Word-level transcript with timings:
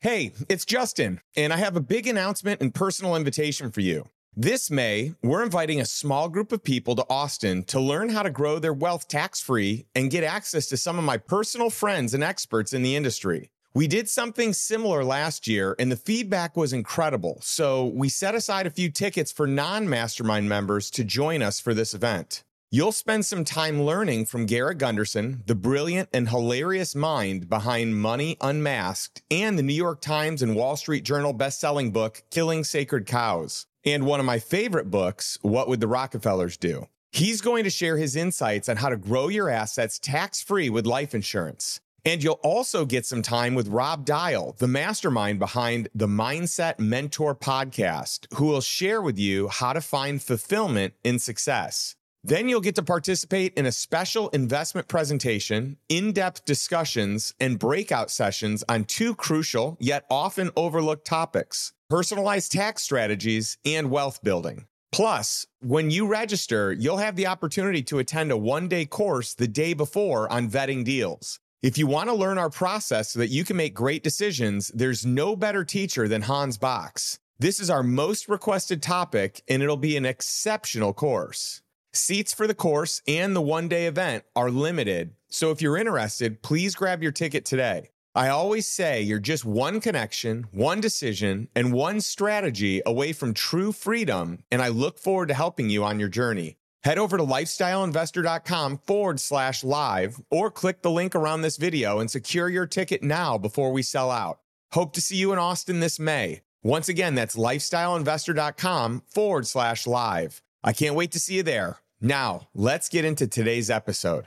Hey, 0.00 0.30
it's 0.48 0.64
Justin, 0.64 1.20
and 1.36 1.52
I 1.52 1.56
have 1.56 1.74
a 1.74 1.80
big 1.80 2.06
announcement 2.06 2.60
and 2.60 2.72
personal 2.72 3.16
invitation 3.16 3.72
for 3.72 3.80
you. 3.80 4.08
This 4.36 4.70
May, 4.70 5.14
we're 5.24 5.42
inviting 5.42 5.80
a 5.80 5.84
small 5.84 6.28
group 6.28 6.52
of 6.52 6.62
people 6.62 6.94
to 6.94 7.06
Austin 7.10 7.64
to 7.64 7.80
learn 7.80 8.10
how 8.10 8.22
to 8.22 8.30
grow 8.30 8.60
their 8.60 8.72
wealth 8.72 9.08
tax 9.08 9.40
free 9.40 9.86
and 9.96 10.08
get 10.08 10.22
access 10.22 10.68
to 10.68 10.76
some 10.76 10.98
of 10.98 11.04
my 11.04 11.16
personal 11.16 11.68
friends 11.68 12.14
and 12.14 12.22
experts 12.22 12.72
in 12.72 12.84
the 12.84 12.94
industry. 12.94 13.50
We 13.74 13.88
did 13.88 14.08
something 14.08 14.52
similar 14.52 15.02
last 15.02 15.48
year, 15.48 15.74
and 15.80 15.90
the 15.90 15.96
feedback 15.96 16.56
was 16.56 16.72
incredible. 16.72 17.40
So 17.42 17.86
we 17.86 18.08
set 18.08 18.36
aside 18.36 18.68
a 18.68 18.70
few 18.70 18.92
tickets 18.92 19.32
for 19.32 19.48
non 19.48 19.88
mastermind 19.88 20.48
members 20.48 20.92
to 20.92 21.02
join 21.02 21.42
us 21.42 21.58
for 21.58 21.74
this 21.74 21.92
event. 21.92 22.44
You'll 22.70 22.92
spend 22.92 23.24
some 23.24 23.46
time 23.46 23.80
learning 23.80 24.26
from 24.26 24.44
Garrett 24.44 24.76
Gunderson, 24.76 25.42
the 25.46 25.54
brilliant 25.54 26.10
and 26.12 26.28
hilarious 26.28 26.94
mind 26.94 27.48
behind 27.48 27.96
Money 27.96 28.36
Unmasked, 28.42 29.22
and 29.30 29.58
the 29.58 29.62
New 29.62 29.72
York 29.72 30.02
Times 30.02 30.42
and 30.42 30.54
Wall 30.54 30.76
Street 30.76 31.02
Journal 31.02 31.32
best-selling 31.32 31.92
book 31.92 32.22
Killing 32.30 32.64
Sacred 32.64 33.06
Cows, 33.06 33.64
and 33.86 34.04
one 34.04 34.20
of 34.20 34.26
my 34.26 34.38
favorite 34.38 34.90
books, 34.90 35.38
What 35.40 35.66
Would 35.68 35.80
the 35.80 35.88
Rockefellers 35.88 36.58
Do? 36.58 36.88
He's 37.10 37.40
going 37.40 37.64
to 37.64 37.70
share 37.70 37.96
his 37.96 38.14
insights 38.14 38.68
on 38.68 38.76
how 38.76 38.90
to 38.90 38.98
grow 38.98 39.28
your 39.28 39.48
assets 39.48 39.98
tax-free 39.98 40.68
with 40.68 40.84
life 40.84 41.14
insurance. 41.14 41.80
And 42.04 42.22
you'll 42.22 42.40
also 42.42 42.84
get 42.84 43.06
some 43.06 43.22
time 43.22 43.54
with 43.54 43.68
Rob 43.68 44.04
Dial, 44.04 44.54
the 44.58 44.68
mastermind 44.68 45.38
behind 45.38 45.88
the 45.94 46.06
Mindset 46.06 46.78
Mentor 46.78 47.34
podcast, 47.34 48.26
who 48.34 48.44
will 48.44 48.60
share 48.60 49.00
with 49.00 49.18
you 49.18 49.48
how 49.48 49.72
to 49.72 49.80
find 49.80 50.22
fulfillment 50.22 50.92
in 51.02 51.18
success. 51.18 51.94
Then 52.28 52.46
you'll 52.46 52.60
get 52.60 52.74
to 52.74 52.82
participate 52.82 53.54
in 53.54 53.64
a 53.64 53.72
special 53.72 54.28
investment 54.28 54.86
presentation, 54.86 55.78
in 55.88 56.12
depth 56.12 56.44
discussions, 56.44 57.32
and 57.40 57.58
breakout 57.58 58.10
sessions 58.10 58.62
on 58.68 58.84
two 58.84 59.14
crucial 59.14 59.78
yet 59.80 60.04
often 60.10 60.50
overlooked 60.54 61.06
topics 61.06 61.72
personalized 61.88 62.52
tax 62.52 62.82
strategies 62.82 63.56
and 63.64 63.90
wealth 63.90 64.22
building. 64.22 64.66
Plus, 64.92 65.46
when 65.60 65.90
you 65.90 66.06
register, 66.06 66.70
you'll 66.70 66.98
have 66.98 67.16
the 67.16 67.26
opportunity 67.26 67.82
to 67.82 67.98
attend 67.98 68.30
a 68.30 68.36
one 68.36 68.68
day 68.68 68.84
course 68.84 69.32
the 69.32 69.48
day 69.48 69.72
before 69.72 70.30
on 70.30 70.50
vetting 70.50 70.84
deals. 70.84 71.40
If 71.62 71.78
you 71.78 71.86
want 71.86 72.10
to 72.10 72.14
learn 72.14 72.36
our 72.36 72.50
process 72.50 73.12
so 73.12 73.20
that 73.20 73.30
you 73.30 73.42
can 73.42 73.56
make 73.56 73.72
great 73.72 74.02
decisions, 74.02 74.70
there's 74.74 75.06
no 75.06 75.34
better 75.34 75.64
teacher 75.64 76.06
than 76.06 76.20
Hans 76.20 76.58
Box. 76.58 77.20
This 77.38 77.58
is 77.58 77.70
our 77.70 77.82
most 77.82 78.28
requested 78.28 78.82
topic, 78.82 79.40
and 79.48 79.62
it'll 79.62 79.78
be 79.78 79.96
an 79.96 80.04
exceptional 80.04 80.92
course. 80.92 81.62
Seats 81.98 82.32
for 82.32 82.46
the 82.46 82.54
course 82.54 83.02
and 83.08 83.34
the 83.34 83.42
one 83.42 83.68
day 83.68 83.86
event 83.86 84.24
are 84.36 84.50
limited, 84.50 85.14
so 85.28 85.50
if 85.50 85.60
you're 85.60 85.76
interested, 85.76 86.42
please 86.42 86.74
grab 86.74 87.02
your 87.02 87.12
ticket 87.12 87.44
today. 87.44 87.90
I 88.14 88.28
always 88.28 88.66
say 88.66 89.02
you're 89.02 89.18
just 89.18 89.44
one 89.44 89.80
connection, 89.80 90.46
one 90.52 90.80
decision, 90.80 91.48
and 91.54 91.72
one 91.72 92.00
strategy 92.00 92.80
away 92.86 93.12
from 93.12 93.34
true 93.34 93.72
freedom, 93.72 94.44
and 94.50 94.62
I 94.62 94.68
look 94.68 94.98
forward 94.98 95.28
to 95.28 95.34
helping 95.34 95.70
you 95.70 95.84
on 95.84 96.00
your 96.00 96.08
journey. 96.08 96.56
Head 96.84 96.98
over 96.98 97.16
to 97.16 97.24
lifestyleinvestor.com 97.24 98.78
forward 98.78 99.20
slash 99.20 99.64
live 99.64 100.20
or 100.30 100.50
click 100.50 100.82
the 100.82 100.90
link 100.90 101.14
around 101.14 101.42
this 101.42 101.56
video 101.56 101.98
and 101.98 102.10
secure 102.10 102.48
your 102.48 102.66
ticket 102.66 103.02
now 103.02 103.36
before 103.36 103.72
we 103.72 103.82
sell 103.82 104.10
out. 104.10 104.38
Hope 104.72 104.92
to 104.94 105.00
see 105.00 105.16
you 105.16 105.32
in 105.32 105.38
Austin 105.38 105.80
this 105.80 105.98
May. 105.98 106.42
Once 106.62 106.88
again, 106.88 107.14
that's 107.14 107.36
lifestyleinvestor.com 107.36 109.02
forward 109.08 109.46
slash 109.46 109.86
live. 109.86 110.42
I 110.62 110.72
can't 110.72 110.94
wait 110.94 111.12
to 111.12 111.20
see 111.20 111.34
you 111.34 111.42
there. 111.42 111.78
Now, 112.00 112.48
let's 112.54 112.88
get 112.88 113.04
into 113.04 113.26
today's 113.26 113.70
episode. 113.70 114.26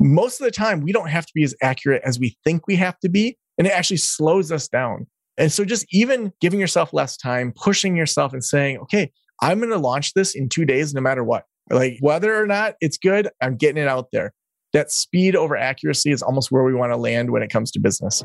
Most 0.00 0.40
of 0.40 0.46
the 0.46 0.50
time, 0.50 0.80
we 0.80 0.92
don't 0.92 1.10
have 1.10 1.26
to 1.26 1.32
be 1.34 1.44
as 1.44 1.54
accurate 1.62 2.00
as 2.04 2.18
we 2.18 2.36
think 2.42 2.66
we 2.66 2.76
have 2.76 2.98
to 3.00 3.10
be, 3.10 3.36
and 3.58 3.66
it 3.66 3.72
actually 3.72 3.98
slows 3.98 4.50
us 4.50 4.66
down. 4.66 5.06
And 5.36 5.52
so, 5.52 5.64
just 5.64 5.86
even 5.90 6.32
giving 6.40 6.58
yourself 6.58 6.92
less 6.92 7.16
time, 7.18 7.52
pushing 7.54 7.96
yourself 7.96 8.32
and 8.32 8.42
saying, 8.42 8.78
okay, 8.78 9.12
I'm 9.42 9.58
going 9.58 9.70
to 9.70 9.78
launch 9.78 10.14
this 10.14 10.34
in 10.34 10.48
two 10.48 10.64
days, 10.64 10.94
no 10.94 11.02
matter 11.02 11.22
what. 11.22 11.44
Like, 11.70 11.98
whether 12.00 12.34
or 12.34 12.46
not 12.46 12.74
it's 12.80 12.96
good, 12.96 13.28
I'm 13.42 13.56
getting 13.56 13.82
it 13.82 13.88
out 13.88 14.08
there. 14.10 14.32
That 14.72 14.90
speed 14.90 15.36
over 15.36 15.54
accuracy 15.54 16.12
is 16.12 16.22
almost 16.22 16.50
where 16.50 16.64
we 16.64 16.74
want 16.74 16.92
to 16.92 16.96
land 16.96 17.30
when 17.30 17.42
it 17.42 17.50
comes 17.50 17.70
to 17.72 17.80
business. 17.80 18.22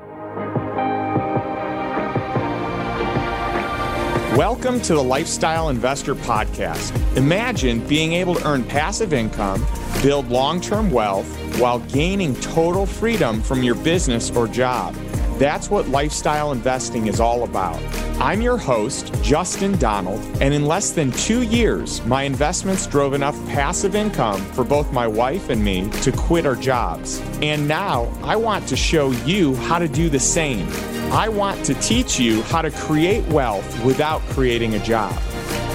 Welcome 4.38 4.82
to 4.82 4.94
the 4.94 5.04
Lifestyle 5.04 5.70
Investor 5.70 6.14
Podcast. 6.14 6.96
Imagine 7.18 7.80
being 7.88 8.14
able 8.14 8.36
to 8.36 8.48
earn 8.48 8.64
passive 8.64 9.12
income, 9.12 9.66
build 10.04 10.30
long 10.30 10.62
term 10.62 10.92
wealth, 10.92 11.28
while 11.60 11.80
gaining 11.80 12.36
total 12.36 12.86
freedom 12.86 13.42
from 13.42 13.64
your 13.64 13.74
business 13.74 14.30
or 14.30 14.48
job. 14.48 14.96
That's 15.38 15.70
what 15.70 15.88
lifestyle 15.90 16.52
investing 16.52 17.06
is 17.06 17.20
all 17.20 17.44
about. 17.44 17.80
I'm 18.20 18.42
your 18.42 18.58
host, 18.58 19.14
Justin 19.22 19.78
Donald, 19.78 20.20
and 20.42 20.52
in 20.52 20.66
less 20.66 20.90
than 20.94 21.12
two 21.12 21.44
years, 21.44 22.04
my 22.08 22.24
investments 22.24 22.88
drove 22.88 23.14
enough 23.14 23.36
passive 23.48 23.94
income 23.94 24.42
for 24.54 24.64
both 24.64 24.92
my 24.92 25.06
wife 25.06 25.50
and 25.50 25.64
me 25.64 25.92
to 26.02 26.12
quit 26.12 26.48
our 26.48 26.56
jobs. 26.56 27.22
And 27.44 27.68
now 27.68 28.12
I 28.24 28.36
want 28.36 28.68
to 28.70 28.76
show 28.76 29.12
you 29.12 29.56
how 29.58 29.78
to 29.78 29.88
do 29.88 30.10
the 30.10 30.20
same. 30.20 30.68
I 31.12 31.30
want 31.30 31.64
to 31.66 31.76
teach 31.76 32.20
you 32.20 32.42
how 32.44 32.64
to 32.64 32.72
create 32.72 33.24
wealth 33.28 33.86
without 33.86 34.22
creating 34.30 34.74
a 34.74 34.80
job. 34.80 35.14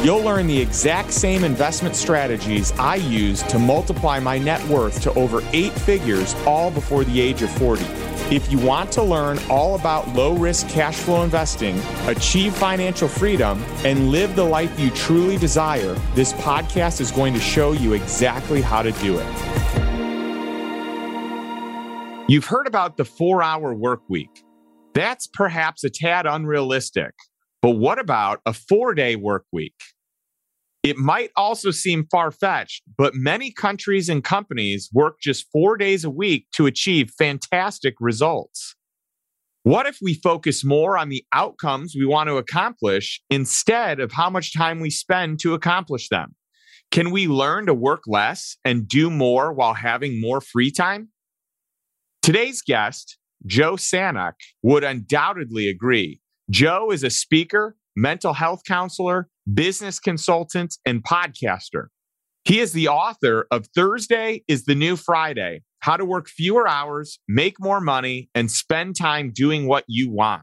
You'll 0.03 0.23
learn 0.23 0.47
the 0.47 0.61
exact 0.61 1.13
same 1.13 1.45
investment 1.45 1.95
strategies 1.95 2.73
I 2.73 2.97
use 2.97 3.43
to 3.45 3.59
multiply 3.59 4.19
my 4.19 4.39
net 4.39 4.63
worth 4.69 5.01
to 5.03 5.15
over 5.15 5.43
eight 5.53 5.73
figures 5.73 6.35
all 6.47 6.71
before 6.71 7.05
the 7.05 7.21
age 7.21 7.43
of 7.43 7.51
40. 7.59 7.85
If 8.35 8.51
you 8.51 8.59
want 8.59 8.91
to 8.93 9.03
learn 9.03 9.39
all 9.51 9.75
about 9.75 10.09
low 10.15 10.35
risk 10.37 10.69
cash 10.69 10.97
flow 10.97 11.23
investing, 11.23 11.79
achieve 12.07 12.55
financial 12.55 13.07
freedom, 13.07 13.63
and 13.85 14.11
live 14.11 14.35
the 14.35 14.45
life 14.45 14.81
you 14.81 14.91
truly 14.91 15.37
desire, 15.37 15.95
this 16.15 16.33
podcast 16.33 17.01
is 17.01 17.11
going 17.11 17.35
to 17.35 17.41
show 17.41 17.73
you 17.73 17.93
exactly 17.93 18.63
how 18.63 18.83
to 18.83 18.91
do 18.93 19.19
it. 19.21 19.63
You've 22.29 22.47
heard 22.47 22.67
about 22.67 22.97
the 22.97 23.05
four 23.05 23.43
hour 23.43 23.75
work 23.75 24.01
week. 24.09 24.43
That's 24.95 25.27
perhaps 25.27 25.85
a 25.85 25.91
tad 25.91 26.27
unrealistic. 26.27 27.13
But 27.63 27.77
what 27.77 28.01
about 28.01 28.41
a 28.45 28.53
four 28.53 28.93
day 28.93 29.17
work 29.17 29.45
week? 29.53 29.75
It 30.83 30.97
might 30.97 31.31
also 31.37 31.71
seem 31.71 32.09
far 32.11 32.33
fetched, 32.33 32.83
but 32.99 33.15
many 33.15 33.53
countries 33.53 34.09
and 34.09 34.25
companies 34.25 34.91
work 34.93 35.21
just 35.23 35.47
four 35.53 35.77
days 35.77 36.05
a 36.05 36.11
week 36.11 36.49
to 36.55 36.67
achieve 36.67 37.13
fantastic 37.17 37.95
results. 38.01 38.75
What 39.63 39.87
if 39.87 39.99
we 40.03 40.15
focus 40.15 40.65
more 40.65 40.99
on 40.99 41.09
the 41.09 41.25
outcomes 41.33 41.95
we 41.97 42.05
want 42.05 42.29
to 42.29 42.37
accomplish 42.37 43.23
instead 43.31 44.01
of 44.01 44.11
how 44.11 44.29
much 44.29 44.53
time 44.53 44.81
we 44.81 44.91
spend 44.91 45.39
to 45.41 45.55
accomplish 45.55 46.09
them? 46.09 46.35
Can 46.91 47.13
we 47.13 47.29
learn 47.29 47.67
to 47.67 47.75
work 47.75 48.03
less 48.09 48.57
and 48.65 48.89
do 48.89 49.09
more 49.09 49.53
while 49.53 49.75
having 49.75 50.21
more 50.21 50.41
free 50.41 50.73
time? 50.73 51.11
Today's 52.23 52.61
guest 52.61 53.19
Joe 53.47 53.75
Sanok 53.75 54.35
would 54.65 54.83
undoubtedly 54.83 55.69
agree. 55.69 56.21
Joe 56.51 56.91
is 56.91 57.05
a 57.05 57.11
speaker, 57.11 57.77
mental 57.97 58.33
health 58.33 58.63
counselor, 58.67 59.29
business 59.53 59.99
consultant, 59.99 60.77
and 60.85 61.03
podcaster. 61.05 61.87
He 62.45 62.59
is 62.59 62.73
the 62.73 62.89
author 62.89 63.47
of 63.51 63.67
Thursday 63.75 64.43
is 64.49 64.65
the 64.65 64.75
New 64.75 64.97
Friday 64.97 65.63
How 65.81 65.97
to 65.97 66.05
Work 66.05 66.29
Fewer 66.29 66.67
Hours, 66.67 67.21
Make 67.29 67.55
More 67.61 67.81
Money, 67.81 68.29
and 68.35 68.51
Spend 68.51 68.97
Time 68.97 69.31
Doing 69.33 69.69
What 69.69 69.85
You 69.87 70.11
Want. 70.11 70.43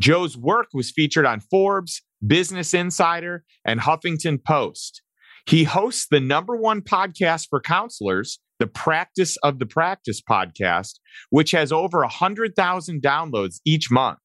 Joe's 0.00 0.36
work 0.36 0.68
was 0.72 0.92
featured 0.92 1.26
on 1.26 1.40
Forbes, 1.40 2.02
Business 2.24 2.72
Insider, 2.72 3.44
and 3.64 3.80
Huffington 3.80 4.42
Post. 4.42 5.02
He 5.46 5.64
hosts 5.64 6.06
the 6.08 6.20
number 6.20 6.56
one 6.56 6.82
podcast 6.82 7.48
for 7.50 7.60
counselors, 7.60 8.38
the 8.60 8.68
Practice 8.68 9.36
of 9.38 9.58
the 9.58 9.66
Practice 9.66 10.22
podcast, 10.22 10.94
which 11.30 11.50
has 11.50 11.72
over 11.72 12.00
100,000 12.00 13.02
downloads 13.02 13.56
each 13.64 13.90
month. 13.90 14.18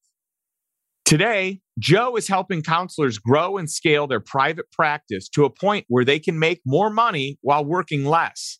Today, 1.08 1.62
Joe 1.78 2.16
is 2.16 2.28
helping 2.28 2.60
counselors 2.60 3.16
grow 3.16 3.56
and 3.56 3.70
scale 3.70 4.06
their 4.06 4.20
private 4.20 4.70
practice 4.70 5.26
to 5.30 5.46
a 5.46 5.50
point 5.50 5.86
where 5.88 6.04
they 6.04 6.18
can 6.18 6.38
make 6.38 6.60
more 6.66 6.90
money 6.90 7.38
while 7.40 7.64
working 7.64 8.04
less. 8.04 8.58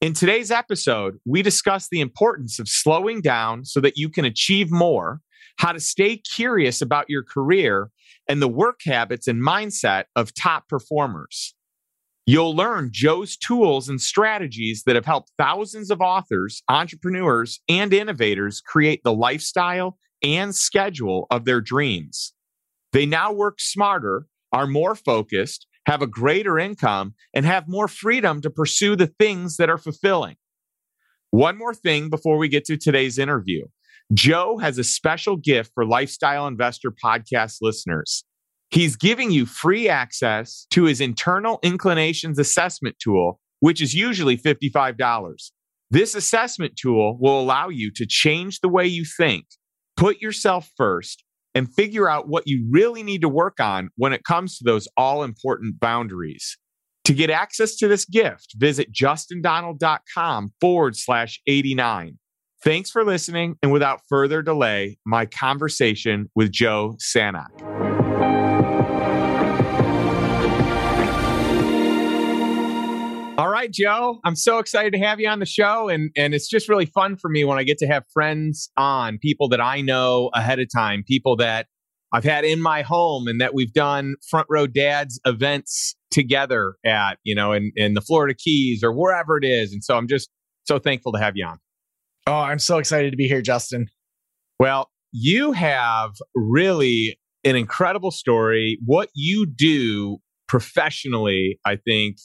In 0.00 0.12
today's 0.12 0.52
episode, 0.52 1.16
we 1.26 1.42
discuss 1.42 1.88
the 1.90 2.00
importance 2.00 2.60
of 2.60 2.68
slowing 2.68 3.20
down 3.20 3.64
so 3.64 3.80
that 3.80 3.96
you 3.96 4.08
can 4.08 4.24
achieve 4.24 4.70
more, 4.70 5.22
how 5.58 5.72
to 5.72 5.80
stay 5.80 6.18
curious 6.18 6.80
about 6.80 7.06
your 7.08 7.24
career, 7.24 7.90
and 8.28 8.40
the 8.40 8.46
work 8.46 8.78
habits 8.84 9.26
and 9.26 9.42
mindset 9.42 10.04
of 10.14 10.32
top 10.34 10.68
performers. 10.68 11.56
You'll 12.26 12.54
learn 12.54 12.90
Joe's 12.92 13.36
tools 13.36 13.88
and 13.88 14.00
strategies 14.00 14.84
that 14.86 14.94
have 14.94 15.04
helped 15.04 15.32
thousands 15.36 15.90
of 15.90 16.00
authors, 16.00 16.62
entrepreneurs, 16.68 17.58
and 17.68 17.92
innovators 17.92 18.60
create 18.60 19.00
the 19.02 19.12
lifestyle 19.12 19.98
and 20.22 20.54
schedule 20.54 21.26
of 21.30 21.44
their 21.44 21.60
dreams. 21.60 22.32
They 22.92 23.06
now 23.06 23.32
work 23.32 23.60
smarter, 23.60 24.26
are 24.52 24.66
more 24.66 24.94
focused, 24.94 25.66
have 25.86 26.02
a 26.02 26.06
greater 26.06 26.58
income, 26.58 27.14
and 27.34 27.44
have 27.46 27.68
more 27.68 27.88
freedom 27.88 28.40
to 28.40 28.50
pursue 28.50 28.96
the 28.96 29.12
things 29.18 29.56
that 29.56 29.70
are 29.70 29.78
fulfilling. 29.78 30.36
One 31.30 31.58
more 31.58 31.74
thing 31.74 32.08
before 32.08 32.38
we 32.38 32.48
get 32.48 32.64
to 32.66 32.76
today's 32.76 33.18
interview. 33.18 33.66
Joe 34.14 34.58
has 34.58 34.78
a 34.78 34.84
special 34.84 35.36
gift 35.36 35.72
for 35.74 35.84
Lifestyle 35.84 36.46
Investor 36.46 36.90
podcast 36.92 37.58
listeners. 37.60 38.24
He's 38.70 38.96
giving 38.96 39.30
you 39.30 39.46
free 39.46 39.88
access 39.88 40.66
to 40.70 40.84
his 40.84 41.00
internal 41.00 41.58
inclinations 41.62 42.38
assessment 42.38 42.96
tool, 42.98 43.40
which 43.60 43.80
is 43.80 43.94
usually 43.94 44.36
$55. 44.36 45.50
This 45.90 46.14
assessment 46.14 46.76
tool 46.76 47.16
will 47.20 47.40
allow 47.40 47.68
you 47.68 47.90
to 47.92 48.06
change 48.06 48.60
the 48.60 48.68
way 48.68 48.86
you 48.86 49.04
think, 49.04 49.46
put 49.96 50.20
yourself 50.20 50.70
first, 50.76 51.24
and 51.54 51.72
figure 51.72 52.08
out 52.08 52.28
what 52.28 52.46
you 52.46 52.66
really 52.70 53.02
need 53.02 53.22
to 53.22 53.28
work 53.28 53.60
on 53.60 53.88
when 53.96 54.12
it 54.12 54.24
comes 54.24 54.58
to 54.58 54.64
those 54.64 54.86
all 54.96 55.22
important 55.22 55.80
boundaries. 55.80 56.58
To 57.06 57.14
get 57.14 57.30
access 57.30 57.76
to 57.76 57.88
this 57.88 58.04
gift, 58.04 58.54
visit 58.56 58.92
justindonald.com 58.92 60.52
forward 60.60 60.96
slash 60.96 61.40
89. 61.46 62.18
Thanks 62.62 62.90
for 62.90 63.04
listening. 63.04 63.56
And 63.62 63.72
without 63.72 64.00
further 64.08 64.42
delay, 64.42 64.98
my 65.06 65.24
conversation 65.24 66.28
with 66.34 66.50
Joe 66.50 66.96
Sanok. 67.00 67.85
Right, 73.66 73.72
Joe, 73.72 74.20
I'm 74.24 74.36
so 74.36 74.58
excited 74.58 74.92
to 74.92 74.98
have 75.00 75.18
you 75.20 75.28
on 75.28 75.40
the 75.40 75.46
show. 75.46 75.88
And, 75.88 76.10
and 76.16 76.34
it's 76.34 76.48
just 76.48 76.68
really 76.68 76.86
fun 76.86 77.16
for 77.16 77.28
me 77.28 77.44
when 77.44 77.58
I 77.58 77.64
get 77.64 77.78
to 77.78 77.86
have 77.86 78.04
friends 78.12 78.70
on, 78.76 79.18
people 79.18 79.48
that 79.48 79.60
I 79.60 79.80
know 79.80 80.30
ahead 80.34 80.60
of 80.60 80.68
time, 80.74 81.02
people 81.06 81.36
that 81.36 81.66
I've 82.12 82.24
had 82.24 82.44
in 82.44 82.62
my 82.62 82.82
home 82.82 83.26
and 83.26 83.40
that 83.40 83.54
we've 83.54 83.72
done 83.72 84.14
front 84.30 84.46
row 84.48 84.66
dads 84.66 85.20
events 85.26 85.96
together 86.12 86.76
at, 86.84 87.18
you 87.24 87.34
know, 87.34 87.52
in, 87.52 87.72
in 87.74 87.94
the 87.94 88.00
Florida 88.00 88.34
Keys 88.34 88.84
or 88.84 88.92
wherever 88.92 89.36
it 89.36 89.44
is. 89.44 89.72
And 89.72 89.82
so 89.82 89.96
I'm 89.96 90.06
just 90.06 90.30
so 90.64 90.78
thankful 90.78 91.12
to 91.12 91.18
have 91.18 91.36
you 91.36 91.46
on. 91.46 91.58
Oh, 92.28 92.34
I'm 92.34 92.58
so 92.58 92.78
excited 92.78 93.10
to 93.10 93.16
be 93.16 93.28
here, 93.28 93.42
Justin. 93.42 93.86
Well, 94.58 94.90
you 95.12 95.52
have 95.52 96.10
really 96.34 97.18
an 97.44 97.56
incredible 97.56 98.10
story. 98.10 98.78
What 98.84 99.10
you 99.14 99.46
do 99.46 100.18
professionally, 100.48 101.58
I 101.64 101.76
think, 101.76 102.16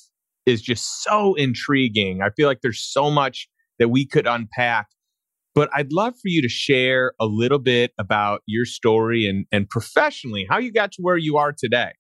is 0.46 0.62
just 0.62 1.04
so 1.04 1.34
intriguing. 1.36 2.22
I 2.22 2.30
feel 2.32 2.48
like 2.48 2.60
there's 2.62 2.84
so 2.84 3.10
much 3.10 3.48
that 3.80 3.90
we 3.90 4.06
could 4.06 4.28
unpack. 4.28 4.88
But 5.54 5.70
I'd 5.76 5.92
love 5.92 6.14
for 6.14 6.30
you 6.30 6.42
to 6.42 6.50
share 6.50 7.14
a 7.20 7.26
little 7.26 7.60
bit 7.60 7.92
about 7.98 8.42
your 8.46 8.66
story 8.66 9.28
and, 9.28 9.46
and 9.52 9.70
professionally 9.70 10.46
how 10.50 10.58
you 10.60 10.72
got 10.72 10.94
to 10.94 11.02
where 11.02 11.18
you 11.18 11.38
are 11.38 11.54
today. 11.58 11.92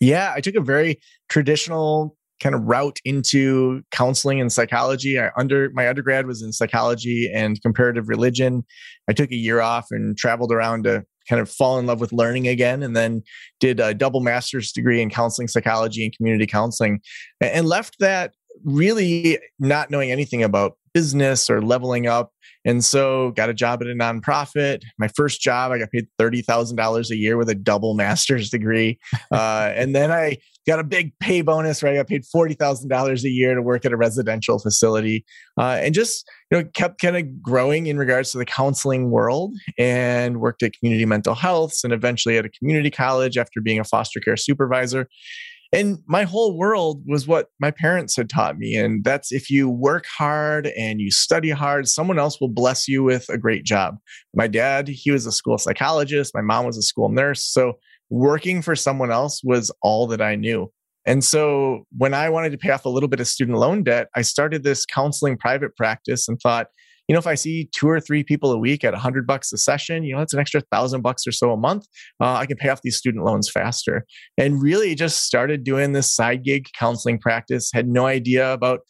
Yeah, 0.00 0.32
I 0.34 0.40
took 0.40 0.54
a 0.54 0.60
very 0.60 1.00
traditional 1.28 2.16
kind 2.40 2.54
of 2.54 2.62
route 2.62 2.98
into 3.04 3.82
counseling 3.90 4.40
and 4.40 4.52
psychology. 4.52 5.18
I 5.18 5.30
under 5.38 5.70
my 5.72 5.88
undergrad 5.88 6.26
was 6.26 6.42
in 6.42 6.52
psychology 6.52 7.30
and 7.34 7.60
comparative 7.62 8.08
religion. 8.08 8.64
I 9.08 9.14
took 9.14 9.30
a 9.30 9.36
year 9.36 9.60
off 9.60 9.86
and 9.90 10.16
traveled 10.16 10.52
around 10.52 10.84
to 10.84 11.04
kind 11.28 11.40
of 11.40 11.50
fall 11.50 11.78
in 11.78 11.86
love 11.86 12.00
with 12.00 12.12
learning 12.12 12.48
again 12.48 12.82
and 12.82 12.96
then 12.96 13.22
did 13.60 13.80
a 13.80 13.94
double 13.94 14.20
master's 14.20 14.72
degree 14.72 15.00
in 15.00 15.10
counseling 15.10 15.48
psychology 15.48 16.04
and 16.04 16.16
community 16.16 16.46
counseling 16.46 17.00
and 17.40 17.66
left 17.66 17.98
that 17.98 18.32
really 18.64 19.38
not 19.58 19.90
knowing 19.90 20.10
anything 20.10 20.42
about 20.42 20.76
business 20.96 21.50
or 21.50 21.60
leveling 21.60 22.06
up 22.06 22.30
and 22.66 22.84
so 22.84 23.30
got 23.30 23.48
a 23.48 23.54
job 23.54 23.80
at 23.80 23.86
a 23.88 23.94
nonprofit. 23.94 24.82
My 24.98 25.08
first 25.08 25.40
job, 25.40 25.70
I 25.70 25.78
got 25.78 25.92
paid 25.92 26.08
$30,000 26.20 27.10
a 27.10 27.16
year 27.16 27.36
with 27.36 27.48
a 27.48 27.54
double 27.54 27.94
master's 27.94 28.50
degree. 28.50 28.98
Uh, 29.32 29.72
and 29.74 29.94
then 29.94 30.10
I 30.12 30.38
got 30.66 30.78
a 30.78 30.84
big 30.84 31.12
pay 31.18 31.42
bonus 31.42 31.82
where 31.82 31.92
I 31.92 31.96
got 31.96 32.06
paid 32.06 32.22
$40,000 32.34 33.24
a 33.24 33.28
year 33.28 33.54
to 33.54 33.60
work 33.60 33.84
at 33.84 33.92
a 33.92 33.96
residential 33.96 34.58
facility. 34.58 35.24
Uh, 35.58 35.78
and 35.82 35.94
just, 35.94 36.28
you 36.50 36.58
know, 36.58 36.68
kept 36.74 37.00
kind 37.00 37.16
of 37.16 37.42
growing 37.42 37.86
in 37.86 37.98
regards 37.98 38.30
to 38.32 38.38
the 38.38 38.44
counseling 38.44 39.10
world 39.10 39.54
and 39.78 40.40
worked 40.40 40.62
at 40.62 40.72
community 40.78 41.04
mental 41.04 41.34
health 41.34 41.74
and 41.82 41.92
eventually 41.92 42.38
at 42.38 42.44
a 42.44 42.48
community 42.48 42.90
college 42.90 43.36
after 43.36 43.60
being 43.60 43.80
a 43.80 43.84
foster 43.84 44.20
care 44.20 44.36
supervisor. 44.36 45.08
And 45.72 45.98
my 46.06 46.24
whole 46.24 46.56
world 46.56 47.02
was 47.06 47.26
what 47.26 47.48
my 47.60 47.70
parents 47.70 48.16
had 48.16 48.28
taught 48.28 48.56
me. 48.56 48.76
And 48.76 49.02
that's 49.02 49.32
if 49.32 49.50
you 49.50 49.68
work 49.68 50.06
hard 50.06 50.68
and 50.68 51.00
you 51.00 51.10
study 51.10 51.50
hard, 51.50 51.88
someone 51.88 52.18
else 52.18 52.40
will 52.40 52.48
bless 52.48 52.86
you 52.86 53.02
with 53.02 53.28
a 53.28 53.38
great 53.38 53.64
job. 53.64 53.96
My 54.34 54.46
dad, 54.46 54.88
he 54.88 55.10
was 55.10 55.26
a 55.26 55.32
school 55.32 55.58
psychologist. 55.58 56.34
My 56.34 56.40
mom 56.40 56.66
was 56.66 56.78
a 56.78 56.82
school 56.82 57.08
nurse. 57.08 57.42
So 57.44 57.74
working 58.10 58.62
for 58.62 58.76
someone 58.76 59.10
else 59.10 59.40
was 59.42 59.72
all 59.82 60.06
that 60.08 60.22
I 60.22 60.36
knew. 60.36 60.70
And 61.04 61.24
so 61.24 61.84
when 61.96 62.14
I 62.14 62.28
wanted 62.28 62.50
to 62.52 62.58
pay 62.58 62.70
off 62.70 62.84
a 62.84 62.88
little 62.88 63.08
bit 63.08 63.20
of 63.20 63.28
student 63.28 63.58
loan 63.58 63.84
debt, 63.84 64.08
I 64.16 64.22
started 64.22 64.64
this 64.64 64.84
counseling 64.84 65.36
private 65.36 65.74
practice 65.76 66.28
and 66.28 66.38
thought, 66.40 66.66
you 67.08 67.12
know, 67.12 67.18
if 67.18 67.26
I 67.26 67.34
see 67.34 67.68
two 67.72 67.88
or 67.88 68.00
three 68.00 68.24
people 68.24 68.52
a 68.52 68.58
week 68.58 68.84
at 68.84 68.94
a 68.94 68.98
hundred 68.98 69.26
bucks 69.26 69.52
a 69.52 69.58
session, 69.58 70.04
you 70.04 70.12
know, 70.14 70.18
that's 70.18 70.34
an 70.34 70.40
extra 70.40 70.60
thousand 70.72 71.02
bucks 71.02 71.26
or 71.26 71.32
so 71.32 71.52
a 71.52 71.56
month. 71.56 71.86
Uh, 72.20 72.34
I 72.34 72.46
can 72.46 72.56
pay 72.56 72.68
off 72.68 72.82
these 72.82 72.96
student 72.96 73.24
loans 73.24 73.50
faster. 73.50 74.04
And 74.36 74.60
really 74.60 74.94
just 74.94 75.24
started 75.24 75.64
doing 75.64 75.92
this 75.92 76.14
side 76.14 76.44
gig 76.44 76.66
counseling 76.78 77.18
practice. 77.18 77.70
Had 77.72 77.88
no 77.88 78.06
idea 78.06 78.52
about 78.52 78.80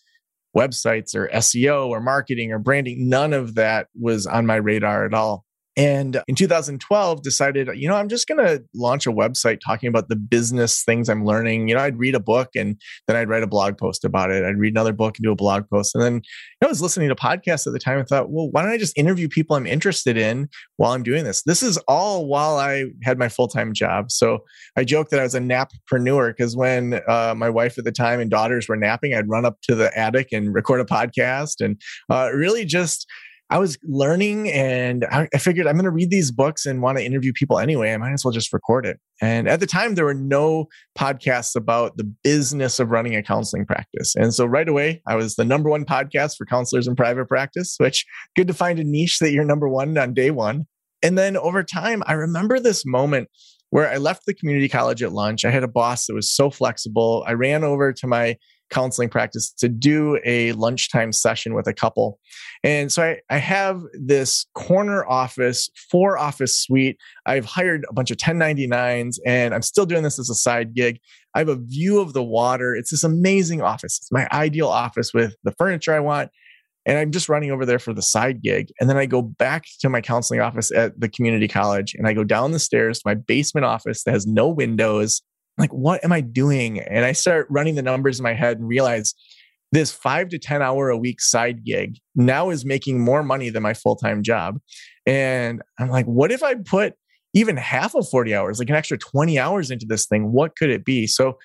websites 0.57 1.15
or 1.15 1.29
SEO 1.29 1.89
or 1.89 2.01
marketing 2.01 2.53
or 2.53 2.59
branding. 2.59 3.09
None 3.09 3.33
of 3.33 3.55
that 3.57 3.89
was 3.95 4.27
on 4.27 4.47
my 4.47 4.57
radar 4.57 5.05
at 5.05 5.13
all. 5.15 5.46
And 5.77 6.23
in 6.27 6.35
2012, 6.35 7.23
decided, 7.23 7.69
you 7.75 7.87
know, 7.87 7.97
I'm 7.97 8.09
just 8.09 8.27
going 8.27 8.45
to 8.45 8.65
launch 8.75 9.07
a 9.07 9.13
website 9.13 9.59
talking 9.65 9.89
about 9.89 10.09
the 10.09 10.17
business 10.17 10.83
things 10.83 11.11
I'm 11.11 11.27
learning. 11.27 11.69
You 11.69 11.75
know, 11.75 11.83
I'd 11.83 11.99
read 11.99 12.15
a 12.15 12.21
book 12.21 12.49
and 12.57 12.81
then 13.07 13.17
I'd 13.17 13.29
write 13.29 13.43
a 13.43 13.47
blog 13.47 13.77
post 13.77 14.03
about 14.03 14.31
it. 14.31 14.43
I'd 14.43 14.57
read 14.57 14.73
another 14.73 14.95
book 14.95 15.19
and 15.19 15.25
do 15.25 15.33
a 15.33 15.37
blog 15.37 15.69
post. 15.69 15.95
And 15.95 16.03
then 16.03 16.15
you 16.15 16.21
know, 16.63 16.69
I 16.69 16.71
was 16.71 16.81
listening 16.81 17.11
to 17.11 17.15
podcasts 17.15 17.67
at 17.67 17.75
the 17.75 17.79
time 17.79 17.99
and 17.99 18.09
thought, 18.09 18.31
well, 18.31 18.51
why 18.51 18.63
don't 18.63 18.71
I 18.71 18.79
just 18.79 18.97
interview 18.97 19.29
people 19.29 19.55
I'm 19.55 19.67
interested 19.67 20.17
in 20.17 20.49
while 20.79 20.93
I'm 20.93 21.03
doing 21.03 21.25
this? 21.25 21.43
This 21.43 21.63
is 21.63 21.77
all 21.87 22.27
while 22.27 22.57
I 22.57 22.87
had 23.03 23.19
my 23.19 23.29
full 23.29 23.49
time 23.49 23.75
job. 23.75 24.11
So 24.11 24.45
I 24.77 24.85
joke 24.85 25.11
that 25.11 25.21
I 25.21 25.25
was 25.25 25.35
a 25.35 25.41
nappreneur 25.41 26.31
because 26.31 26.57
when 26.57 27.01
uh, 27.07 27.35
my 27.37 27.51
wife 27.51 27.77
at 27.77 27.85
the 27.85 27.93
time 27.93 28.21
and 28.21 28.31
daughters 28.31 28.67
were 28.67 28.77
napping, 28.77 29.15
I'd 29.15 29.29
run 29.29 29.45
up 29.45 29.61
to 29.65 29.75
the 29.75 29.97
attic 29.99 30.29
and 30.33 30.55
record 30.55 30.81
a 30.81 30.85
podcast 30.85 31.63
and 31.63 31.79
uh, 32.09 32.31
really 32.33 32.65
just 32.65 33.07
I 33.49 33.59
was 33.59 33.79
learning 33.85 34.51
and 34.51 35.05
I, 35.05 35.29
figured 35.39 35.69
I'm 35.69 35.77
going 35.77 35.85
to 35.85 35.91
read 35.91 36.11
these 36.11 36.33
books 36.33 36.67
and 36.67 36.83
want 36.83 36.99
to 36.99 37.05
interview 37.05 37.33
people 37.33 37.61
anyway. 37.61 37.93
I 37.93 37.97
might 37.97 38.13
as 38.13 38.25
well 38.25 38.33
just 38.33 38.53
record 38.53 38.85
it. 38.85 38.99
And 39.21 39.49
at 39.49 39.61
the 39.61 39.67
time, 39.67 39.95
there 39.95 40.05
were 40.05 40.15
no 40.15 40.67
podcasts 40.99 41.55
about 41.55 41.97
the 41.97 42.13
business 42.25 42.81
of 42.81 42.91
running 42.91 43.15
a 43.15 43.23
counseling 43.23 43.65
practice. 43.65 44.17
And 44.17 44.35
so 44.35 44.47
right 44.47 44.69
away, 44.69 45.01
I 45.07 45.15
was 45.15 45.37
the 45.37 45.45
number 45.45 45.71
one 45.71 45.85
podcast 45.85 46.37
for 46.37 46.45
counselors 46.45 46.89
in 46.89 46.97
private 46.97 47.29
practice, 47.29 47.77
which 47.79 48.05
good 48.35 48.49
to 48.49 48.55
find 48.55 48.81
a 48.81 48.85
niche 48.85 49.21
that 49.21 49.31
you're 49.31 49.45
number 49.45 49.69
one 49.69 49.97
on 49.97 50.13
day 50.13 50.33
one. 50.33 50.67
And 51.03 51.17
then 51.17 51.37
over 51.37 51.63
time, 51.63 52.03
I 52.07 52.15
remember 52.15 52.59
this 52.59 52.85
moment 52.85 53.29
where 53.71 53.89
I 53.89 53.97
left 53.97 54.27
the 54.27 54.35
community 54.35 54.69
college 54.69 55.03
at 55.03 55.13
lunch. 55.13 55.45
I 55.45 55.51
had 55.51 55.63
a 55.63 55.69
boss 55.69 56.07
that 56.07 56.15
was 56.15 56.33
so 56.33 56.51
flexible. 56.51 57.25
I 57.27 57.35
ran 57.35 57.63
over 57.63 57.93
to 57.93 58.07
my 58.07 58.37
counseling 58.71 59.09
practice 59.09 59.51
to 59.53 59.69
do 59.69 60.19
a 60.25 60.53
lunchtime 60.53 61.13
session 61.13 61.55
with 61.55 61.67
a 61.67 61.73
couple. 61.73 62.19
And 62.65 62.91
so 62.91 63.03
I, 63.03 63.21
I 63.31 63.39
have 63.39 63.83
this 63.93 64.47
corner 64.55 65.07
office, 65.07 65.71
four 65.91 66.19
office 66.19 66.61
suite. 66.61 66.97
I've 67.27 67.45
hired 67.45 67.85
a 67.89 67.93
bunch 67.93 68.11
of 68.11 68.17
1099s 68.17 69.17
and 69.25 69.55
I'm 69.55 69.63
still 69.63 69.87
doing 69.87 70.03
this 70.03 70.19
as 70.19 70.31
a 70.31 70.35
side 70.35 70.75
gig. 70.75 70.99
I 71.35 71.39
have 71.41 71.49
a 71.49 71.57
view 71.57 72.01
of 72.01 72.13
the 72.13 72.25
water. 72.25 72.75
It's 72.75 72.91
this 72.91 73.05
amazing 73.05 73.63
office. 73.63 73.99
It's 73.99 74.13
my 74.13 74.27
ideal 74.33 74.69
office 74.69 75.13
with 75.13 75.37
the 75.45 75.53
furniture 75.53 75.95
I 75.95 76.01
want. 76.01 76.31
And 76.87 76.99
I'm 76.99 77.11
just 77.11 77.29
running 77.29 77.51
over 77.51 77.67
there 77.67 77.81
for 77.81 77.93
the 77.93 78.03
side 78.03 78.43
gig. 78.43 78.69
And 78.81 78.89
then 78.89 78.97
I 78.97 79.07
go 79.07 79.21
back 79.21 79.65
to 79.81 79.89
my 79.89 80.01
counseling 80.01 80.41
office 80.41 80.71
at 80.71 80.99
the 81.01 81.09
community 81.09 81.49
college 81.49 81.95
and 81.95 82.07
I 82.07 82.13
go 82.13 82.23
down 82.23 82.53
the 82.53 82.61
stairs 82.61 82.99
to 82.99 83.03
my 83.05 83.15
basement 83.15 83.65
office 83.65 84.05
that 84.05 84.13
has 84.13 84.27
no 84.27 84.49
windows 84.49 85.21
like, 85.59 85.73
what 85.73 86.05
am 86.05 86.13
I 86.13 86.21
doing? 86.21 86.81
And 86.81 87.05
I 87.05 87.13
start 87.13 87.47
running 87.51 87.75
the 87.75 87.83
numbers 87.83 88.19
in 88.19 88.23
my 88.23 88.35
head 88.35 88.59
and 88.59 88.69
realize 88.69 89.15
this 89.73 89.91
five 89.91 90.29
to 90.29 90.39
10 90.39 90.63
hour 90.63 90.91
a 90.91 90.97
week 90.97 91.21
side 91.21 91.65
gig 91.65 91.99
now 92.15 92.51
is 92.51 92.65
making 92.65 93.01
more 93.01 93.23
money 93.23 93.51
than 93.51 93.63
my 93.63 93.75
full 93.75 93.97
time 93.97 94.23
job. 94.23 94.59
And 95.07 95.63
I'm 95.79 95.89
like, 95.89 96.07
what 96.07 96.33
if 96.33 96.43
I 96.43 96.55
put 96.55 96.95
even 97.35 97.57
half 97.57 97.95
of 97.95 98.09
40 98.09 98.35
hours, 98.35 98.59
like 98.59 98.71
an 98.71 98.77
extra 98.77 98.99
20 98.99 99.39
hours 99.39 99.71
into 99.71 99.87
this 99.87 100.07
thing? 100.07 100.33
What 100.33 100.57
could 100.57 100.71
it 100.71 100.85
be? 100.85 101.07
So 101.07 101.39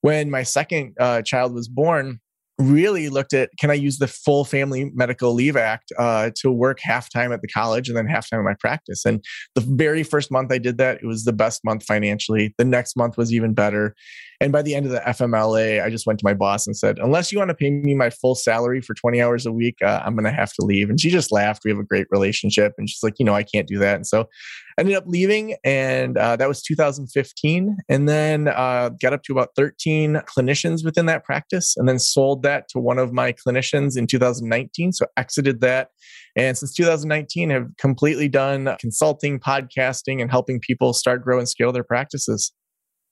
when 0.00 0.30
my 0.30 0.42
second 0.42 0.94
uh, 0.98 1.22
child 1.22 1.54
was 1.54 1.68
born, 1.68 2.20
really 2.58 3.08
looked 3.08 3.34
at 3.34 3.50
can 3.58 3.70
I 3.70 3.74
use 3.74 3.98
the 3.98 4.08
full 4.08 4.44
Family 4.44 4.90
Medical 4.94 5.34
Leave 5.34 5.56
Act 5.56 5.92
uh, 5.98 6.30
to 6.36 6.50
work 6.50 6.80
half 6.80 7.10
time 7.10 7.32
at 7.32 7.42
the 7.42 7.48
college 7.48 7.88
and 7.88 7.96
then 7.96 8.06
half 8.06 8.30
time 8.30 8.40
at 8.40 8.44
my 8.44 8.54
practice. 8.54 9.04
And 9.04 9.22
the 9.54 9.60
very 9.60 10.02
first 10.02 10.30
month 10.30 10.50
I 10.50 10.58
did 10.58 10.78
that, 10.78 10.98
it 11.02 11.06
was 11.06 11.24
the 11.24 11.32
best 11.32 11.64
month 11.64 11.84
financially. 11.84 12.54
The 12.56 12.64
next 12.64 12.96
month 12.96 13.16
was 13.16 13.32
even 13.32 13.52
better. 13.52 13.94
And 14.40 14.52
by 14.52 14.62
the 14.62 14.74
end 14.74 14.86
of 14.86 14.92
the 14.92 15.00
FMLA, 15.00 15.82
I 15.82 15.90
just 15.90 16.06
went 16.06 16.18
to 16.18 16.24
my 16.24 16.34
boss 16.34 16.66
and 16.66 16.76
said, 16.76 16.98
unless 16.98 17.32
you 17.32 17.38
want 17.38 17.48
to 17.48 17.54
pay 17.54 17.70
me 17.70 17.94
my 17.94 18.10
full 18.10 18.34
salary 18.34 18.80
for 18.80 18.94
20 18.94 19.20
hours 19.20 19.46
a 19.46 19.52
week, 19.52 19.76
uh, 19.82 20.02
I'm 20.04 20.14
going 20.14 20.24
to 20.24 20.30
have 20.30 20.52
to 20.54 20.64
leave. 20.64 20.90
And 20.90 21.00
she 21.00 21.10
just 21.10 21.32
laughed. 21.32 21.62
We 21.64 21.70
have 21.70 21.80
a 21.80 21.84
great 21.84 22.06
relationship. 22.10 22.74
And 22.76 22.88
she's 22.88 23.02
like, 23.02 23.18
you 23.18 23.24
know, 23.24 23.34
I 23.34 23.42
can't 23.42 23.66
do 23.66 23.78
that. 23.78 23.96
And 23.96 24.06
so 24.06 24.28
ended 24.78 24.94
up 24.94 25.04
leaving, 25.06 25.56
and 25.64 26.16
uh, 26.18 26.36
that 26.36 26.48
was 26.48 26.62
2015. 26.62 27.76
And 27.88 28.08
then 28.08 28.48
uh, 28.48 28.90
got 29.00 29.12
up 29.12 29.22
to 29.24 29.32
about 29.32 29.50
13 29.56 30.22
clinicians 30.26 30.84
within 30.84 31.06
that 31.06 31.24
practice, 31.24 31.74
and 31.76 31.88
then 31.88 31.98
sold 31.98 32.42
that 32.42 32.68
to 32.70 32.78
one 32.78 32.98
of 32.98 33.12
my 33.12 33.32
clinicians 33.32 33.96
in 33.96 34.06
2019. 34.06 34.92
So 34.92 35.06
exited 35.16 35.60
that. 35.60 35.88
And 36.36 36.56
since 36.56 36.74
2019, 36.74 37.50
have 37.50 37.68
completely 37.78 38.28
done 38.28 38.76
consulting, 38.78 39.40
podcasting, 39.40 40.20
and 40.20 40.30
helping 40.30 40.60
people 40.60 40.92
start, 40.92 41.22
grow, 41.22 41.38
and 41.38 41.48
scale 41.48 41.72
their 41.72 41.84
practices. 41.84 42.52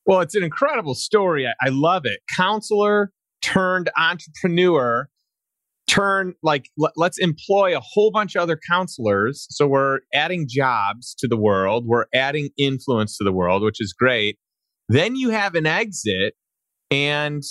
Well, 0.07 0.21
it's 0.21 0.35
an 0.35 0.45
incredible 0.45 0.95
story. 0.95 1.47
I, 1.47 1.53
I 1.63 1.71
love 1.71 2.03
it. 2.05 2.21
Counselor 2.37 3.11
turned 3.43 3.91
entrepreneur 3.97 5.09
turn 5.87 6.35
like 6.43 6.71
l- 6.81 6.93
let's 6.97 7.19
employ 7.19 7.77
a 7.77 7.81
whole 7.81 8.11
bunch 8.11 8.35
of 8.35 8.43
other 8.43 8.59
counselors. 8.69 9.47
So 9.51 9.67
we're 9.67 10.01
adding 10.13 10.47
jobs 10.49 11.15
to 11.19 11.29
the 11.29 11.37
world. 11.37 11.85
We're 11.87 12.07
adding 12.15 12.51
influence 12.59 13.19
to 13.19 13.25
the 13.25 13.33
world 13.33 13.63
which 13.63 13.81
is 13.81 13.93
great. 13.93 14.39
Then 14.89 15.17
you 15.17 15.31
have 15.31 15.55
an 15.55 15.67
exit 15.67 16.35
and 16.91 17.43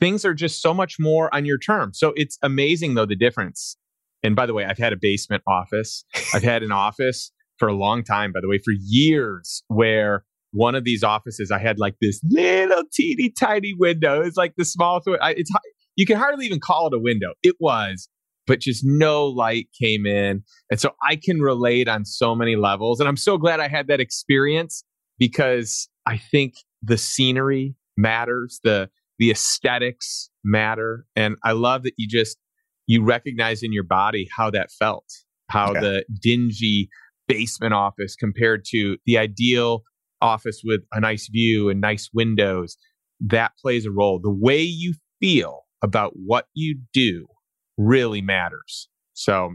things 0.00 0.24
are 0.24 0.34
just 0.34 0.60
so 0.60 0.74
much 0.74 0.96
more 0.98 1.34
on 1.34 1.44
your 1.44 1.58
terms. 1.58 1.98
So 1.98 2.12
it's 2.16 2.38
amazing 2.42 2.94
though 2.94 3.06
the 3.06 3.16
difference. 3.16 3.76
And 4.22 4.34
by 4.34 4.46
the 4.46 4.54
way 4.54 4.64
i've 4.64 4.78
had 4.78 4.92
a 4.92 4.98
basement 5.00 5.42
office. 5.46 6.04
I've 6.34 6.42
had 6.42 6.62
an 6.62 6.72
office 6.72 7.30
for 7.58 7.68
a 7.68 7.74
long 7.74 8.02
time 8.02 8.32
by 8.32 8.40
the 8.42 8.48
way 8.48 8.58
for 8.58 8.74
years 8.78 9.62
where 9.68 10.24
one 10.52 10.74
of 10.74 10.84
these 10.84 11.02
offices 11.02 11.50
i 11.50 11.58
had 11.58 11.78
like 11.78 11.94
this 12.00 12.20
little 12.24 12.82
teeny 12.92 13.30
tiny 13.30 13.72
window. 13.78 14.20
It's 14.22 14.36
like 14.36 14.54
the 14.56 14.64
smallest 14.64 15.08
it's 15.08 15.50
you 15.96 16.06
can 16.06 16.16
hardly 16.16 16.46
even 16.46 16.60
call 16.60 16.86
it 16.86 16.94
a 16.94 17.00
window. 17.00 17.32
It 17.42 17.56
was, 17.58 18.08
but 18.46 18.60
just 18.60 18.82
no 18.84 19.26
light 19.26 19.68
came 19.80 20.06
in. 20.06 20.42
And 20.70 20.80
so 20.80 20.92
I 21.08 21.16
can 21.16 21.40
relate 21.40 21.88
on 21.88 22.04
so 22.04 22.34
many 22.34 22.56
levels. 22.56 23.00
And 23.00 23.08
I'm 23.08 23.16
so 23.16 23.38
glad 23.38 23.60
I 23.60 23.68
had 23.68 23.88
that 23.88 24.00
experience 24.00 24.84
because 25.18 25.88
I 26.06 26.18
think 26.18 26.54
the 26.82 26.98
scenery 26.98 27.74
matters, 27.96 28.60
the 28.62 28.90
the 29.18 29.30
aesthetics 29.30 30.30
matter. 30.44 31.06
And 31.16 31.36
I 31.42 31.52
love 31.52 31.82
that 31.84 31.94
you 31.96 32.06
just 32.06 32.36
you 32.86 33.02
recognize 33.02 33.62
in 33.62 33.72
your 33.72 33.82
body 33.82 34.28
how 34.36 34.50
that 34.50 34.70
felt, 34.70 35.06
how 35.50 35.70
okay. 35.70 35.80
the 35.80 36.04
dingy 36.22 36.88
basement 37.26 37.74
office 37.74 38.14
compared 38.14 38.64
to 38.66 38.98
the 39.06 39.18
ideal 39.18 39.82
office 40.20 40.60
with 40.64 40.82
a 40.92 41.00
nice 41.00 41.28
view 41.28 41.68
and 41.68 41.80
nice 41.80 42.10
windows. 42.12 42.76
That 43.20 43.52
plays 43.60 43.86
a 43.86 43.90
role. 43.90 44.20
The 44.22 44.30
way 44.30 44.60
you 44.60 44.92
feel 45.20 45.65
about 45.82 46.12
what 46.14 46.46
you 46.54 46.78
do 46.92 47.26
really 47.76 48.22
matters. 48.22 48.88
So 49.14 49.52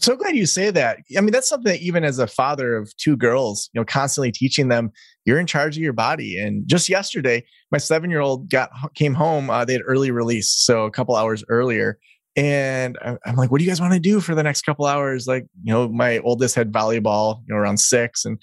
so 0.00 0.14
glad 0.14 0.36
you 0.36 0.46
say 0.46 0.70
that. 0.70 0.98
I 1.16 1.20
mean, 1.20 1.32
that's 1.32 1.48
something 1.48 1.72
that 1.72 1.80
even 1.80 2.04
as 2.04 2.20
a 2.20 2.28
father 2.28 2.76
of 2.76 2.96
two 2.98 3.16
girls, 3.16 3.68
you 3.72 3.80
know, 3.80 3.84
constantly 3.84 4.30
teaching 4.30 4.68
them 4.68 4.92
you're 5.28 5.38
in 5.38 5.46
charge 5.46 5.76
of 5.76 5.82
your 5.82 5.92
body. 5.92 6.38
And 6.40 6.66
just 6.66 6.88
yesterday, 6.88 7.44
my 7.70 7.76
seven 7.76 8.10
year 8.10 8.20
old 8.20 8.48
got 8.48 8.70
came 8.94 9.12
home. 9.12 9.50
Uh, 9.50 9.66
they 9.66 9.74
had 9.74 9.82
early 9.84 10.10
release, 10.10 10.48
so 10.48 10.84
a 10.84 10.90
couple 10.90 11.16
hours 11.16 11.44
earlier. 11.50 11.98
And 12.34 12.96
I'm 13.02 13.36
like, 13.36 13.50
what 13.50 13.58
do 13.58 13.64
you 13.64 13.70
guys 13.70 13.80
want 13.80 13.92
to 13.92 14.00
do 14.00 14.20
for 14.20 14.34
the 14.34 14.42
next 14.42 14.62
couple 14.62 14.86
hours? 14.86 15.26
Like, 15.26 15.44
you 15.62 15.72
know, 15.72 15.88
my 15.88 16.20
oldest 16.20 16.54
had 16.54 16.72
volleyball, 16.72 17.40
you 17.46 17.54
know, 17.54 17.60
around 17.60 17.78
six, 17.78 18.24
and 18.24 18.38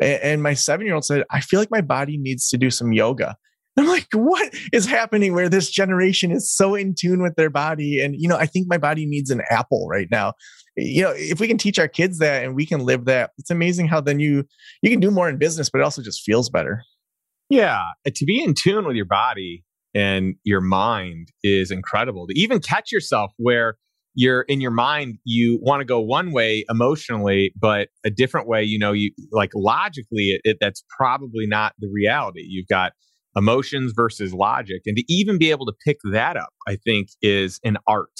and 0.00 0.44
my 0.44 0.54
seven 0.54 0.86
year 0.86 0.94
old 0.94 1.04
said, 1.04 1.24
I 1.32 1.40
feel 1.40 1.58
like 1.58 1.72
my 1.72 1.80
body 1.80 2.18
needs 2.18 2.48
to 2.50 2.56
do 2.56 2.70
some 2.70 2.92
yoga. 2.92 3.36
I'm 3.78 3.86
like, 3.86 4.08
what 4.12 4.52
is 4.72 4.86
happening 4.86 5.34
where 5.34 5.48
this 5.48 5.70
generation 5.70 6.30
is 6.30 6.54
so 6.54 6.74
in 6.74 6.94
tune 6.98 7.22
with 7.22 7.36
their 7.36 7.50
body? 7.50 8.00
And, 8.00 8.14
you 8.18 8.28
know, 8.28 8.36
I 8.36 8.46
think 8.46 8.66
my 8.68 8.78
body 8.78 9.06
needs 9.06 9.30
an 9.30 9.42
apple 9.50 9.86
right 9.88 10.08
now. 10.10 10.32
You 10.76 11.02
know, 11.02 11.12
if 11.14 11.40
we 11.40 11.48
can 11.48 11.58
teach 11.58 11.78
our 11.78 11.88
kids 11.88 12.18
that 12.18 12.44
and 12.44 12.54
we 12.54 12.66
can 12.66 12.80
live 12.80 13.04
that, 13.06 13.30
it's 13.38 13.50
amazing 13.50 13.88
how 13.88 14.00
then 14.00 14.20
you 14.20 14.44
you 14.82 14.90
can 14.90 15.00
do 15.00 15.10
more 15.10 15.28
in 15.28 15.38
business, 15.38 15.70
but 15.70 15.80
it 15.80 15.84
also 15.84 16.02
just 16.02 16.22
feels 16.22 16.48
better. 16.48 16.82
Yeah. 17.50 17.82
To 18.06 18.24
be 18.24 18.42
in 18.42 18.54
tune 18.54 18.86
with 18.86 18.96
your 18.96 19.06
body 19.06 19.64
and 19.94 20.34
your 20.44 20.60
mind 20.60 21.28
is 21.42 21.70
incredible. 21.70 22.26
To 22.26 22.38
even 22.38 22.60
catch 22.60 22.92
yourself 22.92 23.32
where 23.38 23.76
you're 24.14 24.42
in 24.42 24.60
your 24.60 24.70
mind, 24.70 25.18
you 25.24 25.58
want 25.62 25.80
to 25.80 25.84
go 25.84 26.00
one 26.00 26.32
way 26.32 26.64
emotionally, 26.68 27.52
but 27.60 27.88
a 28.04 28.10
different 28.10 28.48
way, 28.48 28.64
you 28.64 28.78
know, 28.78 28.92
you 28.92 29.12
like 29.32 29.50
logically, 29.54 30.30
it, 30.30 30.40
it, 30.44 30.56
that's 30.60 30.84
probably 30.96 31.46
not 31.46 31.72
the 31.78 31.88
reality. 31.92 32.42
You've 32.44 32.66
got 32.66 32.92
emotions 33.38 33.92
versus 33.94 34.34
logic. 34.34 34.82
And 34.84 34.96
to 34.96 35.04
even 35.08 35.38
be 35.38 35.50
able 35.50 35.64
to 35.66 35.72
pick 35.84 35.98
that 36.12 36.36
up, 36.36 36.50
I 36.66 36.76
think 36.76 37.08
is 37.22 37.60
an 37.64 37.78
art. 37.86 38.18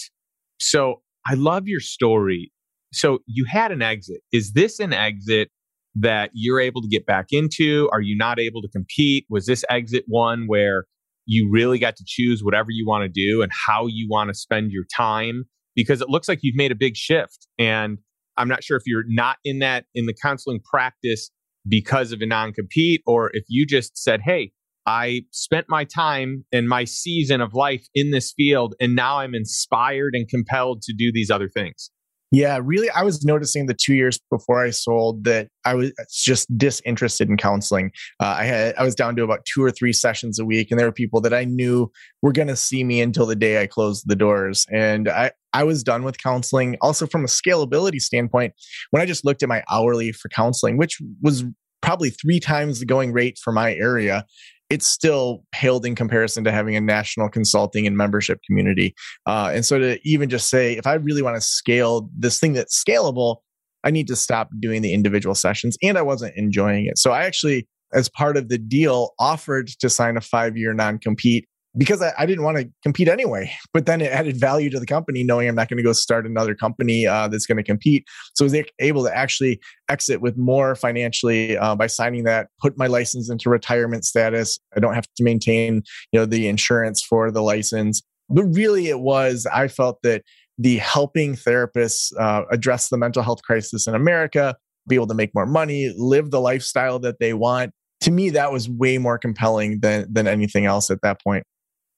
So 0.58 1.02
I 1.26 1.34
love 1.34 1.66
your 1.66 1.80
story. 1.80 2.52
So 2.92 3.18
you 3.26 3.44
had 3.44 3.72
an 3.72 3.82
exit. 3.82 4.20
Is 4.32 4.52
this 4.52 4.80
an 4.80 4.92
exit 4.92 5.50
that 5.94 6.30
you're 6.32 6.60
able 6.60 6.80
to 6.80 6.88
get 6.88 7.04
back 7.04 7.26
into? 7.32 7.88
Are 7.92 8.00
you 8.00 8.16
not 8.16 8.38
able 8.38 8.62
to 8.62 8.68
compete? 8.68 9.26
Was 9.28 9.46
this 9.46 9.64
exit 9.68 10.04
one 10.06 10.46
where 10.46 10.84
you 11.26 11.50
really 11.50 11.78
got 11.78 11.96
to 11.96 12.04
choose 12.06 12.42
whatever 12.42 12.68
you 12.70 12.86
want 12.86 13.02
to 13.02 13.08
do 13.08 13.42
and 13.42 13.50
how 13.66 13.86
you 13.86 14.06
want 14.08 14.28
to 14.28 14.34
spend 14.34 14.70
your 14.70 14.84
time? 14.96 15.44
Because 15.74 16.00
it 16.00 16.08
looks 16.08 16.28
like 16.28 16.38
you've 16.42 16.56
made 16.56 16.72
a 16.72 16.76
big 16.76 16.96
shift. 16.96 17.46
And 17.58 17.98
I'm 18.36 18.48
not 18.48 18.62
sure 18.64 18.76
if 18.76 18.84
you're 18.86 19.04
not 19.08 19.36
in 19.44 19.58
that 19.58 19.84
in 19.94 20.06
the 20.06 20.14
counseling 20.14 20.60
practice 20.64 21.30
because 21.68 22.12
of 22.12 22.20
a 22.22 22.26
non 22.26 22.52
compete 22.52 23.02
or 23.06 23.30
if 23.34 23.44
you 23.48 23.66
just 23.66 23.98
said, 23.98 24.20
hey, 24.24 24.52
I 24.88 25.24
spent 25.32 25.66
my 25.68 25.84
time 25.84 26.46
and 26.50 26.66
my 26.66 26.84
season 26.84 27.42
of 27.42 27.52
life 27.52 27.86
in 27.94 28.10
this 28.10 28.32
field, 28.32 28.74
and 28.80 28.96
now 28.96 29.18
I'm 29.18 29.34
inspired 29.34 30.14
and 30.14 30.26
compelled 30.26 30.80
to 30.82 30.94
do 30.96 31.12
these 31.12 31.30
other 31.30 31.48
things. 31.48 31.90
Yeah, 32.30 32.58
really, 32.62 32.88
I 32.90 33.02
was 33.02 33.22
noticing 33.22 33.66
the 33.66 33.74
two 33.74 33.94
years 33.94 34.18
before 34.30 34.64
I 34.64 34.70
sold 34.70 35.24
that 35.24 35.48
I 35.66 35.74
was 35.74 35.92
just 36.10 36.46
disinterested 36.56 37.28
in 37.28 37.36
counseling. 37.36 37.90
Uh, 38.18 38.36
I 38.38 38.44
had 38.44 38.74
I 38.76 38.82
was 38.82 38.94
down 38.94 39.14
to 39.16 39.24
about 39.24 39.44
two 39.44 39.62
or 39.62 39.70
three 39.70 39.92
sessions 39.92 40.38
a 40.38 40.44
week, 40.44 40.70
and 40.70 40.80
there 40.80 40.86
were 40.86 40.92
people 40.92 41.20
that 41.20 41.34
I 41.34 41.44
knew 41.44 41.90
were 42.22 42.32
going 42.32 42.48
to 42.48 42.56
see 42.56 42.82
me 42.82 43.02
until 43.02 43.26
the 43.26 43.36
day 43.36 43.60
I 43.60 43.66
closed 43.66 44.04
the 44.08 44.16
doors, 44.16 44.64
and 44.72 45.08
I 45.08 45.32
I 45.52 45.64
was 45.64 45.82
done 45.82 46.02
with 46.02 46.16
counseling. 46.16 46.76
Also, 46.80 47.06
from 47.06 47.24
a 47.24 47.28
scalability 47.28 48.00
standpoint, 48.00 48.54
when 48.90 49.02
I 49.02 49.06
just 49.06 49.24
looked 49.24 49.42
at 49.42 49.50
my 49.50 49.62
hourly 49.70 50.12
for 50.12 50.30
counseling, 50.30 50.78
which 50.78 50.98
was 51.22 51.44
probably 51.80 52.10
three 52.10 52.40
times 52.40 52.80
the 52.80 52.86
going 52.86 53.12
rate 53.12 53.38
for 53.42 53.52
my 53.52 53.74
area 53.74 54.26
it's 54.70 54.86
still 54.86 55.44
paled 55.52 55.86
in 55.86 55.94
comparison 55.94 56.44
to 56.44 56.52
having 56.52 56.76
a 56.76 56.80
national 56.80 57.28
consulting 57.28 57.86
and 57.86 57.96
membership 57.96 58.40
community. 58.46 58.94
Uh, 59.26 59.50
and 59.52 59.64
so 59.64 59.78
to 59.78 59.98
even 60.04 60.28
just 60.28 60.50
say, 60.50 60.76
if 60.76 60.86
I 60.86 60.94
really 60.94 61.22
want 61.22 61.36
to 61.36 61.40
scale 61.40 62.10
this 62.16 62.38
thing 62.38 62.52
that's 62.52 62.82
scalable, 62.82 63.38
I 63.84 63.90
need 63.90 64.08
to 64.08 64.16
stop 64.16 64.50
doing 64.60 64.82
the 64.82 64.92
individual 64.92 65.34
sessions. 65.34 65.78
And 65.82 65.96
I 65.96 66.02
wasn't 66.02 66.36
enjoying 66.36 66.86
it. 66.86 66.98
So 66.98 67.12
I 67.12 67.24
actually, 67.24 67.66
as 67.94 68.08
part 68.08 68.36
of 68.36 68.48
the 68.48 68.58
deal, 68.58 69.14
offered 69.18 69.68
to 69.80 69.88
sign 69.88 70.16
a 70.16 70.20
five 70.20 70.56
year 70.56 70.74
non 70.74 70.98
compete 70.98 71.48
because 71.76 72.02
I, 72.02 72.12
I, 72.18 72.26
didn't 72.26 72.44
want 72.44 72.56
to 72.58 72.68
compete 72.82 73.08
anyway. 73.08 73.52
But 73.72 73.86
then 73.86 74.00
it 74.00 74.10
added 74.10 74.36
value 74.36 74.70
to 74.70 74.80
the 74.80 74.86
company, 74.86 75.22
knowing 75.22 75.48
I'm 75.48 75.54
not 75.54 75.68
going 75.68 75.76
to 75.76 75.82
go 75.82 75.92
start 75.92 76.26
another 76.26 76.54
company 76.54 77.06
uh, 77.06 77.28
that's 77.28 77.46
going 77.46 77.58
to 77.58 77.62
compete. 77.62 78.04
So 78.34 78.44
I 78.44 78.46
was 78.46 78.64
able 78.78 79.04
to 79.04 79.16
actually 79.16 79.60
exit 79.88 80.20
with 80.20 80.36
more 80.36 80.74
financially 80.74 81.56
uh, 81.58 81.74
by 81.76 81.86
signing 81.86 82.24
that, 82.24 82.48
put 82.60 82.78
my 82.78 82.86
license 82.86 83.30
into 83.30 83.50
retirement 83.50 84.04
status. 84.04 84.58
I 84.76 84.80
don't 84.80 84.94
have 84.94 85.06
to 85.16 85.24
maintain, 85.24 85.82
you 86.12 86.20
know, 86.20 86.26
the 86.26 86.48
insurance 86.48 87.02
for 87.02 87.30
the 87.30 87.42
license. 87.42 88.02
But 88.30 88.44
really, 88.44 88.88
it 88.88 89.00
was 89.00 89.46
I 89.46 89.68
felt 89.68 89.98
that 90.02 90.22
the 90.58 90.78
helping 90.78 91.34
therapists 91.34 92.12
uh, 92.18 92.42
address 92.50 92.88
the 92.88 92.98
mental 92.98 93.22
health 93.22 93.42
crisis 93.42 93.86
in 93.86 93.94
America, 93.94 94.56
be 94.88 94.96
able 94.96 95.06
to 95.06 95.14
make 95.14 95.34
more 95.34 95.46
money, 95.46 95.94
live 95.96 96.30
the 96.30 96.40
lifestyle 96.40 96.98
that 96.98 97.20
they 97.20 97.32
want. 97.32 97.72
To 98.02 98.10
me, 98.10 98.30
that 98.30 98.52
was 98.52 98.68
way 98.68 98.98
more 98.98 99.18
compelling 99.18 99.80
than 99.80 100.12
than 100.12 100.26
anything 100.26 100.66
else 100.66 100.90
at 100.90 101.00
that 101.02 101.22
point. 101.22 101.44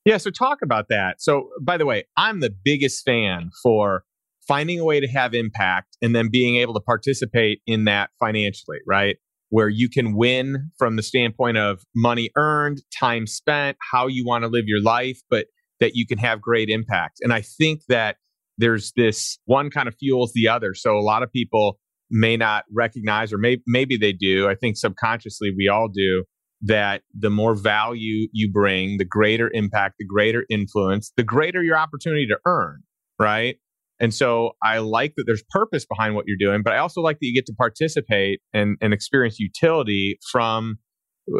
Yeah, 0.04 0.16
so 0.16 0.30
talk 0.30 0.58
about 0.62 0.86
that. 0.88 1.20
So, 1.20 1.50
by 1.60 1.76
the 1.76 1.86
way, 1.86 2.04
I'm 2.16 2.40
the 2.40 2.50
biggest 2.64 3.04
fan 3.04 3.50
for 3.62 4.04
finding 4.48 4.80
a 4.80 4.84
way 4.84 4.98
to 5.00 5.06
have 5.06 5.34
impact 5.34 5.96
and 6.00 6.14
then 6.14 6.28
being 6.30 6.56
able 6.56 6.74
to 6.74 6.80
participate 6.80 7.60
in 7.66 7.84
that 7.84 8.10
financially, 8.18 8.78
right? 8.86 9.16
Where 9.50 9.68
you 9.68 9.88
can 9.88 10.16
win 10.16 10.70
from 10.78 10.96
the 10.96 11.02
standpoint 11.02 11.58
of 11.58 11.82
money 11.94 12.30
earned, 12.36 12.80
time 12.98 13.26
spent, 13.26 13.76
how 13.92 14.06
you 14.06 14.24
want 14.24 14.42
to 14.44 14.48
live 14.48 14.64
your 14.66 14.82
life, 14.82 15.20
but 15.28 15.46
that 15.80 15.92
you 15.94 16.06
can 16.06 16.18
have 16.18 16.40
great 16.40 16.68
impact. 16.68 17.18
And 17.20 17.32
I 17.32 17.42
think 17.42 17.82
that 17.88 18.16
there's 18.58 18.92
this 18.96 19.38
one 19.44 19.70
kind 19.70 19.88
of 19.88 19.94
fuels 19.98 20.32
the 20.34 20.48
other. 20.48 20.74
So 20.74 20.96
a 20.96 21.00
lot 21.00 21.22
of 21.22 21.32
people 21.32 21.78
may 22.10 22.36
not 22.36 22.64
recognize, 22.74 23.32
or 23.32 23.38
may, 23.38 23.58
maybe 23.66 23.96
they 23.96 24.12
do. 24.12 24.48
I 24.48 24.54
think 24.54 24.76
subconsciously 24.76 25.50
we 25.56 25.68
all 25.68 25.88
do 25.88 26.24
that 26.62 27.02
the 27.18 27.30
more 27.30 27.54
value 27.54 28.28
you 28.32 28.50
bring, 28.52 28.98
the 28.98 29.04
greater 29.04 29.50
impact, 29.54 29.96
the 29.98 30.04
greater 30.04 30.44
influence, 30.50 31.12
the 31.16 31.22
greater 31.22 31.62
your 31.62 31.76
opportunity 31.76 32.26
to 32.26 32.36
earn, 32.46 32.82
right? 33.18 33.56
And 33.98 34.14
so 34.14 34.52
I 34.62 34.78
like 34.78 35.14
that 35.16 35.24
there's 35.26 35.42
purpose 35.50 35.84
behind 35.84 36.14
what 36.14 36.24
you're 36.26 36.36
doing, 36.38 36.62
but 36.62 36.72
I 36.72 36.78
also 36.78 37.00
like 37.00 37.18
that 37.20 37.26
you 37.26 37.34
get 37.34 37.46
to 37.46 37.54
participate 37.54 38.40
and, 38.52 38.76
and 38.80 38.92
experience 38.92 39.38
utility 39.38 40.18
from 40.30 40.78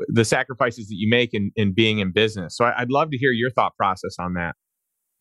the 0.09 0.25
sacrifices 0.25 0.89
that 0.89 0.97
you 0.97 1.09
make 1.09 1.31
in, 1.33 1.50
in 1.57 1.75
being 1.75 1.99
in 1.99 2.12
business. 2.12 2.57
So 2.57 2.65
I, 2.65 2.83
I'd 2.83 2.91
love 2.91 3.11
to 3.11 3.19
hear 3.19 3.33
your 3.33 3.50
thought 3.50 3.77
process 3.77 4.15
on 4.19 4.35
that. 4.35 4.55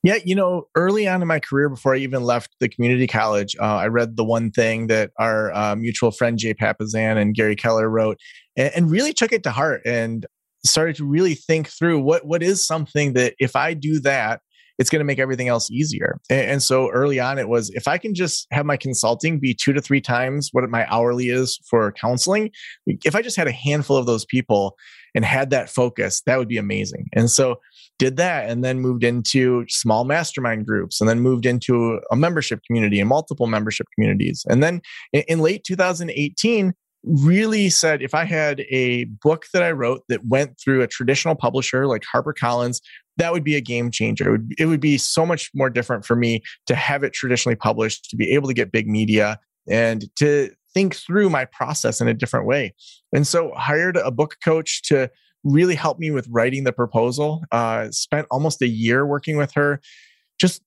Yeah, 0.01 0.17
you 0.23 0.33
know, 0.33 0.67
early 0.75 1.07
on 1.09 1.21
in 1.21 1.27
my 1.27 1.39
career, 1.39 1.67
before 1.67 1.93
I 1.93 1.97
even 1.97 2.23
left 2.23 2.55
the 2.61 2.69
community 2.69 3.05
college, 3.05 3.55
uh, 3.59 3.65
I 3.65 3.87
read 3.87 4.15
the 4.15 4.23
one 4.23 4.49
thing 4.49 4.87
that 4.87 5.11
our 5.19 5.53
uh, 5.53 5.75
mutual 5.75 6.11
friend 6.11 6.37
Jay 6.37 6.53
Papasan 6.53 7.17
and 7.17 7.35
Gary 7.35 7.55
Keller 7.55 7.89
wrote, 7.89 8.17
and, 8.55 8.71
and 8.73 8.91
really 8.91 9.11
took 9.11 9.33
it 9.33 9.43
to 9.43 9.51
heart 9.51 9.81
and 9.85 10.25
started 10.65 10.95
to 10.97 11.05
really 11.05 11.35
think 11.35 11.67
through 11.67 11.99
what 11.99 12.25
what 12.25 12.41
is 12.41 12.65
something 12.65 13.13
that 13.13 13.33
if 13.39 13.57
I 13.57 13.73
do 13.73 13.99
that, 14.01 14.39
it's 14.77 14.89
going 14.89 15.01
to 15.01 15.05
make 15.05 15.19
everything 15.19 15.49
else 15.49 15.69
easier. 15.69 16.17
And, 16.29 16.51
and, 16.51 16.63
so 16.63 16.89
early 16.91 17.19
on, 17.19 17.37
it 17.37 17.49
was 17.49 17.69
if 17.71 17.87
I 17.87 17.97
can 17.97 18.15
just 18.15 18.47
have 18.51 18.65
my 18.65 18.77
consulting 18.77 19.39
be 19.39 19.53
two 19.53 19.73
to 19.73 19.81
three 19.81 20.01
times 20.01 20.49
what 20.53 20.67
my 20.69 20.87
hourly 20.89 21.27
is 21.27 21.59
for 21.69 21.91
counseling, 21.91 22.51
if 22.87 23.15
I 23.15 23.21
just 23.21 23.35
had 23.35 23.47
a 23.47 23.51
handful 23.51 23.97
of 23.97 24.05
those 24.05 24.25
people 24.25 24.77
and 25.13 25.25
had 25.25 25.49
that 25.49 25.69
focus, 25.69 26.21
that 26.25 26.37
would 26.37 26.47
be 26.47 26.57
amazing. 26.57 27.07
And 27.13 27.29
so 27.29 27.57
did 27.99 28.17
that 28.17 28.49
and 28.49 28.63
then 28.63 28.79
moved 28.79 29.03
into 29.03 29.65
small 29.67 30.05
mastermind 30.05 30.65
groups 30.65 30.99
and 30.99 31.07
then 31.07 31.19
moved 31.19 31.45
into 31.45 31.99
a 32.11 32.15
membership 32.15 32.61
community 32.65 32.99
and 32.99 33.07
multiple 33.07 33.45
membership 33.45 33.85
communities. 33.93 34.43
And 34.49 34.63
then 34.63 34.81
in, 35.13 35.23
in 35.27 35.39
late 35.39 35.63
2018, 35.63 36.73
really 37.03 37.69
said 37.69 38.01
if 38.01 38.13
I 38.13 38.25
had 38.25 38.61
a 38.69 39.05
book 39.05 39.45
that 39.53 39.63
I 39.63 39.71
wrote 39.71 40.01
that 40.09 40.25
went 40.25 40.59
through 40.59 40.81
a 40.81 40.87
traditional 40.87 41.35
publisher 41.35 41.85
like 41.85 42.03
HarperCollins, 42.13 42.81
that 43.17 43.31
would 43.33 43.43
be 43.43 43.55
a 43.55 43.61
game 43.61 43.91
changer. 43.91 44.27
It 44.27 44.31
would, 44.31 44.53
it 44.57 44.65
would 44.65 44.79
be 44.79 44.97
so 44.97 45.25
much 45.25 45.51
more 45.53 45.69
different 45.69 46.05
for 46.05 46.15
me 46.15 46.41
to 46.67 46.75
have 46.75 47.03
it 47.03 47.13
traditionally 47.13 47.55
published, 47.55 48.09
to 48.09 48.15
be 48.15 48.31
able 48.31 48.47
to 48.47 48.53
get 48.53 48.71
big 48.71 48.87
media 48.87 49.39
and 49.69 50.05
to 50.17 50.49
think 50.73 50.95
through 50.95 51.29
my 51.29 51.45
process 51.45 51.99
in 51.99 52.07
a 52.07 52.13
different 52.13 52.45
way. 52.45 52.73
And 53.13 53.27
so 53.27 53.51
hired 53.55 53.97
a 53.97 54.11
book 54.11 54.37
coach 54.43 54.81
to 54.83 55.09
really 55.43 55.75
helped 55.75 55.99
me 55.99 56.11
with 56.11 56.27
writing 56.29 56.63
the 56.63 56.73
proposal. 56.73 57.43
Uh, 57.51 57.89
spent 57.91 58.27
almost 58.31 58.61
a 58.61 58.67
year 58.67 59.05
working 59.05 59.37
with 59.37 59.53
her 59.53 59.81
just 60.39 60.61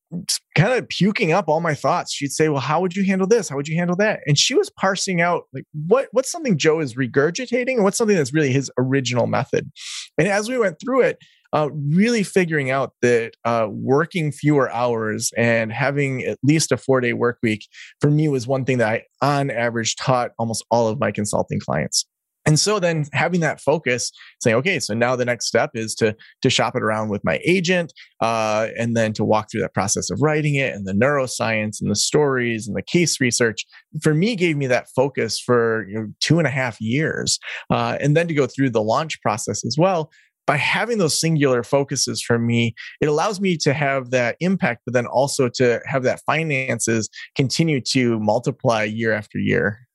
kind 0.54 0.74
of 0.74 0.86
puking 0.88 1.32
up 1.32 1.48
all 1.48 1.60
my 1.60 1.74
thoughts. 1.74 2.12
She'd 2.12 2.32
say, 2.32 2.48
"Well, 2.48 2.60
how 2.60 2.80
would 2.80 2.94
you 2.94 3.04
handle 3.04 3.26
this? 3.26 3.48
How 3.48 3.56
would 3.56 3.68
you 3.68 3.76
handle 3.76 3.96
that?" 3.96 4.20
And 4.26 4.38
she 4.38 4.54
was 4.54 4.70
parsing 4.70 5.20
out 5.20 5.44
like 5.52 5.64
what 5.72 6.08
what's 6.12 6.30
something 6.30 6.58
Joe 6.58 6.80
is 6.80 6.94
regurgitating 6.94 7.76
and 7.76 7.84
what's 7.84 7.96
something 7.96 8.16
that's 8.16 8.34
really 8.34 8.52
his 8.52 8.70
original 8.76 9.26
method. 9.26 9.70
And 10.18 10.28
as 10.28 10.48
we 10.48 10.58
went 10.58 10.78
through 10.78 11.02
it, 11.02 11.18
uh, 11.54 11.70
really 11.72 12.22
figuring 12.22 12.70
out 12.70 12.92
that 13.02 13.32
uh, 13.44 13.68
working 13.70 14.32
fewer 14.32 14.70
hours 14.70 15.32
and 15.36 15.72
having 15.72 16.22
at 16.24 16.38
least 16.42 16.72
a 16.72 16.76
four 16.76 17.00
day 17.00 17.12
work 17.12 17.38
week 17.42 17.66
for 18.00 18.10
me 18.10 18.28
was 18.28 18.46
one 18.46 18.64
thing 18.64 18.78
that 18.78 18.88
I, 18.88 19.04
on 19.20 19.50
average, 19.50 19.96
taught 19.96 20.32
almost 20.38 20.64
all 20.70 20.88
of 20.88 21.00
my 21.00 21.10
consulting 21.10 21.60
clients. 21.60 22.06
And 22.44 22.58
so 22.58 22.78
then 22.80 23.06
having 23.12 23.40
that 23.40 23.60
focus, 23.60 24.10
saying, 24.40 24.56
okay, 24.56 24.80
so 24.80 24.94
now 24.94 25.14
the 25.14 25.24
next 25.24 25.46
step 25.46 25.70
is 25.74 25.94
to 25.96 26.16
to 26.42 26.50
shop 26.50 26.74
it 26.74 26.82
around 26.82 27.08
with 27.08 27.22
my 27.24 27.38
agent, 27.44 27.92
uh, 28.20 28.68
and 28.78 28.96
then 28.96 29.12
to 29.14 29.24
walk 29.24 29.48
through 29.50 29.60
that 29.60 29.74
process 29.74 30.10
of 30.10 30.20
writing 30.20 30.56
it 30.56 30.74
and 30.74 30.86
the 30.86 30.92
neuroscience 30.92 31.80
and 31.80 31.90
the 31.90 31.96
stories 31.96 32.66
and 32.66 32.76
the 32.76 32.82
case 32.82 33.20
research. 33.20 33.64
For 34.02 34.14
me, 34.14 34.34
gave 34.36 34.56
me 34.56 34.66
that 34.66 34.88
focus 34.94 35.38
for 35.38 35.86
you 35.88 35.94
know, 35.94 36.06
two 36.20 36.38
and 36.38 36.46
a 36.46 36.50
half 36.50 36.80
years, 36.80 37.38
uh, 37.70 37.96
and 38.00 38.16
then 38.16 38.28
to 38.28 38.34
go 38.34 38.46
through 38.46 38.70
the 38.70 38.82
launch 38.82 39.20
process 39.22 39.64
as 39.64 39.76
well. 39.78 40.10
By 40.44 40.56
having 40.56 40.98
those 40.98 41.18
singular 41.18 41.62
focuses 41.62 42.20
for 42.20 42.36
me, 42.36 42.74
it 43.00 43.06
allows 43.06 43.40
me 43.40 43.56
to 43.58 43.72
have 43.72 44.10
that 44.10 44.36
impact, 44.40 44.82
but 44.84 44.92
then 44.92 45.06
also 45.06 45.48
to 45.50 45.80
have 45.86 46.02
that 46.02 46.20
finances 46.26 47.08
continue 47.36 47.80
to 47.92 48.18
multiply 48.18 48.82
year 48.82 49.12
after 49.12 49.38
year. 49.38 49.86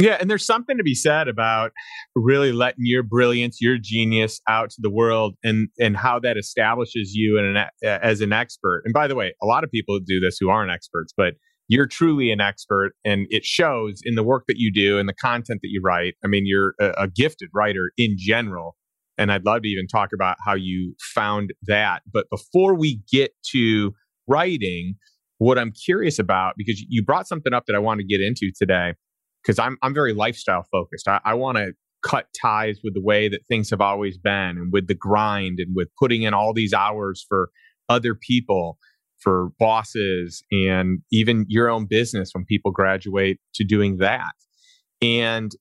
Yeah, 0.00 0.16
and 0.18 0.30
there's 0.30 0.46
something 0.46 0.78
to 0.78 0.82
be 0.82 0.94
said 0.94 1.28
about 1.28 1.72
really 2.16 2.52
letting 2.52 2.84
your 2.84 3.02
brilliance, 3.02 3.58
your 3.60 3.76
genius 3.78 4.40
out 4.48 4.70
to 4.70 4.76
the 4.78 4.90
world 4.90 5.34
and 5.44 5.68
and 5.78 5.96
how 5.96 6.18
that 6.20 6.38
establishes 6.38 7.12
you 7.14 7.38
an, 7.38 7.66
as 7.82 8.22
an 8.22 8.32
expert. 8.32 8.82
And 8.86 8.94
by 8.94 9.06
the 9.06 9.14
way, 9.14 9.34
a 9.42 9.46
lot 9.46 9.62
of 9.62 9.70
people 9.70 9.98
do 10.04 10.18
this 10.18 10.38
who 10.40 10.48
aren't 10.48 10.72
experts, 10.72 11.12
but 11.16 11.34
you're 11.68 11.86
truly 11.86 12.32
an 12.32 12.40
expert 12.40 12.92
and 13.04 13.26
it 13.30 13.44
shows 13.44 14.00
in 14.04 14.14
the 14.16 14.24
work 14.24 14.44
that 14.48 14.56
you 14.56 14.72
do 14.72 14.98
and 14.98 15.08
the 15.08 15.14
content 15.14 15.60
that 15.62 15.68
you 15.70 15.80
write. 15.84 16.14
I 16.24 16.28
mean, 16.28 16.44
you're 16.46 16.74
a, 16.80 17.02
a 17.02 17.08
gifted 17.08 17.50
writer 17.54 17.92
in 17.96 18.16
general. 18.18 18.76
And 19.18 19.30
I'd 19.30 19.44
love 19.44 19.62
to 19.62 19.68
even 19.68 19.86
talk 19.86 20.10
about 20.14 20.38
how 20.44 20.54
you 20.54 20.94
found 21.14 21.50
that. 21.66 22.02
But 22.10 22.24
before 22.30 22.74
we 22.74 23.02
get 23.12 23.32
to 23.52 23.92
writing, 24.26 24.94
what 25.38 25.58
I'm 25.58 25.72
curious 25.72 26.18
about, 26.18 26.54
because 26.56 26.84
you 26.88 27.04
brought 27.04 27.28
something 27.28 27.52
up 27.52 27.66
that 27.66 27.76
I 27.76 27.78
want 27.78 28.00
to 28.00 28.06
get 28.06 28.20
into 28.20 28.50
today, 28.58 28.94
because 29.42 29.58
I'm 29.58 29.76
I'm 29.82 29.94
very 29.94 30.12
lifestyle 30.12 30.66
focused. 30.70 31.08
I, 31.08 31.20
I 31.24 31.34
want 31.34 31.58
to 31.58 31.72
cut 32.02 32.26
ties 32.40 32.80
with 32.82 32.94
the 32.94 33.02
way 33.02 33.28
that 33.28 33.40
things 33.48 33.70
have 33.70 33.80
always 33.80 34.16
been 34.16 34.56
and 34.56 34.72
with 34.72 34.86
the 34.86 34.94
grind 34.94 35.58
and 35.58 35.74
with 35.74 35.88
putting 35.98 36.22
in 36.22 36.32
all 36.32 36.54
these 36.54 36.72
hours 36.72 37.24
for 37.28 37.50
other 37.88 38.14
people 38.14 38.78
for 39.18 39.50
bosses 39.58 40.42
and 40.50 41.00
even 41.12 41.44
your 41.48 41.68
own 41.68 41.86
business 41.88 42.30
when 42.32 42.44
people 42.46 42.70
graduate 42.70 43.38
to 43.54 43.64
doing 43.64 43.98
that. 43.98 44.32
And 45.02 45.52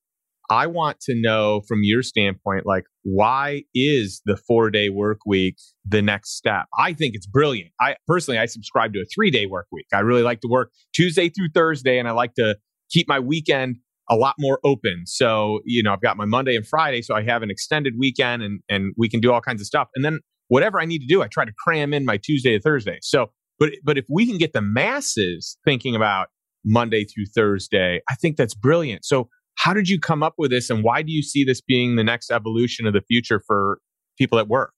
i 0.52 0.66
want 0.66 1.00
to 1.00 1.14
know 1.16 1.62
from 1.68 1.82
your 1.84 2.02
standpoint 2.02 2.66
like 2.66 2.84
why 3.04 3.62
is 3.76 4.20
the 4.26 4.36
four 4.36 4.72
day 4.72 4.90
work 4.90 5.20
week 5.26 5.56
the 5.88 6.02
next 6.02 6.36
step? 6.36 6.66
I 6.78 6.94
think 6.94 7.14
it's 7.14 7.28
brilliant. 7.28 7.72
I 7.80 7.98
personally 8.08 8.40
i 8.40 8.46
subscribe 8.46 8.94
to 8.94 9.00
a 9.00 9.06
three 9.14 9.30
day 9.30 9.46
work 9.46 9.68
week. 9.72 9.86
I 9.94 10.00
really 10.00 10.24
like 10.24 10.42
to 10.42 10.48
work 10.50 10.72
tuesday 10.94 11.30
through 11.30 11.50
thursday 11.54 12.00
and 12.00 12.08
i 12.08 12.12
like 12.12 12.34
to 12.36 12.58
keep 12.90 13.08
my 13.08 13.20
weekend 13.20 13.78
a 14.10 14.16
lot 14.16 14.36
more 14.40 14.60
open. 14.64 15.04
So, 15.06 15.60
you 15.66 15.84
know, 15.84 15.94
I've 15.94 16.02
got 16.02 16.18
my 16.18 16.26
Monday 16.26 16.56
and 16.56 16.66
Friday, 16.66 17.02
so 17.02 17.16
I 17.16 17.24
have 17.24 17.44
an 17.44 17.52
extended 17.52 17.94
weekend 17.98 18.42
and 18.42 18.62
and 18.70 18.94
we 18.98 19.08
can 19.08 19.20
do 19.20 19.32
all 19.32 19.42
kinds 19.42 19.62
of 19.62 19.68
stuff. 19.68 19.88
And 19.96 20.04
then 20.04 20.20
whatever 20.48 20.80
I 20.82 20.86
need 20.86 21.00
to 21.00 21.08
do, 21.08 21.22
I 21.22 21.28
try 21.28 21.46
to 21.46 21.54
cram 21.64 21.94
in 21.94 22.06
my 22.06 22.18
Tuesday 22.18 22.58
to 22.58 22.62
Thursday. 22.62 22.98
So, 23.02 23.32
but 23.60 23.72
but 23.84 23.98
if 23.98 24.06
we 24.10 24.26
can 24.26 24.38
get 24.38 24.54
the 24.54 24.62
masses 24.62 25.58
thinking 25.64 25.96
about 25.96 26.28
Monday 26.66 27.06
through 27.06 27.26
Thursday, 27.34 28.02
I 28.10 28.16
think 28.16 28.36
that's 28.36 28.56
brilliant. 28.56 29.06
So, 29.06 29.30
how 29.56 29.74
did 29.74 29.90
you 29.90 30.00
come 30.00 30.24
up 30.24 30.34
with 30.38 30.52
this 30.52 30.70
and 30.70 30.84
why 30.84 31.02
do 31.02 31.12
you 31.12 31.22
see 31.22 31.44
this 31.44 31.62
being 31.62 31.96
the 31.96 32.04
next 32.04 32.32
evolution 32.32 32.88
of 32.88 32.94
the 32.94 33.02
future 33.02 33.42
for 33.46 33.80
people 34.18 34.40
at 34.40 34.48
work? 34.48 34.74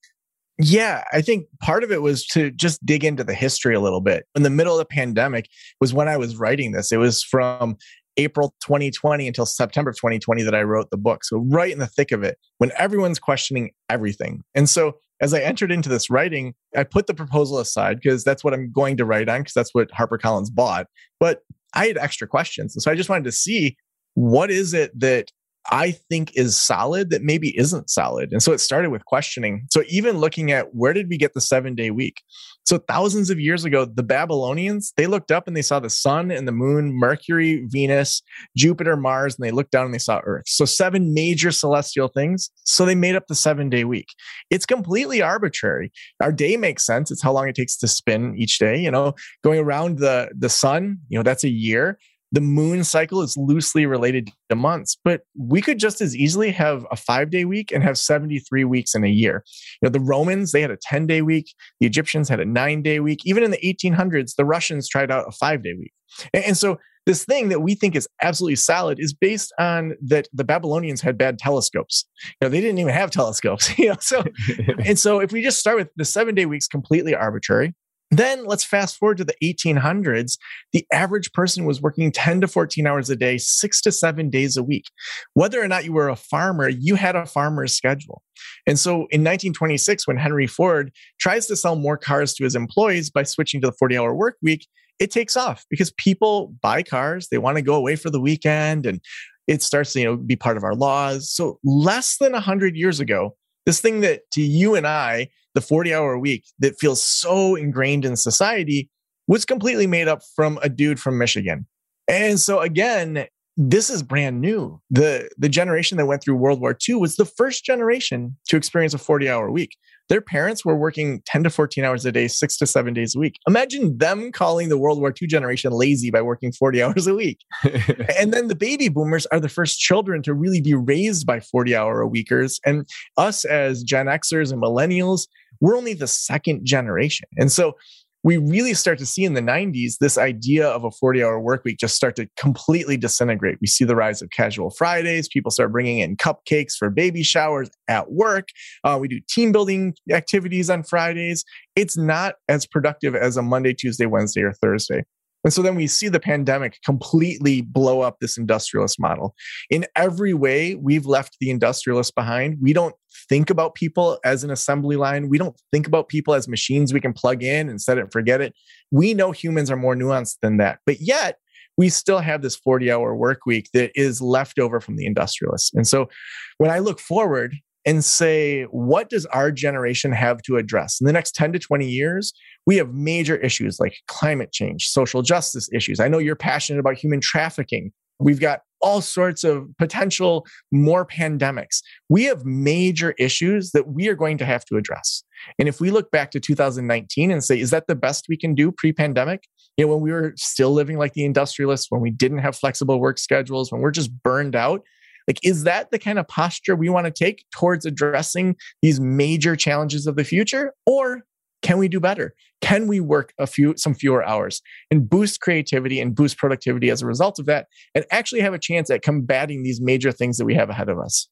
Yeah, 0.63 1.03
I 1.11 1.21
think 1.21 1.45
part 1.59 1.83
of 1.83 1.91
it 1.91 2.01
was 2.01 2.25
to 2.27 2.51
just 2.51 2.85
dig 2.85 3.03
into 3.03 3.23
the 3.23 3.33
history 3.33 3.73
a 3.73 3.79
little 3.79 4.01
bit. 4.01 4.25
In 4.35 4.43
the 4.43 4.49
middle 4.49 4.73
of 4.73 4.79
the 4.79 4.85
pandemic 4.85 5.49
was 5.79 5.93
when 5.93 6.07
I 6.07 6.17
was 6.17 6.35
writing 6.35 6.71
this. 6.71 6.91
It 6.91 6.97
was 6.97 7.23
from 7.23 7.77
April 8.23 8.55
2020 8.61 9.27
until 9.27 9.45
September 9.45 9.89
of 9.91 9.97
2020 9.97 10.43
that 10.43 10.55
I 10.55 10.63
wrote 10.63 10.89
the 10.89 10.97
book. 10.97 11.23
So, 11.23 11.37
right 11.37 11.71
in 11.71 11.79
the 11.79 11.87
thick 11.87 12.11
of 12.11 12.23
it, 12.23 12.37
when 12.57 12.71
everyone's 12.77 13.19
questioning 13.19 13.71
everything. 13.89 14.41
And 14.55 14.69
so, 14.69 14.97
as 15.21 15.33
I 15.33 15.39
entered 15.39 15.71
into 15.71 15.89
this 15.89 16.09
writing, 16.09 16.55
I 16.75 16.83
put 16.83 17.07
the 17.07 17.13
proposal 17.13 17.59
aside 17.59 17.99
because 18.01 18.23
that's 18.23 18.43
what 18.43 18.53
I'm 18.53 18.71
going 18.71 18.97
to 18.97 19.05
write 19.05 19.29
on 19.29 19.41
because 19.41 19.53
that's 19.53 19.73
what 19.73 19.91
HarperCollins 19.91 20.53
bought. 20.53 20.87
But 21.19 21.41
I 21.73 21.87
had 21.87 21.97
extra 21.97 22.27
questions. 22.27 22.75
And 22.75 22.81
so, 22.81 22.91
I 22.91 22.95
just 22.95 23.09
wanted 23.09 23.25
to 23.25 23.31
see 23.31 23.77
what 24.13 24.51
is 24.51 24.73
it 24.73 24.97
that 24.99 25.31
I 25.69 25.91
think 25.91 26.35
is 26.35 26.57
solid 26.57 27.11
that 27.11 27.21
maybe 27.21 27.57
isn't 27.57 27.89
solid. 27.89 28.31
And 28.31 28.41
so 28.41 28.51
it 28.51 28.59
started 28.59 28.89
with 28.89 29.05
questioning. 29.05 29.67
So 29.71 29.83
even 29.87 30.17
looking 30.17 30.51
at 30.51 30.73
where 30.73 30.93
did 30.93 31.07
we 31.07 31.17
get 31.17 31.33
the 31.33 31.41
seven 31.41 31.75
day 31.75 31.91
week? 31.91 32.23
So 32.65 32.77
thousands 32.77 33.29
of 33.29 33.39
years 33.39 33.65
ago, 33.65 33.85
the 33.85 34.03
Babylonians, 34.03 34.93
they 34.95 35.07
looked 35.07 35.31
up 35.31 35.47
and 35.47 35.57
they 35.57 35.61
saw 35.61 35.79
the 35.79 35.89
sun 35.89 36.31
and 36.31 36.47
the 36.47 36.51
moon, 36.51 36.93
Mercury, 36.93 37.65
Venus, 37.67 38.21
Jupiter, 38.55 38.95
Mars, 38.95 39.35
and 39.35 39.45
they 39.45 39.51
looked 39.51 39.71
down 39.71 39.85
and 39.85 39.93
they 39.93 39.99
saw 39.99 40.21
Earth. 40.23 40.45
So 40.47 40.65
seven 40.65 41.13
major 41.13 41.51
celestial 41.51 42.07
things. 42.07 42.49
So 42.63 42.85
they 42.85 42.95
made 42.95 43.15
up 43.15 43.27
the 43.27 43.35
seven 43.35 43.69
day 43.69 43.83
week. 43.83 44.07
It's 44.49 44.65
completely 44.65 45.21
arbitrary. 45.21 45.91
Our 46.21 46.31
day 46.31 46.55
makes 46.57 46.85
sense. 46.85 47.11
It's 47.11 47.23
how 47.23 47.33
long 47.33 47.47
it 47.47 47.55
takes 47.55 47.77
to 47.77 47.87
spin 47.87 48.35
each 48.37 48.59
day. 48.59 48.79
You 48.79 48.91
know, 48.91 49.13
going 49.43 49.59
around 49.59 49.99
the, 49.99 50.29
the 50.37 50.49
sun, 50.49 50.99
you 51.09 51.17
know, 51.17 51.23
that's 51.23 51.43
a 51.43 51.49
year 51.49 51.97
the 52.31 52.41
moon 52.41 52.83
cycle 52.83 53.21
is 53.21 53.35
loosely 53.35 53.85
related 53.85 54.31
to 54.49 54.55
months, 54.55 54.97
but 55.03 55.21
we 55.37 55.61
could 55.61 55.79
just 55.79 55.99
as 56.01 56.15
easily 56.15 56.51
have 56.51 56.85
a 56.89 56.95
five 56.95 57.29
day 57.29 57.45
week 57.45 57.71
and 57.71 57.83
have 57.83 57.97
73 57.97 58.63
weeks 58.63 58.95
in 58.95 59.03
a 59.03 59.09
year. 59.09 59.43
You 59.81 59.87
know, 59.87 59.91
the 59.91 59.99
Romans, 59.99 60.51
they 60.51 60.61
had 60.61 60.71
a 60.71 60.77
10 60.81 61.07
day 61.07 61.21
week. 61.21 61.53
The 61.79 61.87
Egyptians 61.87 62.29
had 62.29 62.39
a 62.39 62.45
nine 62.45 62.81
day 62.81 62.99
week. 62.99 63.19
Even 63.25 63.43
in 63.43 63.51
the 63.51 63.57
1800s, 63.57 64.35
the 64.35 64.45
Russians 64.45 64.87
tried 64.87 65.11
out 65.11 65.25
a 65.27 65.31
five 65.31 65.63
day 65.63 65.73
week. 65.77 65.93
And, 66.33 66.43
and 66.45 66.57
so 66.57 66.77
this 67.05 67.25
thing 67.25 67.49
that 67.49 67.61
we 67.61 67.73
think 67.73 67.95
is 67.95 68.07
absolutely 68.21 68.55
solid 68.55 68.99
is 68.99 69.13
based 69.13 69.51
on 69.59 69.95
that 70.01 70.27
the 70.33 70.43
Babylonians 70.43 71.01
had 71.01 71.17
bad 71.17 71.39
telescopes. 71.39 72.05
You 72.23 72.45
know, 72.45 72.49
they 72.49 72.61
didn't 72.61 72.77
even 72.77 72.93
have 72.93 73.11
telescopes. 73.11 73.71
You 73.81 73.89
know, 73.89 73.97
so 73.99 74.23
and 74.85 74.99
so 74.99 75.19
if 75.19 75.31
we 75.31 75.41
just 75.41 75.59
start 75.59 75.77
with 75.77 75.89
the 75.95 76.05
seven 76.05 76.35
day 76.35 76.45
weeks 76.45 76.67
completely 76.67 77.15
arbitrary, 77.15 77.73
then 78.11 78.45
let's 78.45 78.63
fast 78.63 78.97
forward 78.97 79.17
to 79.17 79.23
the 79.23 79.35
1800s. 79.41 80.37
The 80.73 80.85
average 80.91 81.31
person 81.31 81.65
was 81.65 81.81
working 81.81 82.11
10 82.11 82.41
to 82.41 82.47
14 82.47 82.85
hours 82.85 83.09
a 83.09 83.15
day, 83.15 83.37
six 83.37 83.81
to 83.81 83.91
seven 83.91 84.29
days 84.29 84.57
a 84.57 84.63
week. 84.63 84.85
Whether 85.33 85.61
or 85.61 85.67
not 85.67 85.85
you 85.85 85.93
were 85.93 86.09
a 86.09 86.15
farmer, 86.15 86.67
you 86.67 86.95
had 86.95 87.15
a 87.15 87.25
farmer's 87.25 87.75
schedule. 87.75 88.21
And 88.67 88.77
so 88.77 88.91
in 88.91 89.21
1926, 89.21 90.07
when 90.07 90.17
Henry 90.17 90.47
Ford 90.47 90.91
tries 91.19 91.47
to 91.47 91.55
sell 91.55 91.75
more 91.75 91.97
cars 91.97 92.33
to 92.35 92.43
his 92.43 92.55
employees 92.55 93.09
by 93.09 93.23
switching 93.23 93.61
to 93.61 93.67
the 93.67 93.73
40 93.73 93.97
hour 93.97 94.13
work 94.13 94.37
week, 94.41 94.67
it 94.99 95.09
takes 95.09 95.35
off 95.35 95.65
because 95.69 95.91
people 95.97 96.53
buy 96.61 96.83
cars, 96.83 97.29
they 97.29 97.37
want 97.37 97.57
to 97.57 97.63
go 97.63 97.75
away 97.75 97.95
for 97.95 98.09
the 98.09 98.19
weekend, 98.19 98.85
and 98.85 99.01
it 99.47 99.63
starts 99.63 99.93
to 99.93 99.99
you 99.99 100.05
know, 100.05 100.17
be 100.17 100.35
part 100.35 100.57
of 100.57 100.63
our 100.63 100.75
laws. 100.75 101.31
So 101.31 101.59
less 101.63 102.17
than 102.17 102.33
100 102.33 102.75
years 102.75 102.99
ago, 102.99 103.35
This 103.65 103.81
thing 103.81 104.01
that 104.01 104.29
to 104.33 104.41
you 104.41 104.75
and 104.75 104.85
I, 104.87 105.29
the 105.53 105.61
40 105.61 105.93
hour 105.93 106.17
week 106.17 106.45
that 106.59 106.79
feels 106.79 107.01
so 107.01 107.55
ingrained 107.55 108.05
in 108.05 108.15
society 108.15 108.89
was 109.27 109.45
completely 109.45 109.87
made 109.87 110.07
up 110.07 110.21
from 110.35 110.59
a 110.61 110.69
dude 110.69 110.99
from 110.99 111.17
Michigan. 111.17 111.67
And 112.07 112.39
so 112.39 112.59
again, 112.59 113.27
this 113.57 113.89
is 113.89 114.01
brand 114.01 114.39
new. 114.39 114.81
The 114.89 115.29
the 115.37 115.49
generation 115.49 115.97
that 115.97 116.05
went 116.05 116.23
through 116.23 116.35
World 116.35 116.61
War 116.61 116.77
II 116.87 116.95
was 116.95 117.15
the 117.15 117.25
first 117.25 117.65
generation 117.65 118.37
to 118.47 118.57
experience 118.57 118.93
a 118.93 118.97
40 118.97 119.29
hour 119.29 119.51
week. 119.51 119.75
Their 120.09 120.21
parents 120.21 120.65
were 120.65 120.75
working 120.75 121.21
10 121.25 121.43
to 121.43 121.49
14 121.49 121.85
hours 121.85 122.05
a 122.05 122.11
day, 122.11 122.27
six 122.27 122.57
to 122.57 122.67
seven 122.67 122.93
days 122.93 123.15
a 123.15 123.19
week. 123.19 123.37
Imagine 123.47 123.97
them 123.97 124.31
calling 124.31 124.67
the 124.67 124.77
World 124.77 124.99
War 124.99 125.13
II 125.21 125.27
generation 125.27 125.71
lazy 125.71 126.11
by 126.11 126.21
working 126.21 126.51
40 126.51 126.83
hours 126.83 127.07
a 127.07 127.15
week. 127.15 127.39
and 128.19 128.33
then 128.33 128.47
the 128.47 128.55
baby 128.55 128.89
boomers 128.89 129.25
are 129.27 129.39
the 129.39 129.49
first 129.49 129.79
children 129.79 130.21
to 130.23 130.33
really 130.33 130.61
be 130.61 130.73
raised 130.73 131.25
by 131.25 131.39
40 131.39 131.75
hour 131.75 132.01
a 132.01 132.07
weekers. 132.07 132.59
And 132.65 132.85
us 133.17 133.45
as 133.45 133.83
Gen 133.83 134.07
Xers 134.07 134.51
and 134.51 134.61
millennials, 134.61 135.27
we're 135.61 135.77
only 135.77 135.93
the 135.93 136.07
second 136.07 136.65
generation. 136.65 137.27
And 137.37 137.51
so 137.51 137.75
we 138.23 138.37
really 138.37 138.73
start 138.73 138.99
to 138.99 139.05
see 139.05 139.23
in 139.23 139.33
the 139.33 139.41
90s 139.41 139.97
this 139.99 140.17
idea 140.17 140.67
of 140.67 140.83
a 140.83 140.91
40 140.91 141.23
hour 141.23 141.39
work 141.39 141.63
week 141.63 141.79
just 141.79 141.95
start 141.95 142.15
to 142.17 142.29
completely 142.37 142.97
disintegrate. 142.97 143.57
We 143.59 143.67
see 143.67 143.83
the 143.83 143.95
rise 143.95 144.21
of 144.21 144.29
casual 144.29 144.69
Fridays. 144.69 145.27
People 145.27 145.49
start 145.49 145.71
bringing 145.71 145.99
in 145.99 146.17
cupcakes 146.17 146.73
for 146.77 146.89
baby 146.89 147.23
showers 147.23 147.71
at 147.87 148.11
work. 148.11 148.49
Uh, 148.83 148.97
we 149.01 149.07
do 149.07 149.19
team 149.27 149.51
building 149.51 149.95
activities 150.11 150.69
on 150.69 150.83
Fridays. 150.83 151.43
It's 151.75 151.97
not 151.97 152.35
as 152.47 152.67
productive 152.67 153.15
as 153.15 153.37
a 153.37 153.41
Monday, 153.41 153.73
Tuesday, 153.73 154.05
Wednesday, 154.05 154.41
or 154.41 154.53
Thursday. 154.53 155.03
And 155.43 155.51
so 155.51 155.61
then 155.61 155.75
we 155.75 155.87
see 155.87 156.07
the 156.07 156.19
pandemic 156.19 156.79
completely 156.85 157.61
blow 157.61 158.01
up 158.01 158.17
this 158.19 158.37
industrialist 158.37 158.99
model. 158.99 159.35
In 159.69 159.85
every 159.95 160.33
way, 160.33 160.75
we've 160.75 161.05
left 161.05 161.37
the 161.39 161.49
industrialist 161.49 162.13
behind. 162.15 162.57
We 162.61 162.73
don't 162.73 162.95
think 163.27 163.49
about 163.49 163.75
people 163.75 164.19
as 164.23 164.43
an 164.43 164.51
assembly 164.51 164.95
line. 164.95 165.29
We 165.29 165.37
don't 165.37 165.59
think 165.71 165.87
about 165.87 166.09
people 166.09 166.33
as 166.33 166.47
machines 166.47 166.93
we 166.93 167.01
can 167.01 167.13
plug 167.13 167.43
in 167.43 167.69
and 167.69 167.81
set 167.81 167.97
it 167.97 168.01
and 168.01 168.11
forget 168.11 168.41
it. 168.41 168.53
We 168.91 169.13
know 169.13 169.31
humans 169.31 169.71
are 169.71 169.77
more 169.77 169.95
nuanced 169.95 170.37
than 170.41 170.57
that. 170.57 170.79
But 170.85 171.01
yet, 171.01 171.37
we 171.77 171.89
still 171.89 172.19
have 172.19 172.41
this 172.41 172.55
40 172.55 172.91
hour 172.91 173.15
work 173.15 173.45
week 173.45 173.69
that 173.73 173.91
is 173.95 174.21
left 174.21 174.59
over 174.59 174.79
from 174.79 174.97
the 174.97 175.05
industrialists. 175.05 175.73
And 175.73 175.87
so 175.87 176.09
when 176.57 176.69
I 176.69 176.79
look 176.79 176.99
forward, 176.99 177.55
and 177.85 178.03
say, 178.03 178.63
what 178.65 179.09
does 179.09 179.25
our 179.27 179.51
generation 179.51 180.11
have 180.11 180.41
to 180.43 180.57
address? 180.57 180.99
In 181.01 181.07
the 181.07 181.13
next 181.13 181.33
10 181.35 181.53
to 181.53 181.59
20 181.59 181.87
years, 181.87 182.33
we 182.65 182.77
have 182.77 182.93
major 182.93 183.37
issues 183.37 183.79
like 183.79 183.95
climate 184.07 184.51
change, 184.51 184.87
social 184.87 185.21
justice 185.21 185.67
issues. 185.73 185.99
I 185.99 186.07
know 186.07 186.19
you're 186.19 186.35
passionate 186.35 186.79
about 186.79 186.97
human 186.97 187.21
trafficking. 187.21 187.91
We've 188.19 188.39
got 188.39 188.61
all 188.81 189.01
sorts 189.01 189.43
of 189.43 189.67
potential 189.77 190.45
more 190.71 191.05
pandemics. 191.05 191.81
We 192.09 192.25
have 192.25 192.45
major 192.45 193.11
issues 193.17 193.71
that 193.71 193.87
we 193.87 194.07
are 194.07 194.15
going 194.15 194.37
to 194.39 194.45
have 194.45 194.65
to 194.65 194.77
address. 194.77 195.23
And 195.57 195.67
if 195.67 195.79
we 195.79 195.91
look 195.91 196.11
back 196.11 196.31
to 196.31 196.39
2019 196.39 197.31
and 197.31 197.43
say, 197.43 197.59
is 197.59 197.71
that 197.71 197.87
the 197.87 197.95
best 197.95 198.25
we 198.29 198.37
can 198.37 198.53
do 198.53 198.71
pre 198.71 198.93
pandemic? 198.93 199.47
You 199.77 199.85
know, 199.85 199.93
when 199.93 200.03
we 200.03 200.11
were 200.11 200.33
still 200.35 200.71
living 200.71 200.97
like 200.97 201.13
the 201.13 201.25
industrialists, 201.25 201.87
when 201.89 202.01
we 202.01 202.11
didn't 202.11 202.39
have 202.39 202.55
flexible 202.55 202.99
work 202.99 203.17
schedules, 203.17 203.71
when 203.71 203.81
we're 203.81 203.91
just 203.91 204.11
burned 204.23 204.55
out, 204.55 204.81
like, 205.27 205.39
is 205.43 205.63
that 205.63 205.91
the 205.91 205.99
kind 205.99 206.19
of 206.19 206.27
posture 206.27 206.75
we 206.75 206.89
want 206.89 207.05
to 207.05 207.11
take 207.11 207.45
towards 207.51 207.85
addressing 207.85 208.55
these 208.81 208.99
major 208.99 209.55
challenges 209.55 210.07
of 210.07 210.15
the 210.15 210.23
future? 210.23 210.73
Or 210.85 211.23
can 211.61 211.77
we 211.77 211.87
do 211.87 211.99
better? 211.99 212.33
Can 212.61 212.87
we 212.87 212.99
work 212.99 213.33
a 213.39 213.47
few, 213.47 213.75
some 213.77 213.93
fewer 213.93 214.23
hours 214.23 214.61
and 214.89 215.09
boost 215.09 215.41
creativity 215.41 215.99
and 215.99 216.15
boost 216.15 216.37
productivity 216.37 216.89
as 216.89 217.01
a 217.01 217.07
result 217.07 217.39
of 217.39 217.45
that 217.45 217.67
and 217.95 218.05
actually 218.11 218.41
have 218.41 218.53
a 218.53 218.59
chance 218.59 218.89
at 218.89 219.01
combating 219.01 219.63
these 219.63 219.79
major 219.81 220.11
things 220.11 220.37
that 220.37 220.45
we 220.45 220.55
have 220.55 220.69
ahead 220.69 220.89
of 220.89 220.99
us? 220.99 221.27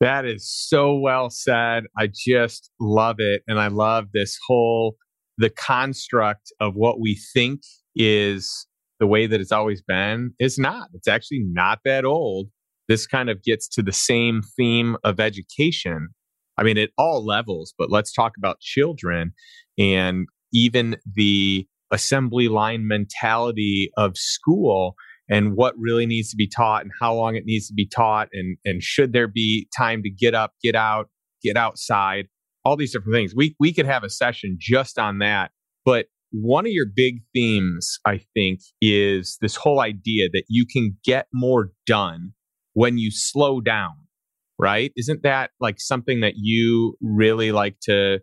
That 0.00 0.24
is 0.24 0.50
so 0.50 0.94
well 0.96 1.28
said. 1.28 1.84
I 1.98 2.08
just 2.12 2.70
love 2.80 3.16
it. 3.18 3.42
And 3.46 3.60
I 3.60 3.68
love 3.68 4.06
this 4.14 4.38
whole, 4.46 4.96
the 5.36 5.50
construct 5.50 6.52
of 6.58 6.74
what 6.74 7.00
we 7.00 7.20
think 7.34 7.60
is 7.94 8.66
the 8.98 9.06
way 9.06 9.26
that 9.26 9.40
it's 9.40 9.52
always 9.52 9.82
been 9.82 10.32
is 10.38 10.58
not. 10.58 10.88
It's 10.94 11.08
actually 11.08 11.42
not 11.44 11.80
that 11.84 12.04
old 12.04 12.48
this 12.90 13.06
kind 13.06 13.30
of 13.30 13.40
gets 13.44 13.68
to 13.68 13.82
the 13.82 13.92
same 13.92 14.42
theme 14.56 14.96
of 15.04 15.20
education. 15.20 16.08
I 16.58 16.64
mean, 16.64 16.76
at 16.76 16.90
all 16.98 17.24
levels, 17.24 17.72
but 17.78 17.88
let's 17.88 18.12
talk 18.12 18.32
about 18.36 18.58
children 18.58 19.32
and 19.78 20.26
even 20.52 20.96
the 21.14 21.68
assembly 21.92 22.48
line 22.48 22.88
mentality 22.88 23.92
of 23.96 24.16
school 24.16 24.96
and 25.28 25.54
what 25.54 25.74
really 25.78 26.04
needs 26.04 26.30
to 26.30 26.36
be 26.36 26.48
taught 26.48 26.82
and 26.82 26.90
how 27.00 27.14
long 27.14 27.36
it 27.36 27.44
needs 27.46 27.68
to 27.68 27.74
be 27.74 27.86
taught 27.86 28.28
and 28.32 28.56
and 28.64 28.82
should 28.82 29.12
there 29.12 29.28
be 29.28 29.68
time 29.76 30.02
to 30.02 30.10
get 30.10 30.34
up, 30.34 30.54
get 30.60 30.74
out, 30.74 31.08
get 31.44 31.56
outside, 31.56 32.26
all 32.64 32.74
these 32.74 32.92
different 32.92 33.14
things. 33.14 33.34
We 33.36 33.54
we 33.60 33.72
could 33.72 33.86
have 33.86 34.02
a 34.02 34.10
session 34.10 34.56
just 34.58 34.98
on 34.98 35.18
that. 35.18 35.52
But 35.84 36.06
one 36.32 36.66
of 36.66 36.72
your 36.72 36.86
big 36.92 37.20
themes, 37.32 38.00
I 38.04 38.20
think, 38.34 38.58
is 38.80 39.38
this 39.40 39.54
whole 39.54 39.78
idea 39.78 40.28
that 40.32 40.44
you 40.48 40.66
can 40.66 40.96
get 41.04 41.28
more 41.32 41.70
done 41.86 42.32
when 42.80 42.96
you 42.96 43.10
slow 43.10 43.60
down, 43.60 43.92
right? 44.58 44.90
Isn't 44.96 45.22
that 45.22 45.50
like 45.60 45.78
something 45.78 46.20
that 46.20 46.32
you 46.36 46.96
really 47.02 47.52
like 47.52 47.78
to 47.80 48.20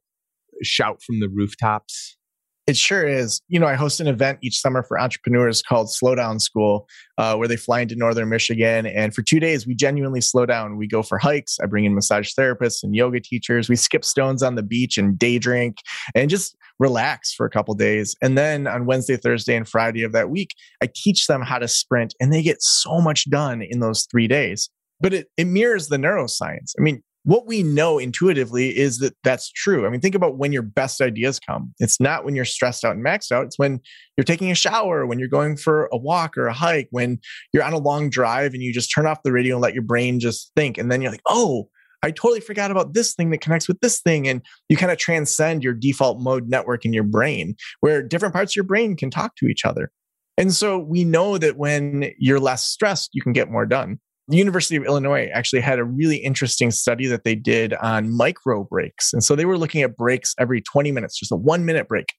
shout 0.63 0.99
from 1.03 1.19
the 1.19 1.29
rooftops? 1.31 2.17
It 2.65 2.75
sure 2.75 3.07
is. 3.07 3.39
You 3.49 3.59
know, 3.59 3.67
I 3.67 3.75
host 3.75 3.99
an 3.99 4.07
event 4.07 4.39
each 4.41 4.59
summer 4.59 4.81
for 4.81 4.99
entrepreneurs 4.99 5.61
called 5.61 5.93
Slow 5.93 6.15
Down 6.15 6.39
School, 6.39 6.87
uh, 7.19 7.35
where 7.35 7.47
they 7.47 7.55
fly 7.55 7.81
into 7.81 7.95
northern 7.95 8.29
Michigan. 8.29 8.87
And 8.87 9.13
for 9.13 9.21
two 9.21 9.39
days, 9.39 9.67
we 9.67 9.75
genuinely 9.75 10.21
slow 10.21 10.47
down. 10.47 10.75
We 10.75 10.87
go 10.87 11.03
for 11.03 11.19
hikes. 11.19 11.57
I 11.61 11.67
bring 11.67 11.85
in 11.85 11.93
massage 11.93 12.31
therapists 12.33 12.81
and 12.81 12.95
yoga 12.95 13.19
teachers. 13.19 13.69
We 13.69 13.75
skip 13.75 14.03
stones 14.03 14.41
on 14.41 14.55
the 14.55 14.63
beach 14.63 14.97
and 14.97 15.19
day 15.19 15.37
drink 15.37 15.77
and 16.15 16.31
just 16.31 16.57
relax 16.79 17.33
for 17.33 17.45
a 17.45 17.49
couple 17.49 17.73
days. 17.75 18.15
And 18.21 18.37
then 18.37 18.67
on 18.67 18.85
Wednesday, 18.85 19.17
Thursday, 19.17 19.55
and 19.55 19.67
Friday 19.67 20.03
of 20.03 20.11
that 20.13 20.29
week, 20.29 20.51
I 20.81 20.89
teach 20.93 21.27
them 21.27 21.41
how 21.41 21.59
to 21.59 21.67
sprint, 21.67 22.13
and 22.19 22.31
they 22.31 22.41
get 22.41 22.61
so 22.61 22.99
much 23.01 23.29
done 23.29 23.61
in 23.61 23.79
those 23.79 24.07
three 24.09 24.27
days. 24.27 24.69
But 24.99 25.13
it, 25.13 25.27
it 25.37 25.45
mirrors 25.45 25.89
the 25.89 25.97
neuroscience. 25.97 26.73
I 26.77 26.81
mean, 26.81 27.03
what 27.27 27.45
we 27.45 27.61
know 27.61 27.97
intuitively 27.97 28.69
is 28.77 28.99
that 28.99 29.13
that's 29.23 29.51
true. 29.51 29.85
I 29.85 29.89
mean, 29.89 29.99
think 29.99 30.15
about 30.15 30.37
when 30.37 30.53
your 30.53 30.61
best 30.61 31.01
ideas 31.01 31.39
come. 31.39 31.73
It's 31.77 31.99
not 31.99 32.23
when 32.23 32.35
you're 32.35 32.45
stressed 32.45 32.85
out 32.85 32.95
and 32.95 33.05
maxed 33.05 33.33
out. 33.33 33.45
It's 33.45 33.59
when 33.59 33.81
you're 34.15 34.23
taking 34.23 34.49
a 34.49 34.55
shower, 34.55 35.05
when 35.05 35.19
you're 35.19 35.27
going 35.27 35.57
for 35.57 35.89
a 35.91 35.97
walk 35.97 36.37
or 36.37 36.47
a 36.47 36.53
hike, 36.53 36.87
when 36.91 37.19
you're 37.53 37.65
on 37.65 37.73
a 37.73 37.79
long 37.79 38.09
drive 38.09 38.53
and 38.53 38.63
you 38.63 38.73
just 38.73 38.93
turn 38.95 39.05
off 39.05 39.23
the 39.23 39.33
radio 39.33 39.55
and 39.55 39.61
let 39.61 39.73
your 39.73 39.83
brain 39.83 40.21
just 40.21 40.53
think. 40.55 40.77
And 40.77 40.89
then 40.89 41.01
you're 41.01 41.11
like, 41.11 41.21
oh, 41.27 41.67
I 42.03 42.11
totally 42.11 42.39
forgot 42.39 42.71
about 42.71 42.93
this 42.93 43.13
thing 43.15 43.31
that 43.31 43.41
connects 43.41 43.67
with 43.67 43.79
this 43.79 43.99
thing. 43.99 44.27
And 44.27 44.41
you 44.69 44.77
kind 44.77 44.91
of 44.91 44.97
transcend 44.97 45.63
your 45.63 45.73
default 45.73 46.19
mode 46.19 46.47
network 46.47 46.85
in 46.85 46.93
your 46.93 47.03
brain 47.03 47.55
where 47.79 48.03
different 48.03 48.33
parts 48.33 48.51
of 48.51 48.55
your 48.55 48.65
brain 48.65 48.95
can 48.95 49.09
talk 49.09 49.35
to 49.37 49.47
each 49.47 49.65
other. 49.65 49.91
And 50.37 50.53
so 50.53 50.77
we 50.77 51.03
know 51.03 51.37
that 51.37 51.57
when 51.57 52.11
you're 52.19 52.39
less 52.39 52.63
stressed, 52.63 53.09
you 53.13 53.21
can 53.21 53.33
get 53.33 53.49
more 53.49 53.65
done 53.65 53.99
the 54.27 54.37
University 54.37 54.75
of 54.75 54.83
Illinois 54.83 55.29
actually 55.33 55.61
had 55.61 55.79
a 55.79 55.85
really 55.85 56.17
interesting 56.17 56.69
study 56.69 57.07
that 57.07 57.23
they 57.23 57.35
did 57.35 57.73
on 57.75 58.15
micro 58.15 58.65
breaks. 58.65 59.13
And 59.13 59.23
so 59.23 59.35
they 59.35 59.45
were 59.45 59.57
looking 59.57 59.83
at 59.83 59.95
breaks 59.95 60.35
every 60.37 60.61
20 60.61 60.91
minutes, 60.91 61.17
just 61.17 61.31
a 61.31 61.35
one 61.35 61.65
minute 61.65 61.87
break. 61.87 62.13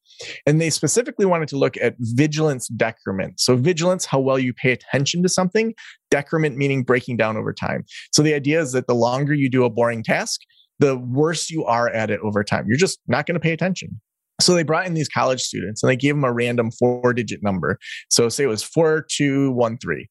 And 0.46 0.60
they 0.60 0.70
specifically 0.70 1.26
wanted 1.26 1.48
to 1.48 1.58
look 1.58 1.76
at 1.76 1.94
vigilance 1.98 2.68
decrement. 2.68 3.40
So, 3.40 3.56
vigilance, 3.56 4.06
how 4.06 4.20
well 4.20 4.38
you 4.38 4.54
pay 4.54 4.72
attention 4.72 5.22
to 5.22 5.28
something, 5.28 5.74
decrement 6.10 6.56
meaning 6.56 6.82
breaking 6.82 7.18
down 7.18 7.36
over 7.36 7.52
time. 7.52 7.84
So, 8.12 8.22
the 8.22 8.34
idea 8.34 8.60
is 8.60 8.72
that 8.72 8.86
the 8.86 8.94
longer 8.94 9.34
you 9.34 9.50
do 9.50 9.64
a 9.64 9.70
boring 9.70 10.02
task, 10.02 10.40
the 10.78 10.96
worse 10.96 11.50
you 11.50 11.64
are 11.64 11.88
at 11.90 12.10
it 12.10 12.20
over 12.20 12.42
time. 12.42 12.66
You're 12.68 12.78
just 12.78 13.00
not 13.06 13.26
going 13.26 13.34
to 13.34 13.40
pay 13.40 13.52
attention. 13.52 14.00
So 14.40 14.54
they 14.54 14.62
brought 14.62 14.86
in 14.86 14.94
these 14.94 15.08
college 15.08 15.40
students 15.40 15.82
and 15.82 15.90
they 15.90 15.96
gave 15.96 16.14
them 16.14 16.24
a 16.24 16.32
random 16.32 16.70
four 16.70 17.12
digit 17.12 17.42
number. 17.42 17.78
So 18.08 18.28
say 18.28 18.44
it 18.44 18.48
was 18.48 18.62
4213. 18.62 20.06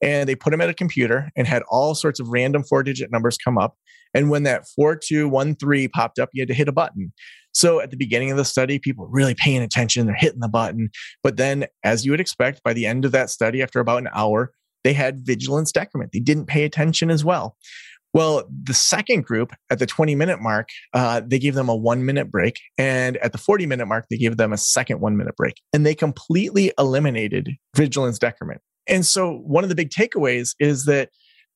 And 0.00 0.28
they 0.28 0.34
put 0.34 0.50
them 0.50 0.60
at 0.60 0.70
a 0.70 0.74
computer 0.74 1.30
and 1.36 1.46
had 1.46 1.62
all 1.68 1.94
sorts 1.94 2.18
of 2.18 2.28
random 2.28 2.64
four 2.64 2.82
digit 2.82 3.10
numbers 3.10 3.36
come 3.36 3.58
up. 3.58 3.76
And 4.14 4.30
when 4.30 4.44
that 4.44 4.66
4213 4.74 5.90
popped 5.90 6.18
up, 6.18 6.30
you 6.32 6.40
had 6.40 6.48
to 6.48 6.54
hit 6.54 6.68
a 6.68 6.72
button. 6.72 7.12
So 7.52 7.80
at 7.80 7.90
the 7.90 7.96
beginning 7.96 8.30
of 8.30 8.36
the 8.36 8.44
study, 8.44 8.78
people 8.78 9.04
were 9.04 9.10
really 9.10 9.34
paying 9.34 9.62
attention, 9.62 10.06
they're 10.06 10.14
hitting 10.14 10.40
the 10.40 10.48
button. 10.48 10.90
But 11.22 11.36
then, 11.36 11.66
as 11.84 12.04
you 12.04 12.10
would 12.10 12.20
expect, 12.20 12.62
by 12.62 12.74
the 12.74 12.86
end 12.86 13.04
of 13.04 13.12
that 13.12 13.30
study, 13.30 13.62
after 13.62 13.80
about 13.80 13.98
an 13.98 14.08
hour, 14.14 14.52
they 14.84 14.92
had 14.92 15.26
vigilance 15.26 15.72
decrement. 15.72 16.12
They 16.12 16.20
didn't 16.20 16.46
pay 16.46 16.64
attention 16.64 17.10
as 17.10 17.24
well. 17.24 17.56
Well, 18.16 18.44
the 18.48 18.72
second 18.72 19.26
group 19.26 19.52
at 19.68 19.78
the 19.78 19.84
20 19.84 20.14
minute 20.14 20.40
mark, 20.40 20.70
uh, 20.94 21.20
they 21.22 21.38
gave 21.38 21.52
them 21.54 21.68
a 21.68 21.76
one 21.76 22.06
minute 22.06 22.30
break. 22.30 22.58
And 22.78 23.18
at 23.18 23.32
the 23.32 23.38
40 23.38 23.66
minute 23.66 23.84
mark, 23.84 24.06
they 24.08 24.16
gave 24.16 24.38
them 24.38 24.54
a 24.54 24.56
second 24.56 25.02
one 25.02 25.18
minute 25.18 25.36
break. 25.36 25.60
And 25.74 25.84
they 25.84 25.94
completely 25.94 26.72
eliminated 26.78 27.50
vigilance 27.76 28.18
decrement. 28.18 28.62
And 28.88 29.04
so, 29.04 29.34
one 29.44 29.64
of 29.64 29.68
the 29.68 29.74
big 29.74 29.90
takeaways 29.90 30.54
is 30.58 30.86
that 30.86 31.10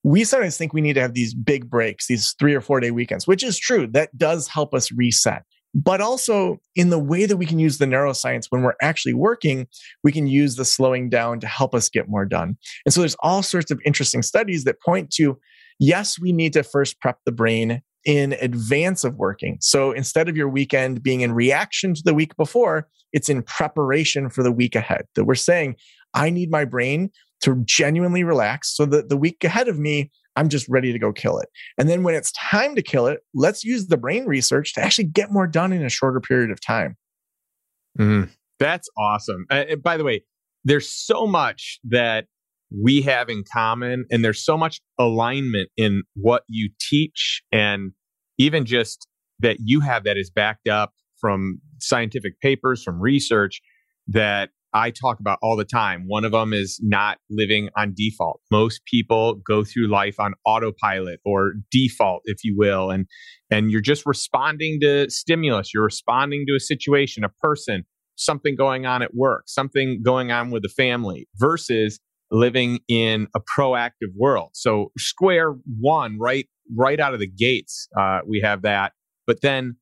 we 0.05 0.23
sometimes 0.23 0.59
think 0.59 0.75
we 0.75 0.83
need 0.83 0.93
to 0.93 1.01
have 1.01 1.15
these 1.15 1.33
big 1.33 1.71
breaks, 1.71 2.09
these 2.09 2.35
three 2.39 2.55
or 2.55 2.61
four 2.61 2.79
day 2.79 2.91
weekends, 2.91 3.27
which 3.27 3.43
is 3.43 3.59
true. 3.59 3.87
That 3.87 4.19
does 4.19 4.47
help 4.47 4.75
us 4.75 4.93
reset. 4.93 5.45
But 5.73 6.03
also, 6.03 6.61
in 6.77 6.91
the 6.91 6.99
way 6.99 7.25
that 7.25 7.39
we 7.39 7.47
can 7.47 7.59
use 7.59 7.79
the 7.79 7.87
neuroscience 7.87 8.49
when 8.51 8.61
we're 8.61 8.75
actually 8.83 9.15
working, 9.15 9.67
we 10.05 10.13
can 10.13 10.27
use 10.27 10.57
the 10.57 10.67
slowing 10.67 11.09
down 11.09 11.41
to 11.41 11.47
help 11.47 11.75
us 11.75 11.89
get 11.89 12.07
more 12.07 12.27
done. 12.27 12.59
And 12.85 12.93
so, 12.93 13.01
there's 13.01 13.17
all 13.21 13.43
sorts 13.43 13.71
of 13.71 13.81
interesting 13.87 14.21
studies 14.21 14.65
that 14.65 14.83
point 14.83 15.11
to 15.13 15.39
yes, 15.81 16.21
we 16.21 16.33
need 16.33 16.53
to 16.53 16.63
first 16.63 17.01
prep 17.01 17.19
the 17.27 17.33
brain 17.33 17.83
in 18.05 18.35
advance 18.35 19.03
of 19.03 19.17
working. 19.17 19.59
So 19.61 19.91
instead 19.91 20.29
of 20.29 20.37
your 20.37 20.49
weekend 20.49 21.03
being 21.03 21.23
in 21.23 21.33
reaction 21.33 21.95
to 21.95 22.03
the 22.05 22.15
week 22.15 22.37
before, 22.37 22.89
it's 23.13 23.29
in 23.29 23.43
preparation 23.43 24.31
for 24.31 24.43
the 24.43 24.53
week 24.53 24.77
ahead. 24.77 25.07
That 25.17 25.25
we're 25.25 25.35
saying, 25.35 25.77
I 26.15 26.31
need 26.31 26.51
my 26.51 26.65
brain 26.65 27.11
to 27.43 27.61
genuinely 27.65 28.23
relax 28.23 28.75
so 28.75 28.87
that 28.87 29.09
the 29.09 29.17
week 29.17 29.43
ahead 29.43 29.69
of 29.69 29.79
me, 29.79 30.11
I'm 30.37 30.49
just 30.49 30.69
ready 30.69 30.93
to 30.93 30.99
go 30.99 31.13
kill 31.13 31.39
it. 31.39 31.49
And 31.77 31.89
then 31.89 32.03
when 32.03 32.15
it's 32.15 32.33
time 32.33 32.75
to 32.77 32.83
kill 32.83 33.07
it, 33.07 33.21
let's 33.35 33.65
use 33.65 33.89
the 33.89 33.97
brain 33.97 34.27
research 34.27 34.75
to 34.75 34.81
actually 34.81 35.05
get 35.05 35.33
more 35.33 35.47
done 35.47 35.73
in 35.73 35.85
a 35.85 35.91
shorter 35.91 36.21
period 36.21 36.51
of 36.51 36.61
time. 36.61 36.97
Mm, 37.99 38.31
that's 38.59 38.89
awesome. 38.97 39.47
Uh, 39.51 39.77
by 39.83 39.97
the 39.97 40.05
way, 40.05 40.23
there's 40.65 40.89
so 40.89 41.27
much 41.27 41.81
that 41.85 42.27
we 42.71 43.03
have 43.03 43.29
in 43.29 43.45
common, 43.53 44.05
and 44.11 44.25
there's 44.25 44.45
so 44.45 44.57
much 44.57 44.81
alignment 44.99 45.71
in 45.77 46.03
what 46.15 46.43
you 46.49 46.71
teach, 46.81 47.43
and 47.53 47.93
even 48.39 48.65
just 48.65 49.07
that 49.41 49.57
you 49.61 49.81
have 49.81 50.05
that 50.05 50.17
is 50.17 50.31
backed 50.31 50.69
up 50.69 50.93
from 51.21 51.61
scientific 51.81 52.41
papers, 52.41 52.83
from 52.83 53.01
research 53.01 53.61
that 54.09 54.51
I 54.73 54.91
talk 54.91 55.19
about 55.19 55.39
all 55.43 55.57
the 55.57 55.65
time. 55.65 56.05
One 56.07 56.25
of 56.25 56.33
them 56.33 56.53
is 56.53 56.79
not 56.83 57.19
living 57.29 57.71
on 57.77 57.93
default. 57.97 58.41
Most 58.51 58.83
people 58.85 59.35
go 59.47 59.65
through 59.65 59.89
life 59.89 60.21
on 60.21 60.35
autopilot 60.47 61.21
or 61.25 61.55
default, 61.71 62.23
if 62.25 62.45
you 62.45 62.55
will, 62.57 62.91
and 62.91 63.07
and 63.51 63.71
you're 63.71 63.81
just 63.81 64.07
responding 64.07 64.79
to 64.83 65.11
stimulus. 65.11 65.75
You're 65.75 65.85
responding 65.85 66.45
to 66.47 66.55
a 66.55 66.61
situation, 66.61 67.25
a 67.25 67.29
person, 67.29 67.85
something 68.15 68.55
going 68.55 68.87
on 68.87 69.03
at 69.03 69.15
work, 69.15 69.45
something 69.47 70.03
going 70.05 70.31
on 70.31 70.51
with 70.51 70.63
the 70.63 70.69
family, 70.69 71.27
versus 71.37 71.99
living 72.31 72.81
in 72.89 73.27
a 73.35 73.41
proactive 73.41 74.13
world. 74.17 74.51
So 74.55 74.93
square 74.99 75.57
one, 75.79 76.19
right, 76.19 76.47
right 76.77 77.01
out 77.01 77.15
of 77.15 77.21
the 77.21 77.27
gates, 77.27 77.89
uh, 77.99 78.21
we 78.27 78.41
have 78.41 78.63
that. 78.63 78.93
But 79.27 79.41
then 79.43 79.77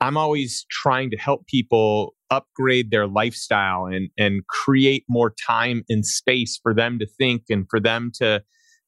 I'm 0.00 0.16
always 0.16 0.64
trying 0.70 1.10
to 1.10 1.16
help 1.16 1.46
people 1.46 2.14
upgrade 2.30 2.90
their 2.90 3.06
lifestyle 3.06 3.86
and 3.86 4.08
and 4.16 4.46
create 4.46 5.04
more 5.08 5.34
time 5.46 5.82
and 5.88 6.06
space 6.06 6.58
for 6.62 6.72
them 6.72 6.98
to 6.98 7.06
think 7.18 7.42
and 7.50 7.66
for 7.68 7.80
them 7.80 8.12
to 8.14 8.42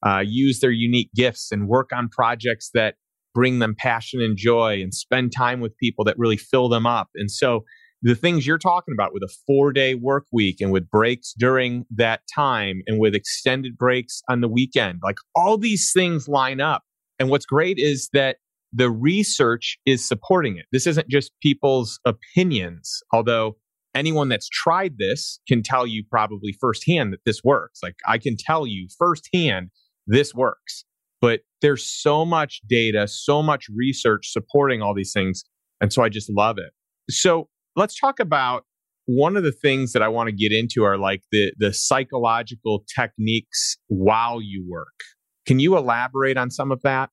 uh, 0.06 0.22
use 0.24 0.60
their 0.60 0.70
unique 0.70 1.10
gifts 1.14 1.50
and 1.52 1.68
work 1.68 1.90
on 1.92 2.08
projects 2.08 2.70
that 2.74 2.94
bring 3.34 3.58
them 3.58 3.74
passion 3.76 4.20
and 4.20 4.36
joy 4.36 4.80
and 4.80 4.94
spend 4.94 5.32
time 5.36 5.60
with 5.60 5.76
people 5.78 6.04
that 6.04 6.18
really 6.18 6.36
fill 6.36 6.68
them 6.68 6.86
up. 6.86 7.08
And 7.14 7.30
so 7.30 7.64
the 8.02 8.14
things 8.16 8.46
you're 8.46 8.58
talking 8.58 8.94
about 8.94 9.14
with 9.14 9.22
a 9.22 9.32
four 9.46 9.72
day 9.72 9.94
work 9.94 10.26
week 10.32 10.60
and 10.60 10.72
with 10.72 10.90
breaks 10.90 11.34
during 11.38 11.86
that 11.90 12.22
time 12.34 12.82
and 12.86 12.98
with 12.98 13.14
extended 13.14 13.78
breaks 13.78 14.22
on 14.28 14.40
the 14.40 14.48
weekend, 14.48 15.00
like 15.02 15.18
all 15.34 15.56
these 15.56 15.92
things 15.94 16.28
line 16.28 16.60
up. 16.60 16.82
And 17.18 17.30
what's 17.30 17.46
great 17.46 17.78
is 17.78 18.08
that 18.12 18.36
the 18.72 18.90
research 18.90 19.78
is 19.86 20.06
supporting 20.06 20.56
it. 20.56 20.66
This 20.72 20.86
isn't 20.86 21.08
just 21.08 21.30
people's 21.42 22.00
opinions, 22.04 23.00
although 23.12 23.56
anyone 23.94 24.28
that's 24.28 24.48
tried 24.48 24.94
this 24.98 25.38
can 25.46 25.62
tell 25.62 25.86
you 25.86 26.02
probably 26.10 26.56
firsthand 26.60 27.12
that 27.12 27.20
this 27.24 27.42
works. 27.44 27.80
Like 27.82 27.96
I 28.08 28.18
can 28.18 28.36
tell 28.36 28.66
you 28.66 28.88
firsthand 28.98 29.70
this 30.06 30.34
works. 30.34 30.84
But 31.20 31.40
there's 31.60 31.88
so 31.88 32.24
much 32.24 32.60
data, 32.66 33.06
so 33.06 33.42
much 33.42 33.66
research 33.72 34.32
supporting 34.32 34.82
all 34.82 34.94
these 34.94 35.12
things. 35.12 35.44
And 35.80 35.92
so 35.92 36.02
I 36.02 36.08
just 36.08 36.28
love 36.28 36.58
it. 36.58 36.72
So 37.10 37.48
let's 37.76 37.98
talk 37.98 38.20
about 38.20 38.64
one 39.06 39.36
of 39.36 39.42
the 39.42 39.52
things 39.52 39.92
that 39.92 40.02
I 40.02 40.08
want 40.08 40.28
to 40.28 40.32
get 40.32 40.52
into 40.52 40.84
are 40.84 40.96
like 40.96 41.22
the 41.32 41.52
the 41.58 41.72
psychological 41.72 42.84
techniques 42.94 43.76
while 43.88 44.40
you 44.40 44.64
work. 44.68 45.00
Can 45.46 45.58
you 45.58 45.76
elaborate 45.76 46.36
on 46.36 46.50
some 46.50 46.70
of 46.70 46.80
that? 46.82 47.10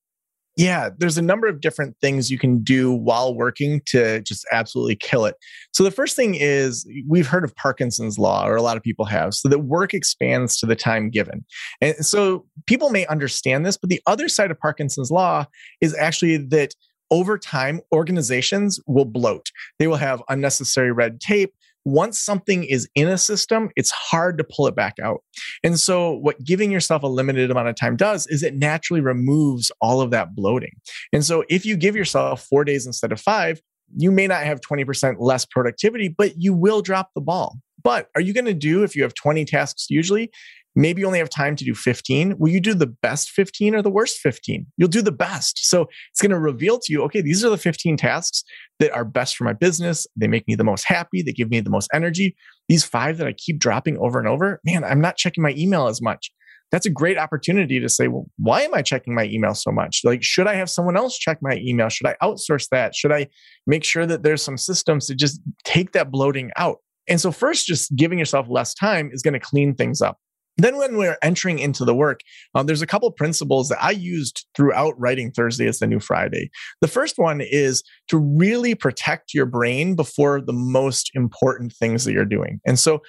Yeah, 0.60 0.90
there's 0.98 1.18
a 1.18 1.22
number 1.22 1.48
of 1.48 1.62
different 1.62 1.96
things 2.02 2.30
you 2.30 2.38
can 2.38 2.62
do 2.62 2.92
while 2.92 3.34
working 3.34 3.80
to 3.88 4.20
just 4.24 4.46
absolutely 4.52 4.98
kill 4.98 5.26
it. 5.26 5.36
So, 5.72 5.86
the 5.86 5.92
first 5.92 6.18
thing 6.18 6.36
is 6.36 6.86
we've 7.08 7.28
heard 7.28 7.46
of 7.46 7.56
Parkinson's 7.56 8.20
Law, 8.20 8.46
or 8.46 8.58
a 8.58 8.62
lot 8.62 8.76
of 8.76 8.84
people 8.84 9.06
have, 9.06 9.34
so 9.34 9.48
that 9.48 9.60
work 9.60 9.94
expands 9.94 10.58
to 10.58 10.66
the 10.66 10.76
time 10.76 11.10
given. 11.10 11.46
And 11.80 11.96
so, 12.06 12.46
people 12.66 12.90
may 12.90 13.06
understand 13.06 13.66
this, 13.66 13.78
but 13.78 13.90
the 13.90 14.02
other 14.06 14.28
side 14.28 14.52
of 14.52 14.60
Parkinson's 14.60 15.10
Law 15.10 15.46
is 15.80 15.96
actually 15.96 16.36
that 16.50 16.76
over 17.12 17.38
time, 17.38 17.82
organizations 17.94 18.80
will 18.88 19.06
bloat. 19.06 19.50
They 19.78 19.88
will 19.88 19.98
have 19.98 20.24
unnecessary 20.30 20.92
red 20.92 21.20
tape. 21.20 21.54
Once 21.86 22.20
something 22.20 22.66
is 22.66 22.90
in 22.94 23.08
a 23.08 23.18
system, 23.18 23.70
it's 23.76 23.90
hard 23.92 24.38
to 24.38 24.44
pull 24.44 24.68
it 24.68 24.76
back 24.76 24.96
out. 25.02 25.22
And 25.64 25.80
so, 25.80 26.12
what 26.12 26.44
giving 26.44 26.72
yourself 26.72 27.04
a 27.04 27.08
limited 27.08 27.50
amount 27.50 27.70
of 27.70 27.76
time 27.76 27.96
does 27.96 28.28
is 28.28 28.44
it 28.44 28.54
naturally 28.56 29.02
removes 29.02 29.72
all 29.82 30.02
of 30.02 30.12
that 30.12 30.36
bloating. 30.36 30.74
And 31.14 31.26
so, 31.26 31.46
if 31.50 31.66
you 31.66 31.78
give 31.78 31.96
yourself 31.96 32.44
four 32.44 32.64
days 32.64 32.86
instead 32.86 33.12
of 33.12 33.22
five, 33.22 33.62
you 33.96 34.12
may 34.12 34.28
not 34.28 34.44
have 34.44 34.62
20% 34.62 35.16
less 35.20 35.46
productivity, 35.46 36.10
but 36.10 36.34
you 36.38 36.54
will 36.54 36.82
drop 36.82 37.10
the 37.16 37.22
ball. 37.22 37.58
But 37.82 38.10
are 38.14 38.22
you 38.22 38.34
going 38.34 38.46
to 38.46 38.54
do, 38.54 38.84
if 38.84 38.96
you 38.96 39.04
have 39.04 39.14
20 39.14 39.46
tasks 39.46 39.88
usually, 39.90 40.32
maybe 40.76 41.02
you 41.02 41.08
only 41.08 41.20
have 41.20 41.30
time 41.30 41.56
to 41.56 41.66
do 41.66 41.74
15 41.74 42.38
will 42.38 42.50
you 42.50 42.60
do 42.60 42.74
the 42.74 42.88
best 42.88 43.30
15 43.32 43.76
or 43.76 43.82
the 43.82 43.90
worst 43.90 44.18
15 44.20 44.66
you'll 44.78 44.90
do 44.90 45.02
the 45.02 45.12
best. 45.12 45.70
So 45.70 45.88
it's 46.12 46.22
going 46.22 46.32
to 46.32 46.40
reveal 46.40 46.80
to 46.80 46.94
you 46.94 47.04
okay 47.04 47.22
these 47.22 47.44
are 47.44 47.50
the 47.50 47.58
15 47.58 47.98
tasks 47.98 48.44
that 48.80 48.92
are 48.92 49.06
best 49.06 49.36
for 49.36 49.44
my 49.44 49.54
business. 49.54 50.08
They 50.16 50.28
make 50.28 50.48
me 50.48 50.56
the 50.56 50.64
most 50.64 50.86
happy. 50.86 51.22
They 51.22 51.34
give 51.34 51.50
me 51.50 51.60
the 51.60 51.70
most 51.70 51.90
energy. 51.94 52.36
These 52.68 52.84
five 52.84 53.18
that 53.18 53.28
i 53.28 53.34
keep 53.34 53.60
dropping 53.60 53.98
over 53.98 54.20
and 54.20 54.28
over 54.28 54.60
man 54.64 54.84
i'm 54.84 55.02
not 55.02 55.18
checking 55.18 55.44
my 55.44 55.54
email 55.58 55.88
as 55.88 56.02
much. 56.02 56.32
That's 56.72 56.86
a 56.86 56.92
great 56.92 57.18
opportunity 57.18 57.80
to 57.80 57.90
say 57.90 58.08
well 58.08 58.26
why 58.38 58.62
am 58.62 58.74
i 58.74 58.82
checking 58.82 59.16
my 59.16 59.26
email 59.26 59.54
so 59.56 59.72
much? 59.72 60.02
Like 60.04 60.24
should 60.24 60.48
i 60.48 60.54
have 60.54 60.70
someone 60.70 60.98
else 60.98 61.18
check 61.18 61.40
my 61.42 61.58
email? 61.58 61.90
Should 61.90 62.08
i 62.08 62.16
outsource 62.22 62.68
that? 62.72 62.96
Should 62.96 63.12
i 63.12 63.28
make 63.66 63.84
sure 63.84 64.06
that 64.06 64.24
there's 64.24 64.44
some 64.44 64.58
systems 64.58 65.08
to 65.08 65.16
just 65.16 65.42
take 65.64 65.94
that 65.94 66.12
bloating 66.12 66.52
out? 66.56 66.78
And 67.08 67.20
so 67.20 67.32
first 67.32 67.66
just 67.66 67.96
giving 67.96 68.20
yourself 68.20 68.46
less 68.48 68.76
time 68.76 69.10
is 69.12 69.24
going 69.24 69.34
to 69.34 69.40
clean 69.40 69.74
things 69.74 70.00
up 70.00 70.20
then, 70.64 70.78
when 70.78 70.98
we're 70.98 71.18
entering 71.22 71.60
into 71.60 71.86
the 71.86 71.96
work, 71.96 72.22
um, 72.56 72.66
there's 72.66 72.82
a 72.82 72.88
couple 72.88 73.12
principles 73.12 73.70
that 73.70 73.84
I 73.84 73.92
used 73.92 74.46
throughout 74.56 75.00
writing 75.00 75.32
Thursday 75.32 75.68
is 75.68 75.80
the 75.80 75.88
New 75.88 76.00
Friday. 76.00 76.50
The 76.82 76.88
first 76.88 77.18
one 77.18 77.42
is 77.42 77.84
to 78.10 78.18
really 78.18 78.76
protect 78.76 79.34
your 79.34 79.46
brain 79.46 79.96
before 79.96 80.42
the 80.42 80.54
most 80.54 81.12
important 81.14 81.74
things 81.74 82.06
that 82.06 82.14
you're 82.14 82.26
doing. 82.26 82.60
And 82.66 82.80
so, 82.80 83.02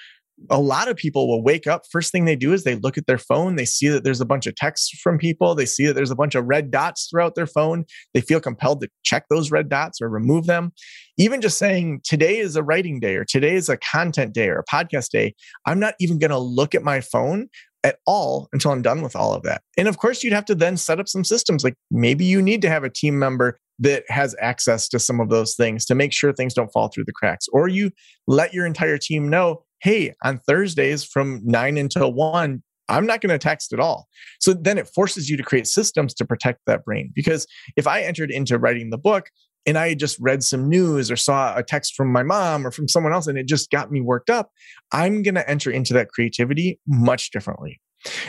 a 0.48 0.58
lot 0.58 0.88
of 0.88 0.96
people 0.96 1.28
will 1.28 1.42
wake 1.42 1.66
up 1.66 1.82
first 1.90 2.12
thing 2.12 2.24
they 2.24 2.36
do 2.36 2.52
is 2.52 2.64
they 2.64 2.76
look 2.76 2.96
at 2.96 3.06
their 3.06 3.18
phone 3.18 3.56
they 3.56 3.64
see 3.64 3.88
that 3.88 4.04
there's 4.04 4.20
a 4.20 4.26
bunch 4.26 4.46
of 4.46 4.54
texts 4.54 4.90
from 5.02 5.18
people 5.18 5.54
they 5.54 5.66
see 5.66 5.86
that 5.86 5.94
there's 5.94 6.10
a 6.10 6.16
bunch 6.16 6.34
of 6.34 6.46
red 6.46 6.70
dots 6.70 7.08
throughout 7.10 7.34
their 7.34 7.46
phone 7.46 7.84
they 8.14 8.20
feel 8.20 8.40
compelled 8.40 8.80
to 8.80 8.88
check 9.02 9.24
those 9.28 9.50
red 9.50 9.68
dots 9.68 10.00
or 10.00 10.08
remove 10.08 10.46
them 10.46 10.72
even 11.18 11.40
just 11.40 11.58
saying 11.58 12.00
today 12.04 12.38
is 12.38 12.56
a 12.56 12.62
writing 12.62 13.00
day 13.00 13.16
or 13.16 13.24
today 13.24 13.54
is 13.54 13.68
a 13.68 13.76
content 13.76 14.32
day 14.32 14.48
or 14.48 14.58
a 14.58 14.64
podcast 14.64 15.10
day 15.10 15.34
i'm 15.66 15.80
not 15.80 15.94
even 16.00 16.18
going 16.18 16.30
to 16.30 16.38
look 16.38 16.74
at 16.74 16.82
my 16.82 17.00
phone 17.00 17.48
at 17.82 17.98
all 18.06 18.48
until 18.52 18.72
I'm 18.72 18.82
done 18.82 19.00
with 19.00 19.16
all 19.16 19.32
of 19.32 19.42
that. 19.44 19.62
And 19.78 19.88
of 19.88 19.96
course, 19.96 20.22
you'd 20.22 20.34
have 20.34 20.44
to 20.46 20.54
then 20.54 20.76
set 20.76 21.00
up 21.00 21.08
some 21.08 21.24
systems. 21.24 21.64
Like 21.64 21.76
maybe 21.90 22.26
you 22.26 22.42
need 22.42 22.60
to 22.62 22.68
have 22.68 22.84
a 22.84 22.90
team 22.90 23.18
member 23.18 23.58
that 23.78 24.04
has 24.08 24.36
access 24.40 24.88
to 24.88 24.98
some 24.98 25.20
of 25.20 25.30
those 25.30 25.54
things 25.56 25.86
to 25.86 25.94
make 25.94 26.12
sure 26.12 26.32
things 26.32 26.54
don't 26.54 26.70
fall 26.72 26.88
through 26.88 27.04
the 27.06 27.12
cracks. 27.12 27.48
Or 27.52 27.66
you 27.68 27.90
let 28.26 28.52
your 28.52 28.66
entire 28.66 28.98
team 28.98 29.28
know 29.28 29.64
hey, 29.80 30.14
on 30.22 30.38
Thursdays 30.38 31.04
from 31.04 31.40
nine 31.44 31.76
until 31.76 32.12
one, 32.12 32.62
I'm 32.88 33.06
not 33.06 33.20
going 33.20 33.30
to 33.30 33.38
text 33.38 33.72
at 33.72 33.80
all. 33.80 34.08
So 34.40 34.52
then 34.52 34.76
it 34.76 34.88
forces 34.88 35.30
you 35.30 35.36
to 35.36 35.42
create 35.42 35.66
systems 35.66 36.12
to 36.14 36.24
protect 36.24 36.60
that 36.66 36.84
brain. 36.84 37.12
Because 37.14 37.46
if 37.76 37.86
I 37.86 38.02
entered 38.02 38.30
into 38.30 38.58
writing 38.58 38.90
the 38.90 38.98
book 38.98 39.30
and 39.64 39.78
I 39.78 39.94
just 39.94 40.18
read 40.20 40.42
some 40.42 40.68
news 40.68 41.10
or 41.10 41.16
saw 41.16 41.56
a 41.56 41.62
text 41.62 41.94
from 41.94 42.12
my 42.12 42.22
mom 42.22 42.66
or 42.66 42.70
from 42.70 42.88
someone 42.88 43.12
else 43.12 43.26
and 43.26 43.38
it 43.38 43.46
just 43.46 43.70
got 43.70 43.92
me 43.92 44.00
worked 44.00 44.30
up, 44.30 44.50
I'm 44.92 45.22
going 45.22 45.36
to 45.36 45.48
enter 45.48 45.70
into 45.70 45.92
that 45.94 46.08
creativity 46.08 46.80
much 46.86 47.30
differently. 47.30 47.80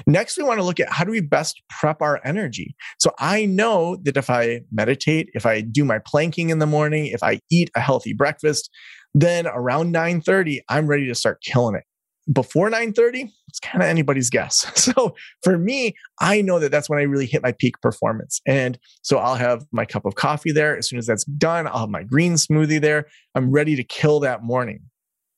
Next, 0.06 0.38
we 0.38 0.44
want 0.44 0.60
to 0.60 0.64
look 0.64 0.80
at 0.80 0.92
how 0.92 1.04
do 1.04 1.12
we 1.12 1.22
best 1.22 1.62
prep 1.70 2.02
our 2.02 2.20
energy. 2.24 2.76
So 3.00 3.12
I 3.20 3.46
know 3.46 3.98
that 4.04 4.18
if 4.18 4.30
I 4.30 4.62
meditate, 4.72 5.30
if 5.34 5.46
I 5.46 5.62
do 5.62 5.86
my 5.86 6.00
planking 6.00 6.50
in 6.50 6.60
the 6.60 6.66
morning, 6.66 7.08
if 7.08 7.24
I 7.24 7.40
eat 7.50 7.70
a 7.76 7.80
healthy 7.80 8.14
breakfast, 8.14 8.70
then 9.14 9.48
around 9.48 9.94
9:30, 9.94 10.62
I'm 10.70 10.88
ready 10.88 11.08
to 11.08 11.16
start 11.16 11.42
killing 11.42 11.76
it. 11.76 11.84
Before 12.32 12.70
9:30, 12.70 13.30
it's 13.48 13.60
kind 13.60 13.82
of 13.82 13.90
anybody's 13.90 14.30
guess. 14.30 14.66
So 14.94 15.16
for 15.44 15.58
me, 15.58 15.94
I 16.20 16.42
know 16.42 16.60
that 16.60 16.72
that's 16.72 16.90
when 16.90 17.00
I 17.00 17.04
really 17.04 17.26
hit 17.26 17.42
my 17.42 17.52
peak 17.54 17.80
performance. 17.82 18.42
And 18.46 18.78
so 19.02 19.18
I'll 19.18 19.36
have 19.36 19.66
my 19.72 19.86
cup 19.86 20.06
of 20.06 20.16
coffee 20.16 20.52
there. 20.52 20.78
As 20.78 20.90
soon 20.90 21.00
as 21.00 21.06
that's 21.06 21.26
done, 21.26 21.68
I'll 21.68 21.80
have 21.80 21.90
my 21.90 22.04
green 22.04 22.34
smoothie 22.34 22.82
there. 22.82 23.08
I'm 23.36 23.52
ready 23.52 23.76
to 23.76 23.84
kill 23.84 24.20
that 24.22 24.44
morning. 24.44 24.82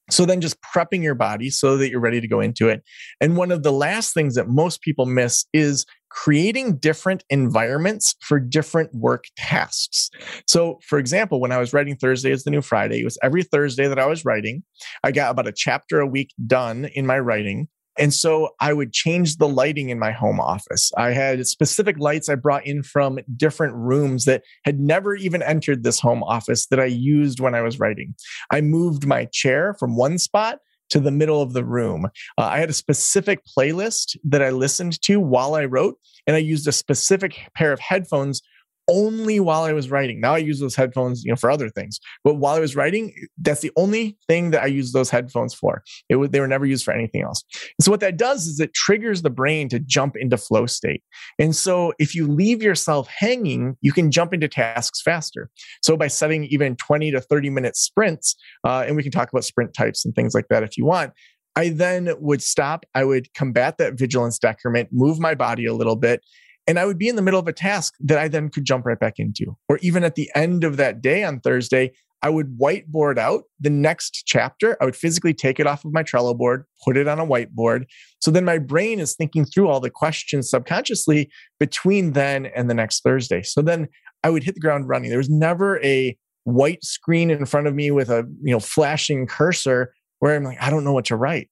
So 0.10 0.26
then 0.26 0.42
just 0.42 0.58
prepping 0.62 1.02
your 1.02 1.16
body 1.16 1.50
so 1.50 1.78
that 1.78 1.89
you're 1.89 2.00
ready 2.00 2.20
to 2.20 2.28
go 2.28 2.39
into 2.42 2.68
it. 2.68 2.84
And 3.22 3.38
one 3.38 3.52
of 3.52 3.63
the 3.63 3.72
last 3.72 4.13
things 4.13 4.36
that 4.36 4.50
most 4.50 4.82
people 4.82 5.06
miss 5.06 5.46
is 5.54 5.86
creating 6.10 6.78
different 6.78 7.24
environments 7.30 8.16
for 8.22 8.39
different 8.39 8.94
work 8.94 9.26
tasks. 9.36 10.12
So, 10.48 10.80
for 10.86 11.00
example, 11.00 11.39
when 11.39 11.52
I 11.52 11.58
was 11.58 11.74
writing 11.74 11.96
Thursday 11.96 12.32
is 12.32 12.44
the 12.44 12.52
new 12.52 12.62
Friday, 12.62 13.02
it 13.02 13.04
was 13.06 13.18
every 13.24 13.44
Thursday 13.44 13.88
that 13.88 13.98
I 13.98 14.06
was 14.06 14.24
writing. 14.24 14.63
I 15.04 15.12
got 15.12 15.32
about 15.32 15.48
a 15.48 15.54
chapter 15.54 16.00
a 16.00 16.08
week 16.08 16.32
done 16.46 16.86
in 16.94 17.08
my 17.08 17.18
writing. 17.18 17.68
And 17.97 18.13
so 18.13 18.49
I 18.60 18.73
would 18.73 18.91
change 18.91 19.38
the 19.38 19.47
lighting 19.47 19.89
in 19.89 19.99
my 19.99 20.12
home 20.12 20.39
office. 20.39 20.91
I 20.97 21.12
had 21.12 21.45
specific 21.45 21.99
lights 21.99 22.29
I 22.29 22.36
brought 22.36 22.65
in 22.65 22.84
from 22.84 23.19
different 23.36 23.75
rooms 23.75 24.25
that 24.25 24.43
had 24.65 24.79
never 24.79 25.15
even 25.15 25.41
entered 25.43 25.84
this 25.84 25.99
home 25.99 26.23
office 26.23 26.67
that 26.67 26.79
I 26.79 26.86
used 26.86 27.39
when 27.39 27.56
I 27.56 27.62
was 27.62 27.79
writing. 27.79 28.15
I 28.51 28.62
moved 28.62 29.06
my 29.06 29.25
chair 29.25 29.75
from 29.79 29.95
one 29.95 30.17
spot 30.17 30.60
to 30.89 30.99
the 30.99 31.12
middle 31.12 31.41
of 31.41 31.53
the 31.53 31.65
room. 31.65 32.06
Uh, 32.38 32.43
I 32.43 32.60
had 32.60 32.69
a 32.69 32.73
specific 32.73 33.41
playlist 33.58 34.17
that 34.23 34.43
I 34.43 34.49
listened 34.49 35.01
to 35.03 35.19
while 35.19 35.56
I 35.56 35.65
wrote, 35.65 35.97
and 36.27 36.36
I 36.36 36.39
used 36.39 36.67
a 36.67 36.71
specific 36.71 37.49
pair 37.56 37.73
of 37.73 37.79
headphones 37.79 38.41
only 38.88 39.39
while 39.39 39.63
I 39.63 39.74
was 39.74 39.89
writing. 39.89 40.19
Now 40.19 40.34
I 40.34 40.39
use 40.39 40.60
those 40.60 40.76
headphones, 40.76 41.24
you 41.24 41.32
know, 41.32 41.36
for 41.36 41.50
other 41.50 41.69
things. 41.69 42.00
But 42.24 42.36
while 42.36 42.56
I 42.56 42.60
was 42.60 42.76
writing, 42.76 43.13
that's 43.38 43.62
the 43.62 43.72
only 43.76 44.17
thing 44.28 44.52
that 44.52 44.63
I 44.63 44.67
use 44.67 44.91
those 44.91 45.10
headphones 45.10 45.54
for. 45.54 45.84
It 46.10 46.32
they 46.32 46.39
were 46.39 46.48
never 46.48 46.65
used 46.65 46.84
for 46.84 46.93
anything 46.93 47.22
else. 47.22 47.43
And 47.80 47.86
so 47.86 47.91
what 47.91 48.00
that 48.02 48.17
does 48.17 48.48
is 48.48 48.60
it 48.60 48.74
triggers 48.74 49.22
the 49.22 49.30
brain 49.30 49.69
to 49.69 49.80
jump 49.80 50.15
into 50.15 50.38
flow 50.38 50.65
state. 50.65 51.04
And 51.39 51.56
so 51.56 51.93
if 52.00 52.15
you 52.15 52.28
leave 52.28 52.62
yourself 52.62 53.08
hanging, 53.08 53.78
you 53.82 53.91
can 53.91 54.12
jump 54.12 54.34
into 54.34 54.48
tasks 54.48 55.02
faster. 55.02 55.50
So 55.82 55.96
by 55.96 56.08
setting 56.08 56.46
even 56.46 56.76
20 56.76 57.12
to 57.12 57.22
30 57.22 57.50
minute 57.50 57.76
sprints, 57.76 58.36
uh, 58.63 58.84
and 58.88 58.96
we 58.96 59.04
can 59.04 59.12
talk 59.12 59.30
about 59.32 59.46
sprint 59.46 59.74
types 59.74 60.06
and 60.06 60.13
things 60.13 60.34
like 60.34 60.48
that 60.50 60.63
if 60.63 60.78
you 60.78 60.86
want. 60.86 61.13
I 61.56 61.69
then 61.69 62.10
would 62.19 62.41
stop. 62.41 62.86
I 62.96 63.04
would 63.04 63.32
combat 63.34 63.78
that 63.78 63.93
vigilance 63.93 64.39
decrement, 64.39 64.89
move 64.91 65.19
my 65.19 65.36
body 65.36 65.65
a 65.65 65.74
little 65.74 65.96
bit, 65.96 66.22
and 66.67 66.80
I 66.80 66.86
would 66.86 66.97
be 66.97 67.10
in 67.10 67.15
the 67.15 67.21
middle 67.21 67.39
of 67.39 67.47
a 67.47 67.54
task 67.54 67.93
that 68.02 68.17
I 68.17 68.28
then 68.28 68.49
could 68.49 68.65
jump 68.65 68.86
right 68.86 68.99
back 68.99 69.15
into. 69.17 69.58
Or 69.67 69.78
even 69.82 70.04
at 70.04 70.15
the 70.15 70.30
end 70.36 70.63
of 70.63 70.78
that 70.78 71.02
day 71.02 71.23
on 71.23 71.39
Thursday, 71.39 71.91
I 72.21 72.30
would 72.30 72.58
whiteboard 72.58 73.17
out 73.17 73.43
the 73.60 73.69
next 73.69 74.23
chapter. 74.26 74.78
I 74.82 74.86
would 74.86 74.95
physically 74.95 75.34
take 75.34 75.60
it 75.60 75.67
off 75.67 75.84
of 75.84 75.91
my 75.91 76.04
Trello 76.04 76.36
board, 76.36 76.63
put 76.84 76.95
it 76.95 77.08
on 77.08 77.19
a 77.19 77.26
whiteboard. 77.26 77.84
So 78.21 78.32
then 78.32 78.45
my 78.45 78.60
brain 78.60 79.02
is 79.02 79.13
thinking 79.13 79.43
through 79.43 79.67
all 79.67 79.82
the 79.82 79.89
questions 79.89 80.49
subconsciously 80.49 81.30
between 81.60 82.13
then 82.13 82.45
and 82.45 82.69
the 82.69 82.73
next 82.73 83.04
Thursday. 83.04 83.41
So 83.41 83.62
then 83.62 83.89
I 84.23 84.30
would 84.30 84.43
hit 84.43 84.56
the 84.56 84.62
ground 84.62 84.88
running. 84.88 85.10
There 85.10 85.17
was 85.17 85.30
never 85.30 85.84
a 85.84 86.17
white 86.45 86.84
screen 86.84 87.30
in 87.30 87.45
front 87.45 87.67
of 87.67 87.76
me 87.76 87.91
with 87.91 88.10
a 88.10 88.26
you 88.41 88.54
know 88.54 88.60
flashing 88.60 89.28
cursor 89.28 89.93
where 90.24 90.38
I'm 90.38 90.44
like, 90.46 90.58
I 90.62 90.70
don't 90.70 90.86
know 90.86 90.94
what 90.94 91.04
to 91.06 91.18
write. 91.18 91.50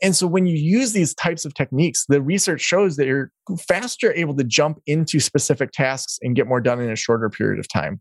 And 0.00 0.16
so 0.16 0.26
when 0.26 0.46
you 0.46 0.56
use 0.56 0.94
these 0.94 1.12
types 1.12 1.44
of 1.44 1.52
techniques, 1.52 2.06
the 2.08 2.22
research 2.22 2.62
shows 2.62 2.96
that 2.96 3.04
you're 3.04 3.30
faster 3.68 4.14
able 4.14 4.34
to 4.36 4.44
jump 4.44 4.80
into 4.86 5.20
specific 5.20 5.72
tasks 5.72 6.18
and 6.22 6.34
get 6.34 6.46
more 6.46 6.62
done 6.62 6.80
in 6.80 6.88
a 6.88 6.96
shorter 6.96 7.28
period 7.28 7.60
of 7.60 7.68
time. 7.68 8.00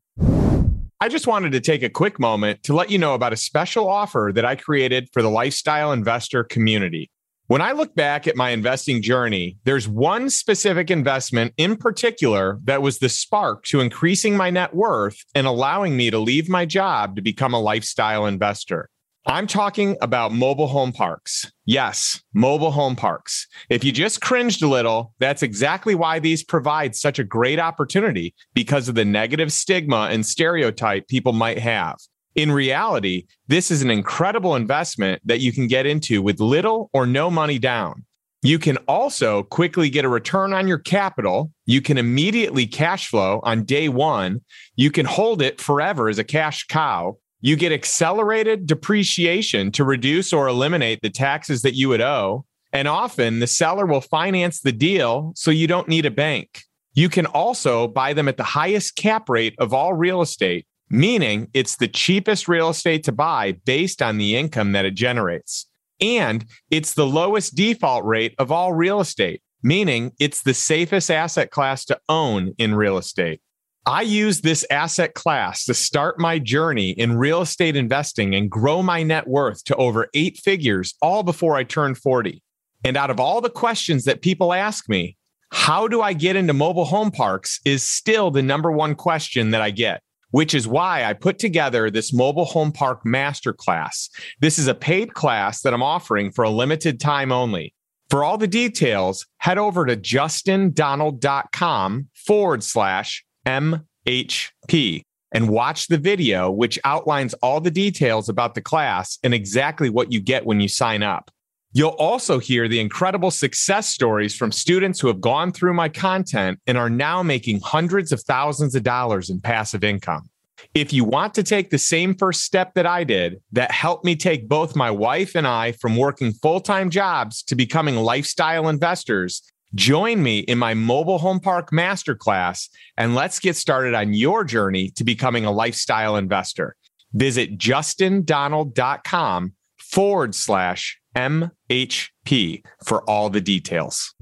I 1.01 1.09
just 1.09 1.27
wanted 1.27 1.51
to 1.51 1.59
take 1.59 1.83
a 1.83 1.89
quick 1.89 2.21
moment 2.21 2.63
to 2.63 2.73
let 2.73 2.89
you 2.89 2.97
know 2.97 3.15
about 3.15 3.33
a 3.33 3.35
special 3.35 3.89
offer 3.89 4.31
that 4.33 4.45
I 4.45 4.55
created 4.55 5.09
for 5.11 5.21
the 5.21 5.29
lifestyle 5.29 5.91
investor 5.91 6.45
community. 6.45 7.11
When 7.47 7.59
I 7.59 7.73
look 7.73 7.93
back 7.93 8.25
at 8.25 8.37
my 8.37 8.51
investing 8.51 9.01
journey, 9.01 9.57
there's 9.65 9.89
one 9.89 10.29
specific 10.29 10.89
investment 10.89 11.53
in 11.57 11.75
particular 11.75 12.59
that 12.63 12.81
was 12.81 12.99
the 12.99 13.09
spark 13.09 13.65
to 13.65 13.81
increasing 13.81 14.37
my 14.37 14.51
net 14.51 14.73
worth 14.73 15.17
and 15.35 15.45
allowing 15.45 15.97
me 15.97 16.09
to 16.11 16.17
leave 16.17 16.47
my 16.47 16.65
job 16.65 17.17
to 17.17 17.21
become 17.21 17.53
a 17.53 17.59
lifestyle 17.59 18.25
investor. 18.25 18.89
I'm 19.25 19.47
talking 19.47 19.95
about 20.01 20.33
mobile 20.33 20.67
home 20.67 20.91
parks. 20.91 21.49
Yes, 21.63 22.21
mobile 22.33 22.71
home 22.71 22.97
parks. 22.97 23.47
If 23.69 23.81
you 23.85 23.93
just 23.93 24.19
cringed 24.19 24.61
a 24.61 24.67
little, 24.67 25.13
that's 25.19 25.41
exactly 25.41 25.95
why 25.95 26.19
these 26.19 26.43
provide 26.43 26.93
such 26.93 27.19
a 27.19 27.23
great 27.23 27.57
opportunity 27.57 28.35
because 28.53 28.89
of 28.89 28.95
the 28.95 29.05
negative 29.05 29.53
stigma 29.53 30.09
and 30.11 30.25
stereotype 30.25 31.07
people 31.07 31.31
might 31.31 31.57
have. 31.57 31.99
In 32.35 32.51
reality, 32.51 33.27
this 33.47 33.71
is 33.71 33.81
an 33.81 33.89
incredible 33.89 34.57
investment 34.57 35.21
that 35.23 35.39
you 35.39 35.53
can 35.53 35.67
get 35.67 35.85
into 35.85 36.21
with 36.21 36.41
little 36.41 36.89
or 36.91 37.05
no 37.05 37.31
money 37.31 37.59
down. 37.59 38.03
You 38.41 38.59
can 38.59 38.75
also 38.89 39.43
quickly 39.43 39.89
get 39.89 40.03
a 40.03 40.09
return 40.09 40.51
on 40.51 40.67
your 40.67 40.79
capital. 40.79 41.49
You 41.65 41.81
can 41.81 41.97
immediately 41.97 42.67
cash 42.67 43.07
flow 43.07 43.39
on 43.43 43.63
day 43.63 43.87
one. 43.87 44.41
You 44.75 44.91
can 44.91 45.05
hold 45.05 45.41
it 45.41 45.61
forever 45.61 46.09
as 46.09 46.19
a 46.19 46.25
cash 46.25 46.67
cow 46.67 47.17
you 47.45 47.57
get 47.57 47.73
accelerated 47.73 48.65
depreciation 48.65 49.69
to 49.73 49.83
reduce 49.83 50.31
or 50.31 50.47
eliminate 50.47 51.01
the 51.01 51.09
taxes 51.09 51.61
that 51.61 51.75
you 51.75 51.89
would 51.89 51.99
owe. 51.99 52.45
And 52.71 52.87
often 52.87 53.39
the 53.39 53.47
seller 53.47 53.85
will 53.85 53.99
finance 53.99 54.61
the 54.61 54.71
deal 54.71 55.33
so 55.35 55.51
you 55.51 55.67
don't 55.67 55.89
need 55.89 56.05
a 56.05 56.11
bank. 56.11 56.61
You 56.93 57.09
can 57.09 57.25
also 57.25 57.89
buy 57.89 58.13
them 58.13 58.29
at 58.29 58.37
the 58.37 58.43
highest 58.43 58.95
cap 58.95 59.27
rate 59.27 59.55
of 59.59 59.73
all 59.73 59.93
real 59.93 60.21
estate, 60.21 60.65
meaning 60.89 61.49
it's 61.53 61.75
the 61.75 61.89
cheapest 61.89 62.47
real 62.47 62.69
estate 62.69 63.03
to 63.03 63.11
buy 63.11 63.57
based 63.65 64.01
on 64.01 64.17
the 64.17 64.37
income 64.37 64.71
that 64.71 64.85
it 64.85 64.95
generates. 64.95 65.67
And 65.99 66.45
it's 66.71 66.93
the 66.93 67.05
lowest 67.05 67.55
default 67.55 68.05
rate 68.05 68.35
of 68.39 68.53
all 68.53 68.71
real 68.71 69.01
estate, 69.01 69.41
meaning 69.61 70.13
it's 70.17 70.43
the 70.43 70.53
safest 70.53 71.11
asset 71.11 71.51
class 71.51 71.83
to 71.85 71.99
own 72.07 72.53
in 72.57 72.73
real 72.73 72.97
estate. 72.97 73.41
I 73.85 74.03
use 74.03 74.39
this 74.39 74.65
asset 74.71 75.13
class 75.13 75.65
to 75.65 75.73
start 75.73 76.17
my 76.17 76.39
journey 76.39 76.91
in 76.91 77.17
real 77.17 77.41
estate 77.41 77.75
investing 77.75 78.33
and 78.33 78.49
grow 78.49 78.81
my 78.81 79.03
net 79.03 79.27
worth 79.27 79.61
to 79.65 79.75
over 79.75 80.07
eight 80.13 80.37
figures 80.37 80.93
all 81.01 81.21
before 81.21 81.57
I 81.57 81.65
turn 81.65 81.93
40. 81.93 82.41
And 82.85 82.95
out 82.95 83.09
of 83.09 83.19
all 83.19 83.41
the 83.41 83.49
questions 83.49 84.05
that 84.05 84.21
people 84.21 84.53
ask 84.53 84.87
me, 84.87 85.17
how 85.51 85.89
do 85.89 86.01
I 86.01 86.13
get 86.13 86.37
into 86.37 86.53
mobile 86.53 86.85
home 86.85 87.11
parks 87.11 87.59
is 87.65 87.83
still 87.83 88.31
the 88.31 88.41
number 88.41 88.71
one 88.71 88.95
question 88.95 89.51
that 89.51 89.61
I 89.61 89.71
get, 89.71 90.01
which 90.31 90.53
is 90.53 90.65
why 90.65 91.03
I 91.03 91.11
put 91.11 91.37
together 91.37 91.91
this 91.91 92.13
mobile 92.13 92.45
home 92.45 92.71
park 92.71 93.01
masterclass. 93.05 94.07
This 94.39 94.59
is 94.59 94.67
a 94.67 94.75
paid 94.75 95.13
class 95.13 95.59
that 95.61 95.73
I'm 95.73 95.83
offering 95.83 96.31
for 96.31 96.43
a 96.43 96.49
limited 96.49 97.01
time 97.01 97.33
only. 97.33 97.73
For 98.09 98.23
all 98.23 98.37
the 98.37 98.47
details, 98.47 99.25
head 99.39 99.57
over 99.57 99.85
to 99.85 99.97
justindonald.com 99.97 102.07
forward 102.13 102.63
slash 102.63 103.25
MHP 103.45 105.03
and 105.33 105.49
watch 105.49 105.87
the 105.87 105.97
video, 105.97 106.51
which 106.51 106.79
outlines 106.83 107.33
all 107.35 107.59
the 107.59 107.71
details 107.71 108.29
about 108.29 108.55
the 108.55 108.61
class 108.61 109.17
and 109.23 109.33
exactly 109.33 109.89
what 109.89 110.11
you 110.11 110.21
get 110.21 110.45
when 110.45 110.59
you 110.59 110.67
sign 110.67 111.03
up. 111.03 111.31
You'll 111.75 111.89
also 111.89 112.37
hear 112.37 112.67
the 112.67 112.79
incredible 112.79 113.31
success 113.31 113.87
stories 113.87 114.35
from 114.35 114.51
students 114.51 114.99
who 114.99 115.07
have 115.07 115.19
gone 115.19 115.51
through 115.51 115.73
my 115.73 115.89
content 115.89 116.59
and 116.67 116.77
are 116.77 116.89
now 116.89 117.23
making 117.23 117.61
hundreds 117.61 118.11
of 118.11 118.21
thousands 118.21 118.75
of 118.75 118.83
dollars 118.83 119.31
in 119.31 119.41
passive 119.41 119.83
income. 119.83 120.29
If 120.75 120.93
you 120.93 121.03
want 121.03 121.33
to 121.33 121.43
take 121.43 121.71
the 121.71 121.79
same 121.79 122.13
first 122.15 122.43
step 122.43 122.75
that 122.75 122.85
I 122.85 123.03
did, 123.03 123.41
that 123.51 123.71
helped 123.71 124.05
me 124.05 124.15
take 124.15 124.47
both 124.47 124.75
my 124.75 124.91
wife 124.91 125.35
and 125.35 125.47
I 125.47 125.71
from 125.73 125.97
working 125.97 126.31
full 126.31 126.61
time 126.61 126.91
jobs 126.91 127.41
to 127.43 127.55
becoming 127.55 127.95
lifestyle 127.95 128.69
investors, 128.69 129.41
Join 129.75 130.21
me 130.21 130.39
in 130.39 130.59
my 130.59 130.75
mobile 130.75 131.17
home 131.17 131.39
park 131.39 131.71
masterclass 131.71 132.69
and 132.95 133.15
let's 133.15 133.39
get 133.39 133.55
started 133.55 133.95
on 133.95 134.13
your 134.13 134.43
journey 134.43 134.89
to 134.91 135.03
becoming 135.03 135.45
a 135.45 135.51
lifestyle 135.51 136.15
investor. 136.15 136.75
Visit 137.13 137.57
justindonald.com 137.57 139.53
forward 139.79 140.35
slash 140.35 140.99
MHP 141.15 142.63
for 142.85 143.07
all 143.09 143.29
the 143.29 143.41
details. 143.41 144.13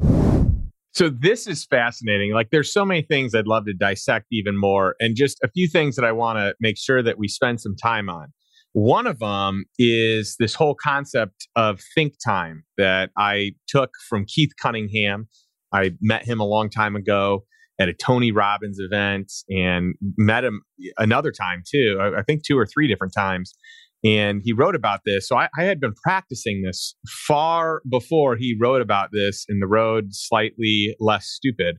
So 0.93 1.09
this 1.09 1.47
is 1.47 1.65
fascinating. 1.65 2.33
Like 2.33 2.49
there's 2.51 2.71
so 2.71 2.85
many 2.85 3.01
things 3.01 3.33
I'd 3.33 3.47
love 3.47 3.65
to 3.65 3.73
dissect 3.73 4.27
even 4.31 4.57
more 4.57 4.95
and 4.99 5.15
just 5.15 5.37
a 5.43 5.49
few 5.49 5.67
things 5.67 5.95
that 5.95 6.05
I 6.05 6.11
want 6.11 6.39
to 6.39 6.53
make 6.59 6.77
sure 6.77 7.01
that 7.03 7.17
we 7.17 7.27
spend 7.27 7.61
some 7.61 7.75
time 7.75 8.09
on. 8.09 8.33
One 8.73 9.05
of 9.05 9.19
them 9.19 9.65
is 9.77 10.35
this 10.39 10.55
whole 10.55 10.75
concept 10.75 11.47
of 11.55 11.81
think 11.93 12.13
time 12.25 12.63
that 12.77 13.09
I 13.17 13.51
took 13.67 13.91
from 14.07 14.25
Keith 14.25 14.51
Cunningham. 14.61 15.27
I 15.73 15.91
met 16.01 16.25
him 16.25 16.39
a 16.39 16.45
long 16.45 16.69
time 16.69 16.95
ago 16.95 17.43
at 17.79 17.89
a 17.89 17.93
Tony 17.93 18.31
Robbins 18.31 18.79
event 18.79 19.31
and 19.49 19.95
met 20.17 20.43
him 20.43 20.61
another 20.97 21.31
time 21.31 21.63
too. 21.69 21.97
I, 21.99 22.21
think 22.21 22.45
two 22.45 22.57
or 22.57 22.65
three 22.65 22.87
different 22.87 23.13
times. 23.13 23.53
And 24.03 24.41
he 24.43 24.53
wrote 24.53 24.75
about 24.75 25.01
this. 25.05 25.27
So 25.27 25.37
I, 25.37 25.49
I 25.57 25.63
had 25.63 25.79
been 25.79 25.93
practicing 26.03 26.63
this 26.63 26.95
far 27.27 27.81
before 27.89 28.35
he 28.35 28.55
wrote 28.59 28.81
about 28.81 29.09
this 29.11 29.45
in 29.49 29.59
The 29.59 29.67
Road 29.67 30.09
Slightly 30.11 30.95
Less 30.99 31.27
Stupid, 31.27 31.77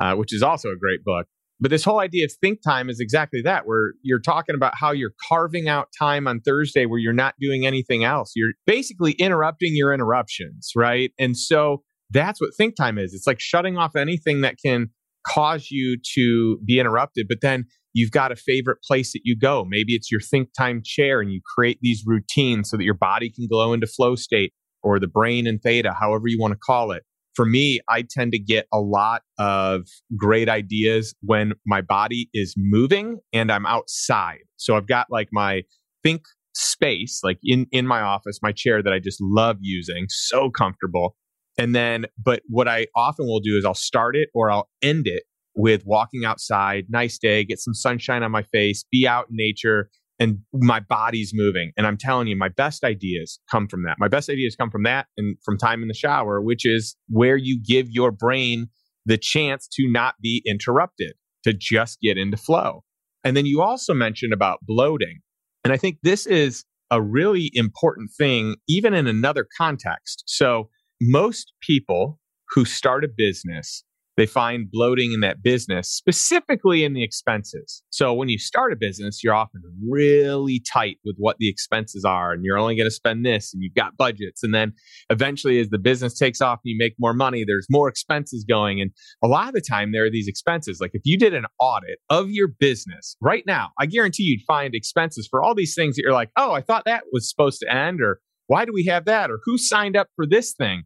uh, 0.00 0.14
which 0.14 0.34
is 0.34 0.42
also 0.42 0.68
a 0.70 0.76
great 0.76 1.02
book. 1.04 1.26
But 1.60 1.70
this 1.70 1.84
whole 1.84 1.98
idea 1.98 2.24
of 2.24 2.32
think 2.40 2.60
time 2.62 2.88
is 2.88 3.00
exactly 3.00 3.42
that, 3.42 3.66
where 3.66 3.94
you're 4.02 4.20
talking 4.20 4.54
about 4.54 4.74
how 4.76 4.92
you're 4.92 5.14
carving 5.28 5.68
out 5.68 5.88
time 5.98 6.28
on 6.28 6.40
Thursday 6.40 6.86
where 6.86 7.00
you're 7.00 7.12
not 7.12 7.34
doing 7.40 7.66
anything 7.66 8.04
else. 8.04 8.32
You're 8.36 8.52
basically 8.64 9.12
interrupting 9.12 9.72
your 9.74 9.92
interruptions, 9.92 10.70
right? 10.76 11.10
And 11.18 11.36
so 11.36 11.82
that's 12.10 12.40
what 12.40 12.50
think 12.56 12.76
time 12.76 12.96
is. 12.96 13.12
It's 13.12 13.26
like 13.26 13.40
shutting 13.40 13.76
off 13.76 13.96
anything 13.96 14.40
that 14.42 14.56
can 14.64 14.88
cause 15.26 15.68
you 15.70 15.98
to 16.14 16.58
be 16.64 16.78
interrupted, 16.78 17.26
but 17.28 17.38
then 17.42 17.64
you've 17.92 18.12
got 18.12 18.30
a 18.30 18.36
favorite 18.36 18.78
place 18.86 19.12
that 19.12 19.22
you 19.24 19.36
go. 19.36 19.64
Maybe 19.68 19.94
it's 19.94 20.10
your 20.10 20.20
think 20.20 20.50
time 20.56 20.80
chair 20.84 21.20
and 21.20 21.32
you 21.32 21.40
create 21.56 21.78
these 21.82 22.04
routines 22.06 22.70
so 22.70 22.76
that 22.76 22.84
your 22.84 22.94
body 22.94 23.30
can 23.30 23.48
go 23.50 23.72
into 23.72 23.86
flow 23.86 24.14
state 24.14 24.52
or 24.82 25.00
the 25.00 25.08
brain 25.08 25.46
and 25.46 25.60
theta, 25.60 25.92
however 25.98 26.28
you 26.28 26.38
want 26.38 26.52
to 26.52 26.58
call 26.58 26.92
it 26.92 27.02
for 27.38 27.46
me, 27.46 27.78
I 27.88 28.02
tend 28.02 28.32
to 28.32 28.38
get 28.40 28.66
a 28.72 28.80
lot 28.80 29.22
of 29.38 29.82
great 30.16 30.48
ideas 30.48 31.14
when 31.22 31.52
my 31.64 31.80
body 31.80 32.28
is 32.34 32.52
moving 32.56 33.20
and 33.32 33.52
I'm 33.52 33.64
outside. 33.64 34.40
So 34.56 34.74
I've 34.74 34.88
got 34.88 35.06
like 35.08 35.28
my 35.30 35.62
think 36.02 36.22
space, 36.56 37.20
like 37.22 37.38
in, 37.44 37.66
in 37.70 37.86
my 37.86 38.00
office, 38.00 38.40
my 38.42 38.50
chair 38.50 38.82
that 38.82 38.92
I 38.92 38.98
just 38.98 39.18
love 39.20 39.58
using, 39.60 40.06
so 40.08 40.50
comfortable. 40.50 41.14
And 41.56 41.76
then, 41.76 42.06
but 42.20 42.42
what 42.48 42.66
I 42.66 42.88
often 42.96 43.24
will 43.26 43.38
do 43.38 43.56
is 43.56 43.64
I'll 43.64 43.72
start 43.72 44.16
it 44.16 44.30
or 44.34 44.50
I'll 44.50 44.68
end 44.82 45.06
it 45.06 45.22
with 45.54 45.84
walking 45.86 46.24
outside, 46.24 46.86
nice 46.88 47.18
day, 47.18 47.44
get 47.44 47.60
some 47.60 47.74
sunshine 47.74 48.24
on 48.24 48.32
my 48.32 48.42
face, 48.42 48.84
be 48.90 49.06
out 49.06 49.26
in 49.30 49.36
nature, 49.36 49.90
and 50.18 50.38
my 50.52 50.80
body's 50.80 51.32
moving. 51.32 51.72
And 51.76 51.86
I'm 51.86 51.96
telling 51.96 52.26
you, 52.26 52.36
my 52.36 52.48
best 52.48 52.84
ideas 52.84 53.38
come 53.50 53.68
from 53.68 53.84
that. 53.84 53.96
My 53.98 54.08
best 54.08 54.28
ideas 54.28 54.56
come 54.56 54.70
from 54.70 54.82
that 54.82 55.06
and 55.16 55.36
from 55.44 55.58
time 55.58 55.82
in 55.82 55.88
the 55.88 55.94
shower, 55.94 56.40
which 56.40 56.64
is 56.64 56.96
where 57.08 57.36
you 57.36 57.60
give 57.62 57.86
your 57.90 58.10
brain 58.10 58.66
the 59.06 59.18
chance 59.18 59.68
to 59.74 59.88
not 59.88 60.16
be 60.20 60.42
interrupted, 60.46 61.12
to 61.44 61.52
just 61.52 62.00
get 62.00 62.18
into 62.18 62.36
flow. 62.36 62.82
And 63.24 63.36
then 63.36 63.46
you 63.46 63.62
also 63.62 63.94
mentioned 63.94 64.32
about 64.32 64.58
bloating. 64.62 65.20
And 65.64 65.72
I 65.72 65.76
think 65.76 65.98
this 66.02 66.26
is 66.26 66.64
a 66.90 67.02
really 67.02 67.50
important 67.54 68.10
thing, 68.16 68.56
even 68.68 68.94
in 68.94 69.06
another 69.06 69.46
context. 69.56 70.24
So, 70.26 70.68
most 71.00 71.52
people 71.62 72.18
who 72.50 72.64
start 72.64 73.04
a 73.04 73.08
business 73.08 73.84
they 74.18 74.26
find 74.26 74.68
bloating 74.70 75.12
in 75.12 75.20
that 75.20 75.44
business, 75.44 75.88
specifically 75.88 76.82
in 76.82 76.92
the 76.92 77.04
expenses. 77.04 77.84
So 77.90 78.12
when 78.12 78.28
you 78.28 78.36
start 78.36 78.72
a 78.72 78.76
business, 78.76 79.22
you're 79.22 79.32
often 79.32 79.62
really 79.88 80.60
tight 80.72 80.96
with 81.04 81.14
what 81.18 81.36
the 81.38 81.48
expenses 81.48 82.04
are, 82.04 82.32
and 82.32 82.44
you're 82.44 82.58
only 82.58 82.74
going 82.74 82.88
to 82.88 82.94
spend 82.94 83.24
this, 83.24 83.54
and 83.54 83.62
you've 83.62 83.76
got 83.76 83.96
budgets. 83.96 84.42
And 84.42 84.52
then 84.52 84.72
eventually, 85.08 85.60
as 85.60 85.68
the 85.68 85.78
business 85.78 86.18
takes 86.18 86.40
off 86.40 86.58
and 86.64 86.72
you 86.72 86.76
make 86.76 86.94
more 86.98 87.14
money, 87.14 87.44
there's 87.46 87.68
more 87.70 87.88
expenses 87.88 88.44
going. 88.46 88.80
And 88.80 88.90
a 89.22 89.28
lot 89.28 89.46
of 89.46 89.54
the 89.54 89.62
time, 89.62 89.92
there 89.92 90.04
are 90.04 90.10
these 90.10 90.26
expenses. 90.26 90.78
Like 90.80 90.90
if 90.94 91.02
you 91.04 91.16
did 91.16 91.32
an 91.32 91.44
audit 91.60 92.00
of 92.10 92.28
your 92.28 92.48
business 92.48 93.16
right 93.20 93.44
now, 93.46 93.70
I 93.78 93.86
guarantee 93.86 94.24
you'd 94.24 94.44
find 94.48 94.74
expenses 94.74 95.28
for 95.30 95.44
all 95.44 95.54
these 95.54 95.76
things 95.76 95.94
that 95.94 96.02
you're 96.02 96.12
like, 96.12 96.30
oh, 96.36 96.50
I 96.50 96.60
thought 96.60 96.86
that 96.86 97.04
was 97.12 97.30
supposed 97.30 97.60
to 97.60 97.72
end, 97.72 98.00
or 98.02 98.18
why 98.48 98.64
do 98.64 98.72
we 98.74 98.86
have 98.86 99.04
that, 99.04 99.30
or 99.30 99.38
who 99.44 99.58
signed 99.58 99.96
up 99.96 100.08
for 100.16 100.26
this 100.26 100.54
thing? 100.58 100.82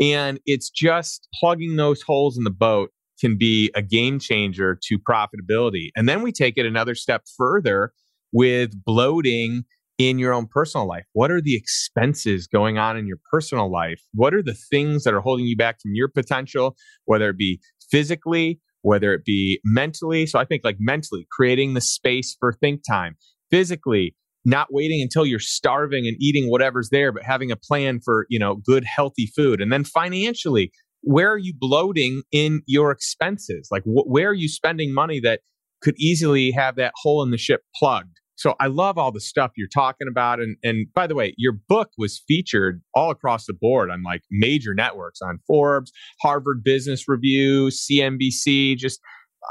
And 0.00 0.38
it's 0.46 0.70
just 0.70 1.28
plugging 1.40 1.76
those 1.76 2.02
holes 2.02 2.36
in 2.38 2.44
the 2.44 2.50
boat 2.50 2.90
can 3.20 3.36
be 3.36 3.70
a 3.74 3.82
game 3.82 4.18
changer 4.18 4.78
to 4.84 4.98
profitability. 4.98 5.88
And 5.96 6.08
then 6.08 6.22
we 6.22 6.32
take 6.32 6.54
it 6.56 6.66
another 6.66 6.94
step 6.94 7.22
further 7.36 7.92
with 8.32 8.72
bloating 8.84 9.64
in 9.98 10.18
your 10.18 10.32
own 10.32 10.46
personal 10.46 10.86
life. 10.86 11.04
What 11.12 11.30
are 11.30 11.40
the 11.40 11.56
expenses 11.56 12.46
going 12.46 12.78
on 12.78 12.96
in 12.96 13.06
your 13.06 13.18
personal 13.32 13.70
life? 13.70 14.00
What 14.14 14.32
are 14.32 14.42
the 14.42 14.54
things 14.70 15.02
that 15.02 15.12
are 15.12 15.20
holding 15.20 15.46
you 15.46 15.56
back 15.56 15.80
from 15.82 15.92
your 15.94 16.08
potential, 16.08 16.76
whether 17.04 17.30
it 17.30 17.36
be 17.36 17.60
physically, 17.90 18.60
whether 18.82 19.12
it 19.12 19.24
be 19.24 19.60
mentally? 19.64 20.26
So 20.26 20.38
I 20.38 20.44
think 20.44 20.62
like 20.62 20.76
mentally, 20.78 21.26
creating 21.32 21.74
the 21.74 21.80
space 21.80 22.36
for 22.38 22.52
think 22.52 22.82
time, 22.88 23.16
physically, 23.50 24.14
not 24.44 24.68
waiting 24.70 25.02
until 25.02 25.26
you're 25.26 25.38
starving 25.38 26.06
and 26.06 26.16
eating 26.20 26.50
whatever's 26.50 26.90
there, 26.90 27.12
but 27.12 27.22
having 27.22 27.50
a 27.50 27.56
plan 27.56 28.00
for, 28.04 28.26
you 28.28 28.38
know, 28.38 28.56
good, 28.56 28.84
healthy 28.84 29.30
food. 29.34 29.60
And 29.60 29.72
then 29.72 29.84
financially, 29.84 30.70
where 31.02 31.30
are 31.32 31.38
you 31.38 31.52
bloating 31.56 32.22
in 32.32 32.62
your 32.66 32.90
expenses? 32.90 33.68
Like, 33.70 33.82
wh- 33.84 34.06
where 34.06 34.30
are 34.30 34.34
you 34.34 34.48
spending 34.48 34.92
money 34.92 35.20
that 35.20 35.40
could 35.82 35.94
easily 35.98 36.50
have 36.52 36.76
that 36.76 36.92
hole 36.96 37.22
in 37.22 37.30
the 37.30 37.38
ship 37.38 37.62
plugged? 37.78 38.18
So 38.36 38.54
I 38.60 38.68
love 38.68 38.98
all 38.98 39.10
the 39.10 39.20
stuff 39.20 39.50
you're 39.56 39.66
talking 39.66 40.06
about. 40.08 40.38
And, 40.38 40.56
and 40.62 40.86
by 40.94 41.08
the 41.08 41.16
way, 41.16 41.34
your 41.36 41.54
book 41.68 41.90
was 41.98 42.22
featured 42.28 42.80
all 42.94 43.10
across 43.10 43.46
the 43.46 43.52
board 43.52 43.90
on 43.90 44.04
like 44.04 44.22
major 44.30 44.74
networks 44.74 45.20
on 45.20 45.40
Forbes, 45.46 45.90
Harvard 46.22 46.62
Business 46.62 47.08
Review, 47.08 47.66
CNBC, 47.68 48.76
just 48.76 49.00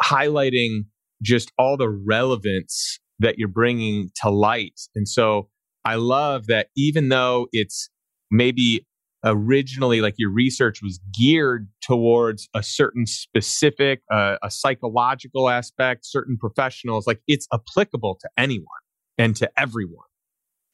highlighting 0.02 0.86
just 1.22 1.52
all 1.58 1.76
the 1.76 1.90
relevance 1.90 3.00
that 3.20 3.38
you're 3.38 3.48
bringing 3.48 4.10
to 4.22 4.30
light. 4.30 4.80
And 4.96 5.08
so 5.08 5.50
I 5.86 5.96
love 5.96 6.48
that 6.48 6.68
even 6.76 7.10
though 7.10 7.48
it's 7.52 7.90
maybe 8.30 8.86
originally 9.24 10.02
like 10.02 10.16
your 10.18 10.32
research 10.32 10.82
was 10.84 11.00
geared 11.18 11.68
towards 11.82 12.48
a 12.54 12.62
certain 12.62 13.06
specific 13.06 14.02
uh, 14.12 14.38
a 14.44 14.52
psychological 14.52 15.50
aspect 15.50 16.06
certain 16.06 16.38
professionals 16.38 17.08
like 17.08 17.20
it's 17.28 17.48
applicable 17.52 18.18
to 18.22 18.30
anyone 18.38 18.66
and 19.18 19.36
to 19.36 19.50
everyone. 19.58 20.06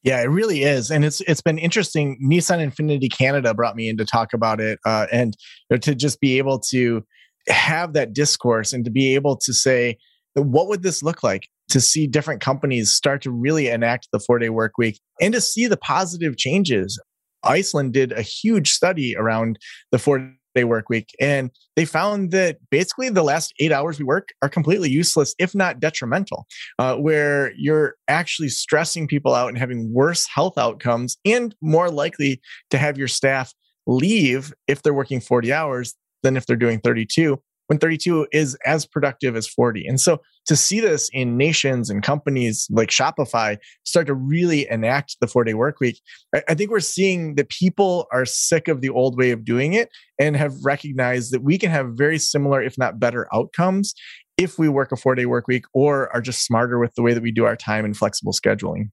Yeah 0.03 0.21
it 0.21 0.29
really 0.29 0.63
is. 0.63 0.91
And 0.91 1.05
it's 1.05 1.21
it's 1.21 1.41
been 1.41 1.57
interesting. 1.57 2.19
Nissan 2.23 2.59
Infiniti 2.59 3.11
canada 3.11 3.53
brought 3.53 3.75
me 3.75 3.87
in 3.87 3.97
to 3.97 4.05
talk 4.05 4.33
about 4.33 4.59
it 4.59 4.77
uh, 4.85 5.07
and 5.11 5.37
you 5.69 5.75
know, 5.75 5.77
to 5.77 5.95
just 5.95 6.19
be 6.19 6.37
able 6.37 6.59
to 6.71 7.03
have 7.47 7.93
that 7.93 8.13
discourse 8.13 8.73
and 8.73 8.83
to 8.85 8.91
be 8.91 9.15
able 9.15 9.37
to 9.37 9.53
say 9.53 9.97
what 10.35 10.67
would 10.67 10.83
this 10.83 11.03
look 11.03 11.23
like 11.23 11.47
to 11.73 11.81
see 11.81 12.05
different 12.05 12.39
companies 12.39 12.93
start 12.93 13.19
to 13.23 13.31
really 13.31 13.67
enact 13.67 14.07
the 14.11 14.19
four 14.19 14.37
day 14.37 14.49
work 14.49 14.73
week 14.77 14.99
and 15.19 15.33
to 15.33 15.41
see 15.41 15.65
the 15.65 15.75
positive 15.75 16.37
changes. 16.37 17.01
Iceland 17.43 17.93
did 17.93 18.11
a 18.11 18.21
huge 18.21 18.71
study 18.71 19.15
around 19.17 19.57
the 19.91 19.97
four 19.97 20.31
day 20.53 20.65
work 20.65 20.87
week 20.87 21.09
and 21.19 21.49
they 21.75 21.83
found 21.83 22.29
that 22.29 22.57
basically 22.69 23.09
the 23.09 23.23
last 23.23 23.55
eight 23.59 23.71
hours 23.71 23.97
we 23.97 24.05
work 24.05 24.29
are 24.43 24.49
completely 24.49 24.87
useless 24.87 25.33
if 25.39 25.55
not 25.55 25.79
detrimental 25.79 26.45
uh, 26.77 26.95
where 26.95 27.51
you're 27.57 27.95
actually 28.07 28.49
stressing 28.49 29.07
people 29.07 29.33
out 29.33 29.49
and 29.49 29.57
having 29.57 29.91
worse 29.91 30.27
health 30.27 30.55
outcomes 30.59 31.17
and 31.25 31.55
more 31.59 31.89
likely 31.89 32.39
to 32.69 32.77
have 32.77 32.99
your 32.99 33.07
staff 33.07 33.51
leave 33.87 34.53
if 34.67 34.83
they're 34.83 34.93
working 34.93 35.19
40 35.19 35.51
hours 35.51 35.95
than 36.21 36.37
if 36.37 36.45
they're 36.45 36.55
doing 36.55 36.79
32 36.79 37.41
when 37.67 37.79
32 37.79 38.27
is 38.31 38.57
as 38.65 38.85
productive 38.85 39.35
as 39.35 39.47
40. 39.47 39.85
And 39.87 39.99
so 39.99 40.21
to 40.45 40.55
see 40.55 40.79
this 40.79 41.09
in 41.13 41.37
nations 41.37 41.89
and 41.89 42.03
companies 42.03 42.67
like 42.69 42.89
Shopify 42.89 43.57
start 43.83 44.07
to 44.07 44.13
really 44.13 44.69
enact 44.69 45.17
the 45.21 45.27
four 45.27 45.43
day 45.43 45.53
work 45.53 45.79
week, 45.79 46.01
I 46.47 46.53
think 46.53 46.71
we're 46.71 46.79
seeing 46.79 47.35
that 47.35 47.49
people 47.49 48.07
are 48.11 48.25
sick 48.25 48.67
of 48.67 48.81
the 48.81 48.89
old 48.89 49.17
way 49.17 49.31
of 49.31 49.45
doing 49.45 49.73
it 49.73 49.89
and 50.19 50.35
have 50.35 50.53
recognized 50.63 51.31
that 51.33 51.43
we 51.43 51.57
can 51.57 51.71
have 51.71 51.91
very 51.93 52.19
similar, 52.19 52.61
if 52.61 52.77
not 52.77 52.99
better, 52.99 53.27
outcomes 53.33 53.93
if 54.37 54.57
we 54.57 54.67
work 54.67 54.91
a 54.91 54.95
four 54.95 55.15
day 55.15 55.25
work 55.25 55.47
week 55.47 55.65
or 55.73 56.13
are 56.13 56.21
just 56.21 56.45
smarter 56.45 56.79
with 56.79 56.93
the 56.95 57.01
way 57.01 57.13
that 57.13 57.23
we 57.23 57.31
do 57.31 57.45
our 57.45 57.55
time 57.55 57.85
and 57.85 57.95
flexible 57.95 58.33
scheduling. 58.33 58.89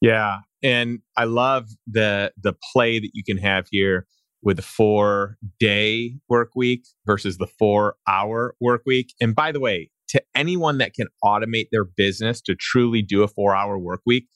Yeah. 0.00 0.38
And 0.62 1.00
I 1.16 1.24
love 1.24 1.68
the 1.86 2.32
the 2.40 2.54
play 2.72 2.98
that 2.98 3.10
you 3.14 3.22
can 3.24 3.38
have 3.38 3.66
here 3.70 4.06
with 4.42 4.58
a 4.58 4.62
four 4.62 5.36
day 5.58 6.16
work 6.28 6.50
week 6.54 6.84
versus 7.06 7.38
the 7.38 7.46
four 7.46 7.96
hour 8.08 8.54
work 8.60 8.82
week. 8.86 9.14
And 9.20 9.34
by 9.34 9.52
the 9.52 9.60
way, 9.60 9.90
to 10.08 10.22
anyone 10.34 10.78
that 10.78 10.94
can 10.94 11.06
automate 11.24 11.66
their 11.70 11.84
business 11.84 12.40
to 12.42 12.54
truly 12.54 13.02
do 13.02 13.22
a 13.22 13.28
four 13.28 13.54
hour 13.54 13.78
work 13.78 14.00
week, 14.06 14.26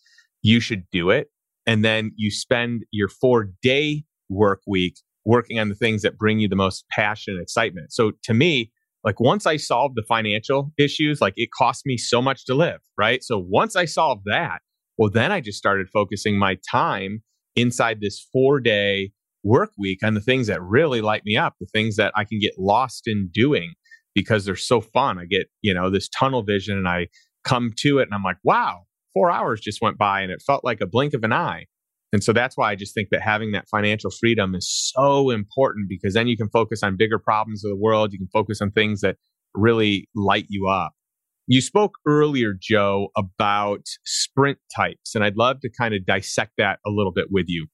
you 0.42 0.60
should 0.60 0.84
do 0.90 1.10
it. 1.10 1.28
And 1.66 1.84
then 1.84 2.12
you 2.16 2.30
spend 2.30 2.82
your 2.90 3.08
four 3.08 3.50
day 3.62 4.04
work 4.28 4.60
week 4.66 4.96
working 5.24 5.58
on 5.58 5.68
the 5.68 5.74
things 5.74 6.02
that 6.02 6.18
bring 6.18 6.40
you 6.40 6.48
the 6.48 6.56
most 6.56 6.84
passion 6.90 7.34
and 7.34 7.42
excitement. 7.42 7.92
So 7.92 8.12
to 8.24 8.34
me, 8.34 8.72
like 9.04 9.20
once 9.20 9.46
I 9.46 9.56
solved 9.56 9.94
the 9.96 10.04
financial 10.06 10.72
issues, 10.78 11.20
like 11.20 11.34
it 11.36 11.50
cost 11.56 11.86
me 11.86 11.96
so 11.96 12.20
much 12.20 12.44
to 12.46 12.54
live, 12.54 12.80
right? 12.98 13.22
So 13.22 13.38
once 13.38 13.76
I 13.76 13.84
solved 13.84 14.22
that, 14.26 14.60
well, 14.98 15.10
then 15.10 15.32
I 15.32 15.40
just 15.40 15.58
started 15.58 15.88
focusing 15.92 16.38
my 16.38 16.58
time 16.70 17.22
inside 17.56 18.00
this 18.00 18.26
four 18.32 18.60
day 18.60 19.12
work 19.42 19.70
week 19.78 20.00
on 20.02 20.14
the 20.14 20.20
things 20.20 20.46
that 20.46 20.62
really 20.62 21.00
light 21.00 21.22
me 21.24 21.36
up, 21.36 21.54
the 21.60 21.66
things 21.66 21.96
that 21.96 22.12
I 22.16 22.24
can 22.24 22.38
get 22.38 22.52
lost 22.58 23.02
in 23.06 23.30
doing 23.32 23.74
because 24.14 24.44
they're 24.44 24.56
so 24.56 24.80
fun. 24.80 25.18
I 25.18 25.24
get, 25.24 25.46
you 25.62 25.74
know, 25.74 25.90
this 25.90 26.08
tunnel 26.08 26.42
vision 26.42 26.76
and 26.76 26.88
I 26.88 27.08
come 27.44 27.72
to 27.78 27.98
it 27.98 28.02
and 28.02 28.14
I'm 28.14 28.22
like, 28.22 28.36
wow, 28.44 28.82
four 29.14 29.30
hours 29.30 29.60
just 29.60 29.80
went 29.82 29.98
by 29.98 30.20
and 30.20 30.30
it 30.30 30.42
felt 30.46 30.64
like 30.64 30.80
a 30.80 30.86
blink 30.86 31.14
of 31.14 31.24
an 31.24 31.32
eye. 31.32 31.66
And 32.12 32.22
so 32.22 32.32
that's 32.32 32.56
why 32.58 32.70
I 32.70 32.74
just 32.74 32.94
think 32.94 33.08
that 33.10 33.22
having 33.22 33.52
that 33.52 33.68
financial 33.70 34.10
freedom 34.10 34.54
is 34.54 34.70
so 34.94 35.30
important 35.30 35.88
because 35.88 36.12
then 36.12 36.28
you 36.28 36.36
can 36.36 36.50
focus 36.50 36.82
on 36.82 36.96
bigger 36.98 37.18
problems 37.18 37.64
of 37.64 37.70
the 37.70 37.76
world. 37.76 38.12
You 38.12 38.18
can 38.18 38.28
focus 38.32 38.60
on 38.60 38.70
things 38.70 39.00
that 39.00 39.16
really 39.54 40.08
light 40.14 40.46
you 40.48 40.68
up. 40.68 40.92
You 41.46 41.60
spoke 41.60 41.94
earlier, 42.06 42.54
Joe, 42.58 43.08
about 43.16 43.80
sprint 44.04 44.58
types, 44.74 45.14
and 45.14 45.24
I'd 45.24 45.36
love 45.36 45.60
to 45.60 45.70
kind 45.76 45.92
of 45.92 46.06
dissect 46.06 46.52
that 46.58 46.78
a 46.86 46.90
little 46.90 47.12
bit 47.12 47.26
with 47.30 47.46
you. 47.48 47.66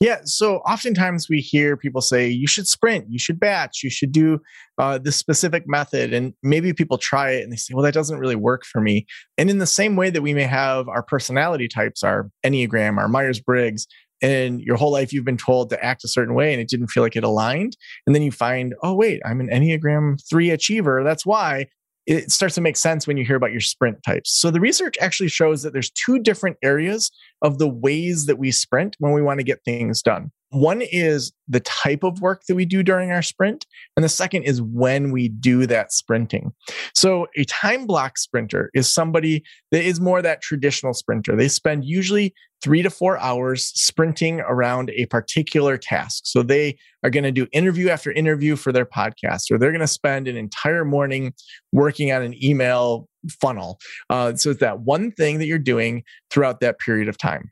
Yeah. 0.00 0.18
So 0.24 0.58
oftentimes 0.58 1.28
we 1.30 1.38
hear 1.40 1.74
people 1.74 2.02
say, 2.02 2.28
you 2.28 2.46
should 2.46 2.68
sprint, 2.68 3.06
you 3.08 3.18
should 3.18 3.40
batch, 3.40 3.82
you 3.82 3.88
should 3.88 4.12
do 4.12 4.40
uh, 4.76 4.98
this 4.98 5.16
specific 5.16 5.64
method. 5.66 6.12
And 6.12 6.34
maybe 6.42 6.74
people 6.74 6.98
try 6.98 7.30
it 7.30 7.44
and 7.44 7.50
they 7.50 7.56
say, 7.56 7.72
well, 7.72 7.82
that 7.82 7.94
doesn't 7.94 8.18
really 8.18 8.36
work 8.36 8.64
for 8.66 8.82
me. 8.82 9.06
And 9.38 9.48
in 9.48 9.56
the 9.56 9.66
same 9.66 9.96
way 9.96 10.10
that 10.10 10.20
we 10.20 10.34
may 10.34 10.42
have 10.42 10.86
our 10.88 11.02
personality 11.02 11.66
types, 11.66 12.02
our 12.02 12.30
Enneagram, 12.44 12.98
our 12.98 13.08
Myers 13.08 13.40
Briggs, 13.40 13.86
and 14.20 14.60
your 14.60 14.76
whole 14.76 14.92
life 14.92 15.12
you've 15.12 15.24
been 15.24 15.36
told 15.38 15.70
to 15.70 15.82
act 15.82 16.04
a 16.04 16.08
certain 16.08 16.34
way 16.34 16.52
and 16.52 16.60
it 16.60 16.68
didn't 16.68 16.88
feel 16.88 17.02
like 17.02 17.16
it 17.16 17.24
aligned. 17.24 17.76
And 18.06 18.14
then 18.14 18.22
you 18.22 18.32
find, 18.32 18.74
oh, 18.82 18.94
wait, 18.94 19.22
I'm 19.24 19.40
an 19.40 19.48
Enneagram 19.48 20.20
3 20.28 20.50
achiever. 20.50 21.04
That's 21.04 21.24
why 21.24 21.66
it 22.06 22.30
starts 22.30 22.54
to 22.54 22.60
make 22.60 22.76
sense 22.76 23.06
when 23.06 23.16
you 23.16 23.24
hear 23.24 23.36
about 23.36 23.50
your 23.50 23.60
sprint 23.60 24.02
types. 24.02 24.30
So 24.30 24.50
the 24.50 24.60
research 24.60 24.96
actually 25.00 25.28
shows 25.28 25.62
that 25.62 25.72
there's 25.72 25.90
two 25.90 26.18
different 26.18 26.56
areas 26.62 27.10
of 27.42 27.58
the 27.58 27.68
ways 27.68 28.26
that 28.26 28.38
we 28.38 28.52
sprint 28.52 28.96
when 28.98 29.12
we 29.12 29.22
want 29.22 29.40
to 29.40 29.44
get 29.44 29.64
things 29.64 30.02
done. 30.02 30.30
One 30.50 30.80
is 30.80 31.32
the 31.48 31.60
type 31.60 32.02
of 32.02 32.20
work 32.20 32.42
that 32.48 32.54
we 32.54 32.64
do 32.64 32.82
during 32.82 33.10
our 33.10 33.22
sprint, 33.22 33.66
and 33.96 34.04
the 34.04 34.08
second 34.08 34.44
is 34.44 34.62
when 34.62 35.10
we 35.10 35.28
do 35.28 35.66
that 35.66 35.92
sprinting. 35.92 36.52
So, 36.94 37.26
a 37.36 37.44
time 37.44 37.86
block 37.86 38.18
sprinter 38.18 38.70
is 38.74 38.92
somebody 38.92 39.42
that 39.72 39.82
is 39.82 40.00
more 40.00 40.22
that 40.22 40.42
traditional 40.42 40.94
sprinter. 40.94 41.36
They 41.36 41.48
spend 41.48 41.84
usually 41.84 42.34
three 42.62 42.82
to 42.82 42.90
four 42.90 43.18
hours 43.18 43.66
sprinting 43.74 44.40
around 44.40 44.90
a 44.96 45.06
particular 45.06 45.76
task. 45.76 46.22
So 46.24 46.42
they 46.42 46.78
are 47.02 47.10
going 47.10 47.24
to 47.24 47.32
do 47.32 47.46
interview 47.52 47.88
after 47.90 48.10
interview 48.12 48.56
for 48.56 48.72
their 48.72 48.86
podcast, 48.86 49.50
or 49.50 49.58
they're 49.58 49.72
going 49.72 49.80
to 49.80 49.86
spend 49.86 50.26
an 50.26 50.36
entire 50.36 50.84
morning 50.84 51.34
working 51.72 52.12
on 52.12 52.22
an 52.22 52.34
email 52.42 53.08
funnel. 53.40 53.78
Uh, 54.10 54.34
so 54.34 54.50
it's 54.50 54.60
that 54.60 54.80
one 54.80 55.12
thing 55.12 55.38
that 55.38 55.46
you're 55.46 55.58
doing 55.58 56.02
throughout 56.30 56.60
that 56.60 56.78
period 56.78 57.08
of 57.08 57.18
time. 57.18 57.50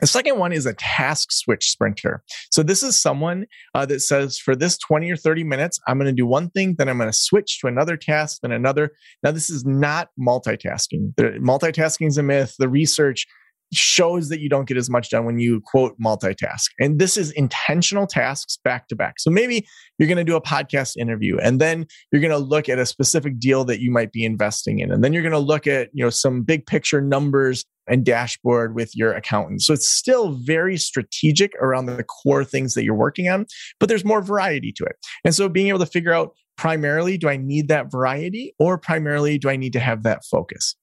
The 0.00 0.06
second 0.06 0.38
one 0.38 0.52
is 0.52 0.66
a 0.66 0.74
task 0.74 1.30
switch 1.30 1.70
sprinter. 1.70 2.22
So 2.50 2.62
this 2.62 2.82
is 2.82 3.00
someone 3.00 3.46
uh, 3.74 3.86
that 3.86 4.00
says 4.00 4.38
for 4.38 4.56
this 4.56 4.76
20 4.78 5.10
or 5.10 5.16
30 5.16 5.44
minutes, 5.44 5.78
I'm 5.86 5.98
going 5.98 6.06
to 6.06 6.12
do 6.12 6.26
one 6.26 6.50
thing, 6.50 6.74
then 6.76 6.88
I'm 6.88 6.98
going 6.98 7.10
to 7.10 7.16
switch 7.16 7.60
to 7.60 7.68
another 7.68 7.96
task, 7.96 8.40
then 8.42 8.52
another. 8.52 8.90
Now, 9.22 9.30
this 9.30 9.50
is 9.50 9.64
not 9.64 10.08
multitasking. 10.18 11.14
The, 11.16 11.38
multitasking 11.40 12.08
is 12.08 12.18
a 12.18 12.22
myth. 12.22 12.56
The 12.58 12.68
research 12.68 13.26
shows 13.72 14.28
that 14.28 14.40
you 14.40 14.48
don't 14.48 14.68
get 14.68 14.76
as 14.76 14.90
much 14.90 15.10
done 15.10 15.24
when 15.24 15.38
you 15.38 15.60
quote 15.64 15.98
multitask. 15.98 16.66
And 16.78 16.98
this 16.98 17.16
is 17.16 17.30
intentional 17.32 18.06
tasks 18.06 18.58
back 18.62 18.88
to 18.88 18.96
back. 18.96 19.14
So 19.18 19.30
maybe 19.30 19.66
you're 19.98 20.08
going 20.08 20.18
to 20.18 20.24
do 20.24 20.36
a 20.36 20.42
podcast 20.42 20.96
interview 20.96 21.38
and 21.38 21.60
then 21.60 21.86
you're 22.12 22.20
going 22.20 22.30
to 22.30 22.38
look 22.38 22.68
at 22.68 22.78
a 22.78 22.86
specific 22.86 23.38
deal 23.38 23.64
that 23.64 23.80
you 23.80 23.90
might 23.90 24.12
be 24.12 24.24
investing 24.24 24.78
in. 24.78 24.92
And 24.92 25.02
then 25.02 25.12
you're 25.12 25.22
going 25.22 25.32
to 25.32 25.38
look 25.38 25.66
at, 25.66 25.88
you 25.92 26.04
know, 26.04 26.10
some 26.10 26.42
big 26.42 26.66
picture 26.66 27.00
numbers 27.00 27.64
and 27.86 28.04
dashboard 28.04 28.74
with 28.74 28.94
your 28.96 29.12
accountant. 29.12 29.62
So 29.62 29.74
it's 29.74 29.88
still 29.88 30.32
very 30.32 30.76
strategic 30.78 31.54
around 31.56 31.86
the 31.86 32.04
core 32.04 32.44
things 32.44 32.74
that 32.74 32.84
you're 32.84 32.94
working 32.94 33.28
on, 33.28 33.46
but 33.78 33.88
there's 33.88 34.04
more 34.04 34.22
variety 34.22 34.72
to 34.72 34.84
it. 34.84 34.96
And 35.24 35.34
so 35.34 35.48
being 35.48 35.68
able 35.68 35.80
to 35.80 35.86
figure 35.86 36.12
out 36.12 36.34
primarily 36.56 37.18
do 37.18 37.28
I 37.28 37.36
need 37.36 37.68
that 37.68 37.90
variety 37.90 38.54
or 38.58 38.78
primarily 38.78 39.38
do 39.38 39.48
I 39.48 39.56
need 39.56 39.72
to 39.74 39.80
have 39.80 40.02
that 40.04 40.24
focus? 40.24 40.76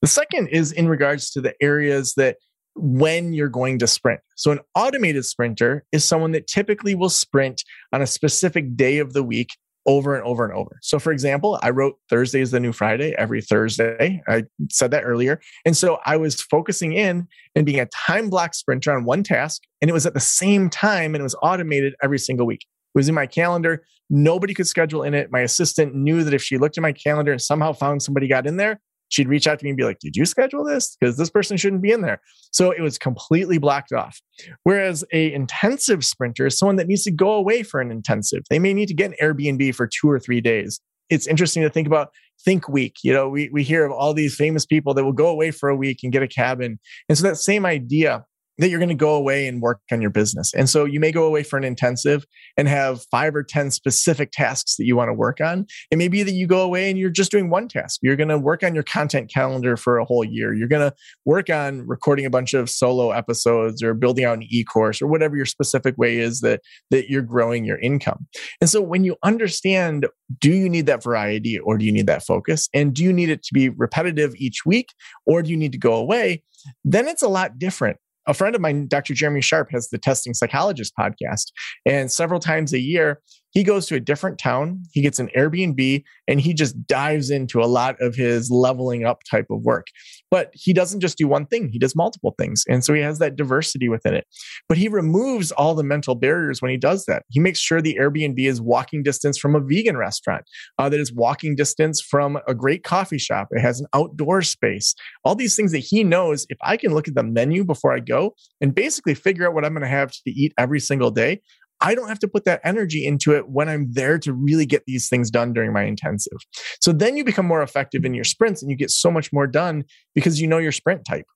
The 0.00 0.06
second 0.06 0.48
is 0.48 0.72
in 0.72 0.88
regards 0.88 1.30
to 1.32 1.40
the 1.40 1.54
areas 1.60 2.14
that 2.16 2.36
when 2.74 3.32
you're 3.32 3.48
going 3.48 3.78
to 3.80 3.86
sprint. 3.86 4.20
So, 4.36 4.50
an 4.50 4.60
automated 4.74 5.24
sprinter 5.24 5.84
is 5.92 6.04
someone 6.04 6.32
that 6.32 6.46
typically 6.46 6.94
will 6.94 7.10
sprint 7.10 7.64
on 7.92 8.02
a 8.02 8.06
specific 8.06 8.76
day 8.76 8.98
of 8.98 9.12
the 9.12 9.22
week 9.22 9.50
over 9.88 10.14
and 10.14 10.24
over 10.24 10.44
and 10.44 10.52
over. 10.52 10.78
So, 10.82 10.98
for 10.98 11.12
example, 11.12 11.58
I 11.62 11.70
wrote 11.70 11.96
Thursday 12.10 12.40
is 12.40 12.50
the 12.50 12.60
new 12.60 12.72
Friday 12.72 13.14
every 13.16 13.40
Thursday. 13.40 14.22
I 14.28 14.44
said 14.70 14.90
that 14.90 15.02
earlier. 15.02 15.40
And 15.64 15.76
so 15.76 15.98
I 16.04 16.18
was 16.18 16.42
focusing 16.42 16.92
in 16.92 17.26
and 17.56 17.64
being 17.64 17.80
a 17.80 17.86
time 17.86 18.28
block 18.28 18.54
sprinter 18.54 18.92
on 18.92 19.04
one 19.04 19.22
task. 19.22 19.62
And 19.80 19.88
it 19.88 19.94
was 19.94 20.06
at 20.06 20.14
the 20.14 20.20
same 20.20 20.68
time 20.68 21.14
and 21.14 21.20
it 21.20 21.24
was 21.24 21.36
automated 21.42 21.94
every 22.02 22.18
single 22.18 22.46
week. 22.46 22.66
Was 22.94 23.08
in 23.08 23.14
my 23.14 23.26
calendar. 23.26 23.84
Nobody 24.10 24.54
could 24.54 24.66
schedule 24.66 25.02
in 25.02 25.14
it. 25.14 25.30
My 25.30 25.40
assistant 25.40 25.94
knew 25.94 26.24
that 26.24 26.34
if 26.34 26.42
she 26.42 26.58
looked 26.58 26.78
at 26.78 26.82
my 26.82 26.92
calendar 26.92 27.32
and 27.32 27.40
somehow 27.40 27.72
found 27.72 28.02
somebody 28.02 28.26
got 28.26 28.46
in 28.46 28.56
there, 28.56 28.80
she'd 29.08 29.28
reach 29.28 29.46
out 29.46 29.58
to 29.58 29.64
me 29.64 29.70
and 29.70 29.76
be 29.76 29.84
like, 29.84 29.98
Did 29.98 30.16
you 30.16 30.24
schedule 30.24 30.64
this? 30.64 30.96
Because 30.98 31.16
this 31.16 31.30
person 31.30 31.56
shouldn't 31.56 31.82
be 31.82 31.92
in 31.92 32.02
there. 32.02 32.20
So 32.52 32.70
it 32.70 32.80
was 32.80 32.98
completely 32.98 33.58
blocked 33.58 33.92
off. 33.92 34.20
Whereas 34.62 35.04
a 35.12 35.32
intensive 35.32 36.04
sprinter 36.04 36.46
is 36.46 36.58
someone 36.58 36.76
that 36.76 36.86
needs 36.86 37.04
to 37.04 37.10
go 37.10 37.32
away 37.32 37.62
for 37.62 37.80
an 37.80 37.90
intensive. 37.90 38.42
They 38.50 38.58
may 38.58 38.74
need 38.74 38.88
to 38.88 38.94
get 38.94 39.10
an 39.10 39.16
Airbnb 39.20 39.74
for 39.74 39.86
two 39.86 40.10
or 40.10 40.18
three 40.18 40.40
days. 40.40 40.80
It's 41.10 41.26
interesting 41.26 41.62
to 41.62 41.70
think 41.70 41.86
about 41.86 42.08
Think 42.44 42.68
Week. 42.68 42.96
You 43.02 43.12
know, 43.12 43.28
we, 43.28 43.48
we 43.50 43.62
hear 43.62 43.84
of 43.84 43.92
all 43.92 44.12
these 44.14 44.34
famous 44.34 44.66
people 44.66 44.94
that 44.94 45.04
will 45.04 45.12
go 45.12 45.28
away 45.28 45.50
for 45.50 45.68
a 45.68 45.76
week 45.76 46.00
and 46.02 46.12
get 46.12 46.22
a 46.22 46.28
cabin. 46.28 46.78
And 47.08 47.16
so 47.16 47.24
that 47.24 47.36
same 47.36 47.64
idea 47.64 48.24
that 48.58 48.68
you're 48.68 48.78
going 48.78 48.88
to 48.88 48.94
go 48.94 49.14
away 49.14 49.46
and 49.46 49.62
work 49.62 49.80
on 49.92 50.00
your 50.00 50.10
business. 50.10 50.52
And 50.52 50.68
so 50.68 50.84
you 50.84 50.98
may 51.00 51.12
go 51.12 51.24
away 51.24 51.42
for 51.42 51.56
an 51.56 51.64
intensive 51.64 52.26
and 52.56 52.68
have 52.68 53.02
five 53.10 53.34
or 53.34 53.42
10 53.42 53.70
specific 53.70 54.30
tasks 54.32 54.76
that 54.76 54.84
you 54.84 54.96
want 54.96 55.08
to 55.08 55.14
work 55.14 55.40
on. 55.40 55.66
It 55.90 55.96
may 55.96 56.08
be 56.08 56.22
that 56.24 56.32
you 56.32 56.46
go 56.46 56.62
away 56.62 56.90
and 56.90 56.98
you're 56.98 57.10
just 57.10 57.30
doing 57.30 57.50
one 57.50 57.68
task. 57.68 58.00
You're 58.02 58.16
going 58.16 58.28
to 58.28 58.38
work 58.38 58.64
on 58.64 58.74
your 58.74 58.82
content 58.82 59.30
calendar 59.32 59.76
for 59.76 59.98
a 59.98 60.04
whole 60.04 60.24
year. 60.24 60.52
You're 60.54 60.68
going 60.68 60.90
to 60.90 60.94
work 61.24 61.50
on 61.50 61.86
recording 61.86 62.26
a 62.26 62.30
bunch 62.30 62.52
of 62.52 62.68
solo 62.68 63.12
episodes 63.12 63.82
or 63.82 63.94
building 63.94 64.24
out 64.24 64.38
an 64.38 64.44
e-course 64.50 65.00
or 65.00 65.06
whatever 65.06 65.36
your 65.36 65.46
specific 65.46 65.96
way 65.96 66.18
is 66.18 66.40
that, 66.40 66.60
that 66.90 67.08
you're 67.08 67.22
growing 67.22 67.64
your 67.64 67.78
income. 67.78 68.26
And 68.60 68.68
so 68.68 68.80
when 68.80 69.04
you 69.04 69.16
understand, 69.22 70.06
do 70.40 70.50
you 70.50 70.68
need 70.68 70.86
that 70.86 71.02
variety 71.02 71.58
or 71.58 71.78
do 71.78 71.84
you 71.84 71.92
need 71.92 72.06
that 72.08 72.24
focus? 72.24 72.68
And 72.74 72.92
do 72.92 73.04
you 73.04 73.12
need 73.12 73.30
it 73.30 73.42
to 73.44 73.54
be 73.54 73.68
repetitive 73.68 74.34
each 74.36 74.66
week 74.66 74.88
or 75.26 75.42
do 75.42 75.50
you 75.50 75.56
need 75.56 75.72
to 75.72 75.78
go 75.78 75.94
away? 75.94 76.42
Then 76.84 77.06
it's 77.06 77.22
a 77.22 77.28
lot 77.28 77.58
different 77.58 77.98
a 78.28 78.34
friend 78.34 78.54
of 78.54 78.60
mine, 78.60 78.86
Dr. 78.86 79.14
Jeremy 79.14 79.40
Sharp, 79.40 79.70
has 79.72 79.88
the 79.88 79.98
Testing 79.98 80.34
Psychologist 80.34 80.92
podcast. 80.98 81.46
And 81.86 82.12
several 82.12 82.38
times 82.38 82.74
a 82.74 82.78
year, 82.78 83.20
he 83.50 83.64
goes 83.64 83.86
to 83.86 83.94
a 83.94 84.00
different 84.00 84.38
town, 84.38 84.82
he 84.92 85.00
gets 85.00 85.18
an 85.18 85.30
Airbnb, 85.34 86.04
and 86.28 86.40
he 86.40 86.52
just 86.52 86.86
dives 86.86 87.30
into 87.30 87.60
a 87.60 87.64
lot 87.64 87.96
of 88.00 88.14
his 88.14 88.50
leveling 88.50 89.04
up 89.04 89.22
type 89.28 89.46
of 89.50 89.62
work. 89.62 89.86
But 90.30 90.50
he 90.52 90.72
doesn't 90.72 91.00
just 91.00 91.18
do 91.18 91.26
one 91.26 91.46
thing, 91.46 91.70
he 91.72 91.78
does 91.78 91.96
multiple 91.96 92.34
things. 92.38 92.64
And 92.68 92.84
so 92.84 92.94
he 92.94 93.00
has 93.00 93.18
that 93.18 93.36
diversity 93.36 93.88
within 93.88 94.14
it. 94.14 94.26
But 94.68 94.78
he 94.78 94.88
removes 94.88 95.52
all 95.52 95.74
the 95.74 95.82
mental 95.82 96.14
barriers 96.14 96.60
when 96.60 96.70
he 96.70 96.76
does 96.76 97.04
that. 97.06 97.22
He 97.30 97.40
makes 97.40 97.58
sure 97.58 97.80
the 97.80 97.98
Airbnb 98.00 98.38
is 98.38 98.60
walking 98.60 99.02
distance 99.02 99.38
from 99.38 99.54
a 99.54 99.60
vegan 99.60 99.96
restaurant, 99.96 100.44
uh, 100.78 100.88
that 100.88 101.00
is 101.00 101.12
walking 101.12 101.56
distance 101.56 102.00
from 102.00 102.38
a 102.46 102.54
great 102.54 102.84
coffee 102.84 103.18
shop. 103.18 103.48
It 103.50 103.60
has 103.60 103.80
an 103.80 103.86
outdoor 103.94 104.42
space. 104.42 104.94
All 105.24 105.34
these 105.34 105.56
things 105.56 105.72
that 105.72 105.78
he 105.78 106.04
knows 106.04 106.46
if 106.48 106.58
I 106.62 106.76
can 106.76 106.94
look 106.94 107.08
at 107.08 107.14
the 107.14 107.22
menu 107.22 107.64
before 107.64 107.94
I 107.94 108.00
go 108.00 108.34
and 108.60 108.74
basically 108.74 109.14
figure 109.14 109.46
out 109.46 109.54
what 109.54 109.64
I'm 109.64 109.72
going 109.72 109.82
to 109.82 109.88
have 109.88 110.12
to 110.12 110.30
eat 110.30 110.52
every 110.58 110.80
single 110.80 111.10
day, 111.10 111.40
I 111.80 111.94
don't 111.94 112.08
have 112.08 112.18
to 112.20 112.28
put 112.28 112.44
that 112.44 112.60
energy 112.64 113.06
into 113.06 113.34
it 113.34 113.48
when 113.48 113.68
I'm 113.68 113.92
there 113.92 114.18
to 114.20 114.32
really 114.32 114.66
get 114.66 114.84
these 114.86 115.08
things 115.08 115.30
done 115.30 115.52
during 115.52 115.72
my 115.72 115.84
intensive. 115.84 116.38
So 116.80 116.92
then 116.92 117.16
you 117.16 117.24
become 117.24 117.46
more 117.46 117.62
effective 117.62 118.04
in 118.04 118.14
your 118.14 118.24
sprints 118.24 118.62
and 118.62 118.70
you 118.70 118.76
get 118.76 118.90
so 118.90 119.10
much 119.10 119.32
more 119.32 119.46
done 119.46 119.84
because 120.14 120.40
you 120.40 120.46
know 120.46 120.58
your 120.58 120.72
sprint 120.72 121.02
type. 121.08 121.26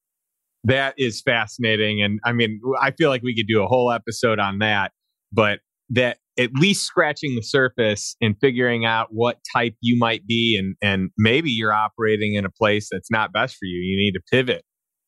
That 0.65 0.95
is 0.97 1.21
fascinating. 1.23 2.03
And 2.03 2.21
I 2.25 2.33
mean, 2.33 2.61
I 2.81 2.93
feel 2.93 3.09
like 3.09 3.23
we 3.23 3.35
could 3.35 3.49
do 3.49 3.63
a 3.63 3.67
whole 3.67 3.91
episode 3.91 4.39
on 4.39 4.59
that, 4.59 4.93
but 5.33 5.61
that 5.91 6.19
at 6.39 6.53
least 6.55 6.85
scratching 6.85 7.35
the 7.35 7.43
surface 7.43 8.17
and 8.21 8.35
figuring 8.41 8.85
out 8.85 9.09
what 9.11 9.39
type 9.55 9.75
you 9.81 9.99
might 9.99 10.27
be 10.27 10.57
and 10.59 10.77
and 10.83 11.11
maybe 11.19 11.51
you're 11.51 11.73
operating 11.73 12.35
in 12.35 12.45
a 12.45 12.51
place 12.51 12.89
that's 12.91 13.11
not 13.11 13.33
best 13.33 13.55
for 13.57 13.67
you 13.67 13.79
you 13.79 13.97
need 13.97 14.13
to 14.13 14.21
pivot 14.31 14.65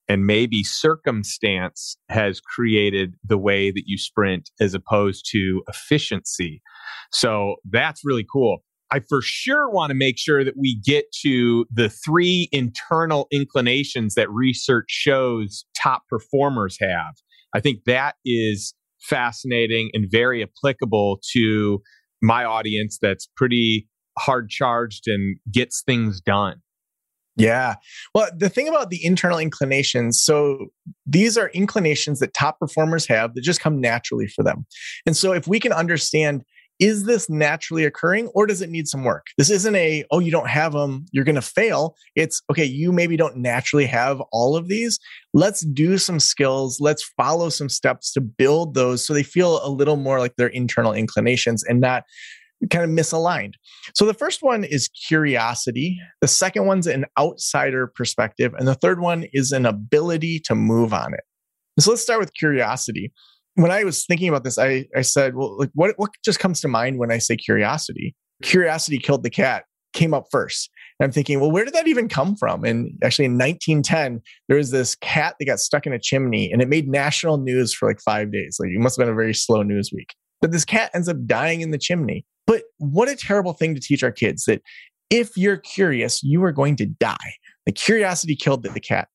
and 0.08 0.26
maybe 0.26 0.62
circumstance 0.62 1.96
has 2.08 2.40
created 2.40 3.14
the 3.24 3.38
way 3.38 3.70
that 3.70 3.84
you 3.86 3.98
sprint 3.98 4.50
as 4.60 4.74
opposed 4.74 5.26
to 5.32 5.62
efficiency. 5.68 6.60
So 7.12 7.56
that's 7.70 8.02
really 8.04 8.26
cool. 8.30 8.58
I 8.90 9.00
for 9.08 9.22
sure 9.22 9.70
want 9.70 9.90
to 9.90 9.94
make 9.94 10.18
sure 10.18 10.44
that 10.44 10.54
we 10.56 10.80
get 10.84 11.06
to 11.22 11.64
the 11.72 11.88
three 11.88 12.48
internal 12.52 13.26
inclinations 13.32 14.14
that 14.14 14.30
research 14.30 14.86
shows 14.88 15.64
top 15.76 16.02
performers 16.08 16.76
have. 16.80 17.14
I 17.54 17.60
think 17.60 17.84
that 17.86 18.16
is 18.24 18.74
fascinating 19.00 19.90
and 19.94 20.06
very 20.10 20.42
applicable 20.42 21.20
to 21.32 21.80
my 22.22 22.44
audience 22.44 22.98
that's 23.00 23.28
pretty 23.36 23.88
hard 24.18 24.48
charged 24.48 25.06
and 25.06 25.38
gets 25.52 25.82
things 25.84 26.20
done. 26.20 26.56
Yeah. 27.36 27.74
Well, 28.14 28.28
the 28.36 28.48
thing 28.48 28.68
about 28.68 28.90
the 28.90 29.04
internal 29.04 29.38
inclinations, 29.38 30.22
so 30.22 30.66
these 31.04 31.36
are 31.36 31.48
inclinations 31.48 32.20
that 32.20 32.32
top 32.32 32.60
performers 32.60 33.06
have 33.06 33.34
that 33.34 33.42
just 33.42 33.60
come 33.60 33.80
naturally 33.80 34.28
for 34.28 34.44
them. 34.44 34.66
And 35.04 35.16
so 35.16 35.32
if 35.32 35.48
we 35.48 35.58
can 35.58 35.72
understand, 35.72 36.44
is 36.80 37.04
this 37.04 37.30
naturally 37.30 37.84
occurring 37.84 38.28
or 38.28 38.46
does 38.46 38.60
it 38.60 38.70
need 38.70 38.88
some 38.88 39.04
work? 39.04 39.28
This 39.38 39.50
isn't 39.50 39.74
a, 39.74 40.04
oh, 40.10 40.18
you 40.18 40.30
don't 40.30 40.48
have 40.48 40.72
them, 40.72 41.06
you're 41.12 41.24
going 41.24 41.34
to 41.36 41.42
fail. 41.42 41.96
It's, 42.16 42.42
okay, 42.50 42.64
you 42.64 42.92
maybe 42.92 43.16
don't 43.16 43.36
naturally 43.36 43.86
have 43.86 44.20
all 44.32 44.56
of 44.56 44.68
these. 44.68 44.98
Let's 45.32 45.60
do 45.60 45.98
some 45.98 46.18
skills. 46.18 46.80
Let's 46.80 47.04
follow 47.16 47.48
some 47.48 47.68
steps 47.68 48.12
to 48.14 48.20
build 48.20 48.74
those 48.74 49.04
so 49.04 49.14
they 49.14 49.22
feel 49.22 49.64
a 49.64 49.70
little 49.70 49.96
more 49.96 50.18
like 50.18 50.36
their 50.36 50.48
internal 50.48 50.92
inclinations 50.92 51.62
and 51.64 51.80
not 51.80 52.04
kind 52.70 52.84
of 52.84 52.90
misaligned. 52.90 53.54
So 53.94 54.06
the 54.06 54.14
first 54.14 54.42
one 54.42 54.64
is 54.64 54.88
curiosity. 54.88 56.00
The 56.20 56.28
second 56.28 56.66
one's 56.66 56.86
an 56.86 57.04
outsider 57.18 57.86
perspective. 57.86 58.54
And 58.56 58.66
the 58.66 58.74
third 58.74 59.00
one 59.00 59.26
is 59.32 59.52
an 59.52 59.66
ability 59.66 60.40
to 60.40 60.54
move 60.54 60.94
on 60.94 61.14
it. 61.14 61.20
So 61.80 61.90
let's 61.90 62.02
start 62.02 62.20
with 62.20 62.34
curiosity. 62.34 63.12
When 63.54 63.70
I 63.70 63.84
was 63.84 64.04
thinking 64.04 64.28
about 64.28 64.44
this, 64.44 64.58
I, 64.58 64.86
I 64.96 65.02
said, 65.02 65.34
well, 65.34 65.58
like 65.58 65.70
what, 65.74 65.94
what 65.96 66.10
just 66.24 66.40
comes 66.40 66.60
to 66.62 66.68
mind 66.68 66.98
when 66.98 67.10
I 67.10 67.18
say 67.18 67.36
curiosity? 67.36 68.14
Curiosity 68.42 68.98
killed 68.98 69.22
the 69.22 69.30
cat 69.30 69.64
came 69.94 70.12
up 70.12 70.26
first. 70.30 70.70
And 70.98 71.04
I'm 71.04 71.12
thinking, 71.12 71.40
well, 71.40 71.50
where 71.50 71.64
did 71.64 71.74
that 71.74 71.88
even 71.88 72.08
come 72.08 72.36
from? 72.36 72.64
And 72.64 72.92
actually, 73.02 73.24
in 73.26 73.38
1910, 73.38 74.20
there 74.48 74.58
was 74.58 74.70
this 74.70 74.94
cat 74.96 75.36
that 75.38 75.46
got 75.46 75.60
stuck 75.60 75.86
in 75.86 75.92
a 75.92 75.98
chimney 75.98 76.52
and 76.52 76.60
it 76.60 76.68
made 76.68 76.88
national 76.88 77.38
news 77.38 77.72
for 77.72 77.88
like 77.88 78.00
five 78.00 78.30
days. 78.30 78.58
Like 78.60 78.70
it 78.70 78.80
must 78.80 78.98
have 78.98 79.06
been 79.06 79.12
a 79.12 79.16
very 79.16 79.34
slow 79.34 79.62
news 79.62 79.90
week. 79.92 80.14
But 80.40 80.52
this 80.52 80.64
cat 80.64 80.90
ends 80.92 81.08
up 81.08 81.16
dying 81.26 81.62
in 81.62 81.70
the 81.70 81.78
chimney. 81.78 82.26
But 82.46 82.62
what 82.78 83.08
a 83.08 83.16
terrible 83.16 83.52
thing 83.52 83.74
to 83.74 83.80
teach 83.80 84.02
our 84.02 84.12
kids 84.12 84.44
that 84.44 84.62
if 85.10 85.36
you're 85.36 85.56
curious, 85.56 86.22
you 86.22 86.42
are 86.44 86.52
going 86.52 86.76
to 86.76 86.86
die. 86.86 87.34
The 87.66 87.72
curiosity 87.72 88.36
killed 88.36 88.62
the 88.62 88.80
cat. 88.80 89.08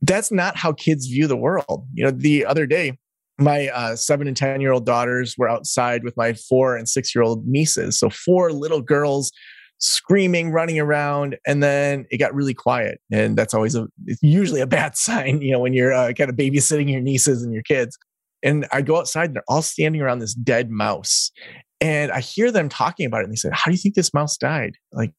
That's 0.00 0.30
not 0.30 0.56
how 0.56 0.72
kids 0.72 1.06
view 1.06 1.26
the 1.26 1.36
world. 1.36 1.86
You 1.92 2.04
know, 2.04 2.10
the 2.10 2.46
other 2.46 2.66
day, 2.66 2.98
my 3.38 3.68
uh, 3.68 3.96
seven 3.96 4.28
and 4.28 4.36
10 4.36 4.60
year 4.60 4.72
old 4.72 4.86
daughters 4.86 5.36
were 5.36 5.48
outside 5.48 6.04
with 6.04 6.16
my 6.16 6.34
four 6.34 6.76
and 6.76 6.88
six 6.88 7.14
year 7.14 7.24
old 7.24 7.46
nieces. 7.46 7.98
So, 7.98 8.08
four 8.08 8.52
little 8.52 8.80
girls 8.80 9.32
screaming, 9.78 10.52
running 10.52 10.78
around, 10.78 11.36
and 11.46 11.62
then 11.62 12.06
it 12.10 12.18
got 12.18 12.34
really 12.34 12.54
quiet. 12.54 13.00
And 13.10 13.36
that's 13.36 13.52
always 13.52 13.74
a, 13.74 13.88
it's 14.06 14.22
usually 14.22 14.60
a 14.60 14.66
bad 14.66 14.96
sign, 14.96 15.42
you 15.42 15.52
know, 15.52 15.58
when 15.58 15.72
you're 15.72 15.92
uh, 15.92 16.12
kind 16.12 16.30
of 16.30 16.36
babysitting 16.36 16.90
your 16.90 17.00
nieces 17.00 17.42
and 17.42 17.52
your 17.52 17.64
kids. 17.64 17.98
And 18.42 18.66
I 18.72 18.82
go 18.82 18.98
outside 18.98 19.26
and 19.26 19.36
they're 19.36 19.44
all 19.48 19.62
standing 19.62 20.00
around 20.00 20.18
this 20.18 20.34
dead 20.34 20.70
mouse. 20.70 21.30
And 21.80 22.12
I 22.12 22.20
hear 22.20 22.50
them 22.50 22.68
talking 22.68 23.06
about 23.06 23.20
it. 23.20 23.24
And 23.24 23.32
they 23.32 23.36
said, 23.36 23.52
How 23.52 23.64
do 23.66 23.72
you 23.72 23.78
think 23.78 23.94
this 23.94 24.14
mouse 24.14 24.36
died? 24.36 24.76
Like, 24.92 25.12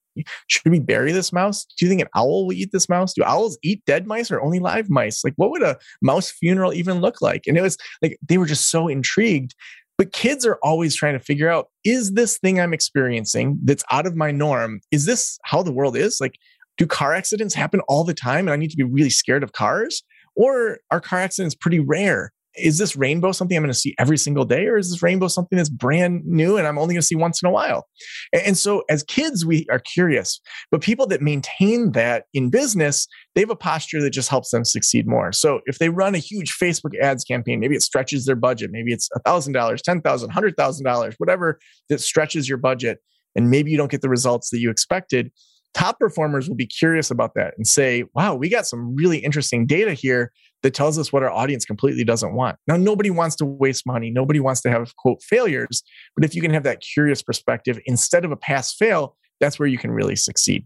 should 0.47 0.71
we 0.71 0.79
bury 0.79 1.11
this 1.11 1.33
mouse? 1.33 1.65
Do 1.77 1.85
you 1.85 1.89
think 1.89 2.01
an 2.01 2.07
owl 2.15 2.45
will 2.45 2.53
eat 2.53 2.71
this 2.71 2.87
mouse? 2.87 3.13
Do 3.13 3.23
owls 3.23 3.57
eat 3.63 3.83
dead 3.85 4.07
mice 4.07 4.31
or 4.31 4.41
only 4.41 4.59
live 4.59 4.89
mice? 4.89 5.23
Like, 5.23 5.33
what 5.37 5.51
would 5.51 5.63
a 5.63 5.77
mouse 6.01 6.29
funeral 6.31 6.73
even 6.73 7.01
look 7.01 7.21
like? 7.21 7.43
And 7.47 7.57
it 7.57 7.61
was 7.61 7.77
like 8.01 8.17
they 8.27 8.37
were 8.37 8.45
just 8.45 8.69
so 8.69 8.87
intrigued. 8.87 9.55
But 9.97 10.11
kids 10.11 10.45
are 10.45 10.57
always 10.63 10.95
trying 10.95 11.13
to 11.13 11.23
figure 11.23 11.49
out 11.49 11.67
is 11.83 12.13
this 12.13 12.37
thing 12.39 12.59
I'm 12.59 12.73
experiencing 12.73 13.59
that's 13.63 13.83
out 13.91 14.07
of 14.07 14.15
my 14.15 14.31
norm? 14.31 14.81
Is 14.91 15.05
this 15.05 15.37
how 15.43 15.63
the 15.63 15.71
world 15.71 15.95
is? 15.95 16.19
Like, 16.19 16.35
do 16.77 16.87
car 16.87 17.13
accidents 17.13 17.53
happen 17.53 17.81
all 17.87 18.03
the 18.03 18.13
time 18.13 18.47
and 18.47 18.51
I 18.51 18.55
need 18.55 18.71
to 18.71 18.77
be 18.77 18.83
really 18.83 19.11
scared 19.11 19.43
of 19.43 19.53
cars? 19.53 20.03
Or 20.35 20.79
are 20.89 20.99
car 20.99 21.19
accidents 21.19 21.53
pretty 21.53 21.79
rare? 21.79 22.32
Is 22.55 22.77
this 22.77 22.95
rainbow 22.95 23.31
something 23.31 23.57
I'm 23.57 23.63
going 23.63 23.73
to 23.73 23.77
see 23.77 23.95
every 23.97 24.17
single 24.17 24.45
day, 24.45 24.67
or 24.67 24.77
is 24.77 24.91
this 24.91 25.01
rainbow 25.01 25.27
something 25.27 25.57
that's 25.57 25.69
brand 25.69 26.23
new 26.25 26.57
and 26.57 26.67
I'm 26.67 26.77
only 26.77 26.93
going 26.93 27.01
to 27.01 27.05
see 27.05 27.15
once 27.15 27.41
in 27.41 27.47
a 27.47 27.51
while? 27.51 27.87
And 28.33 28.57
so, 28.57 28.83
as 28.89 29.03
kids, 29.03 29.45
we 29.45 29.65
are 29.71 29.79
curious, 29.79 30.39
but 30.71 30.81
people 30.81 31.07
that 31.07 31.21
maintain 31.21 31.91
that 31.93 32.25
in 32.33 32.49
business, 32.49 33.07
they 33.35 33.41
have 33.41 33.49
a 33.49 33.55
posture 33.55 34.01
that 34.01 34.11
just 34.11 34.29
helps 34.29 34.51
them 34.51 34.65
succeed 34.65 35.07
more. 35.07 35.31
So, 35.31 35.61
if 35.65 35.79
they 35.79 35.89
run 35.89 36.15
a 36.15 36.19
huge 36.19 36.57
Facebook 36.57 36.97
ads 37.01 37.23
campaign, 37.23 37.59
maybe 37.59 37.75
it 37.75 37.81
stretches 37.81 38.25
their 38.25 38.35
budget, 38.35 38.69
maybe 38.71 38.93
it's 38.93 39.09
$1,000, 39.25 39.53
$10,000, 39.53 40.27
$100,000, 40.27 41.13
whatever 41.17 41.59
that 41.89 42.01
stretches 42.01 42.47
your 42.47 42.57
budget, 42.57 42.99
and 43.35 43.49
maybe 43.49 43.71
you 43.71 43.77
don't 43.77 43.91
get 43.91 44.01
the 44.01 44.09
results 44.09 44.49
that 44.51 44.59
you 44.59 44.69
expected. 44.69 45.31
Top 45.73 45.97
performers 45.97 46.47
will 46.47 46.55
be 46.55 46.67
curious 46.67 47.09
about 47.09 47.33
that 47.33 47.55
and 47.57 47.65
say, 47.65 48.03
wow, 48.13 48.35
we 48.35 48.47
got 48.47 48.67
some 48.67 48.95
really 48.95 49.17
interesting 49.17 49.65
data 49.65 49.93
here 49.93 50.31
that 50.63 50.73
tells 50.73 50.97
us 50.97 51.13
what 51.13 51.23
our 51.23 51.29
audience 51.29 51.65
completely 51.65 52.03
doesn't 52.03 52.33
want. 52.33 52.57
Now, 52.67 52.77
nobody 52.77 53.09
wants 53.09 53.35
to 53.37 53.45
waste 53.45 53.85
money. 53.85 54.09
Nobody 54.09 54.39
wants 54.39 54.61
to 54.61 54.71
have 54.71 54.95
quote 54.95 55.21
failures. 55.21 55.83
But 56.15 56.25
if 56.25 56.33
you 56.33 56.41
can 56.41 56.53
have 56.53 56.63
that 56.63 56.81
curious 56.81 57.21
perspective 57.21 57.79
instead 57.85 58.25
of 58.25 58.31
a 58.31 58.37
pass 58.37 58.73
fail, 58.73 59.15
that's 59.39 59.59
where 59.59 59.67
you 59.67 59.77
can 59.77 59.91
really 59.91 60.15
succeed. 60.15 60.65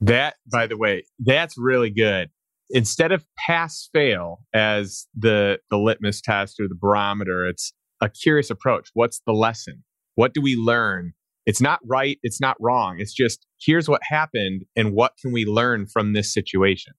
That, 0.00 0.34
by 0.50 0.66
the 0.66 0.76
way, 0.76 1.04
that's 1.20 1.56
really 1.56 1.90
good. 1.90 2.30
Instead 2.70 3.12
of 3.12 3.24
pass 3.46 3.88
fail 3.92 4.40
as 4.54 5.06
the, 5.16 5.58
the 5.70 5.76
litmus 5.76 6.22
test 6.22 6.58
or 6.58 6.66
the 6.66 6.74
barometer, 6.74 7.46
it's 7.46 7.72
a 8.00 8.08
curious 8.08 8.50
approach. 8.50 8.88
What's 8.94 9.20
the 9.26 9.32
lesson? 9.32 9.84
What 10.14 10.32
do 10.32 10.40
we 10.40 10.56
learn? 10.56 11.12
It's 11.44 11.60
not 11.60 11.80
right. 11.84 12.18
It's 12.22 12.40
not 12.40 12.56
wrong. 12.58 12.96
It's 13.00 13.12
just 13.12 13.46
here's 13.60 13.88
what 13.88 14.00
happened 14.02 14.64
and 14.74 14.92
what 14.92 15.12
can 15.20 15.32
we 15.32 15.44
learn 15.44 15.86
from 15.86 16.14
this 16.14 16.32
situation? 16.32 16.94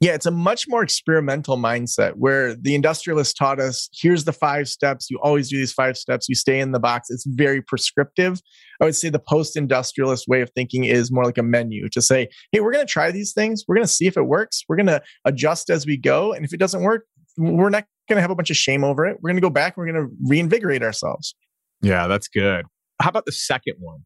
Yeah, 0.00 0.14
it's 0.14 0.24
a 0.24 0.30
much 0.30 0.66
more 0.66 0.82
experimental 0.82 1.58
mindset 1.58 2.14
where 2.14 2.54
the 2.54 2.74
industrialist 2.74 3.36
taught 3.36 3.60
us 3.60 3.90
here's 3.92 4.24
the 4.24 4.32
five 4.32 4.66
steps. 4.66 5.10
You 5.10 5.18
always 5.22 5.50
do 5.50 5.58
these 5.58 5.74
five 5.74 5.98
steps. 5.98 6.26
You 6.26 6.34
stay 6.34 6.58
in 6.58 6.72
the 6.72 6.80
box. 6.80 7.10
It's 7.10 7.26
very 7.26 7.60
prescriptive. 7.60 8.40
I 8.80 8.86
would 8.86 8.96
say 8.96 9.10
the 9.10 9.18
post 9.18 9.58
industrialist 9.58 10.26
way 10.26 10.40
of 10.40 10.50
thinking 10.54 10.84
is 10.84 11.12
more 11.12 11.24
like 11.24 11.36
a 11.36 11.42
menu 11.42 11.90
to 11.90 12.00
say, 12.00 12.28
hey, 12.50 12.60
we're 12.60 12.72
going 12.72 12.86
to 12.86 12.90
try 12.90 13.10
these 13.10 13.34
things. 13.34 13.64
We're 13.68 13.74
going 13.74 13.86
to 13.86 13.92
see 13.92 14.06
if 14.06 14.16
it 14.16 14.22
works. 14.22 14.64
We're 14.70 14.76
going 14.76 14.86
to 14.86 15.02
adjust 15.26 15.68
as 15.68 15.84
we 15.84 15.98
go. 15.98 16.32
And 16.32 16.46
if 16.46 16.54
it 16.54 16.58
doesn't 16.58 16.82
work, 16.82 17.04
we're 17.36 17.68
not 17.68 17.84
going 18.08 18.16
to 18.16 18.22
have 18.22 18.30
a 18.30 18.34
bunch 18.34 18.48
of 18.48 18.56
shame 18.56 18.84
over 18.84 19.04
it. 19.04 19.18
We're 19.20 19.28
going 19.28 19.36
to 19.36 19.42
go 19.42 19.50
back. 19.50 19.76
We're 19.76 19.92
going 19.92 20.02
to 20.02 20.14
reinvigorate 20.26 20.82
ourselves. 20.82 21.34
Yeah, 21.82 22.06
that's 22.06 22.28
good. 22.28 22.64
How 23.02 23.10
about 23.10 23.26
the 23.26 23.32
second 23.32 23.74
one? 23.78 24.00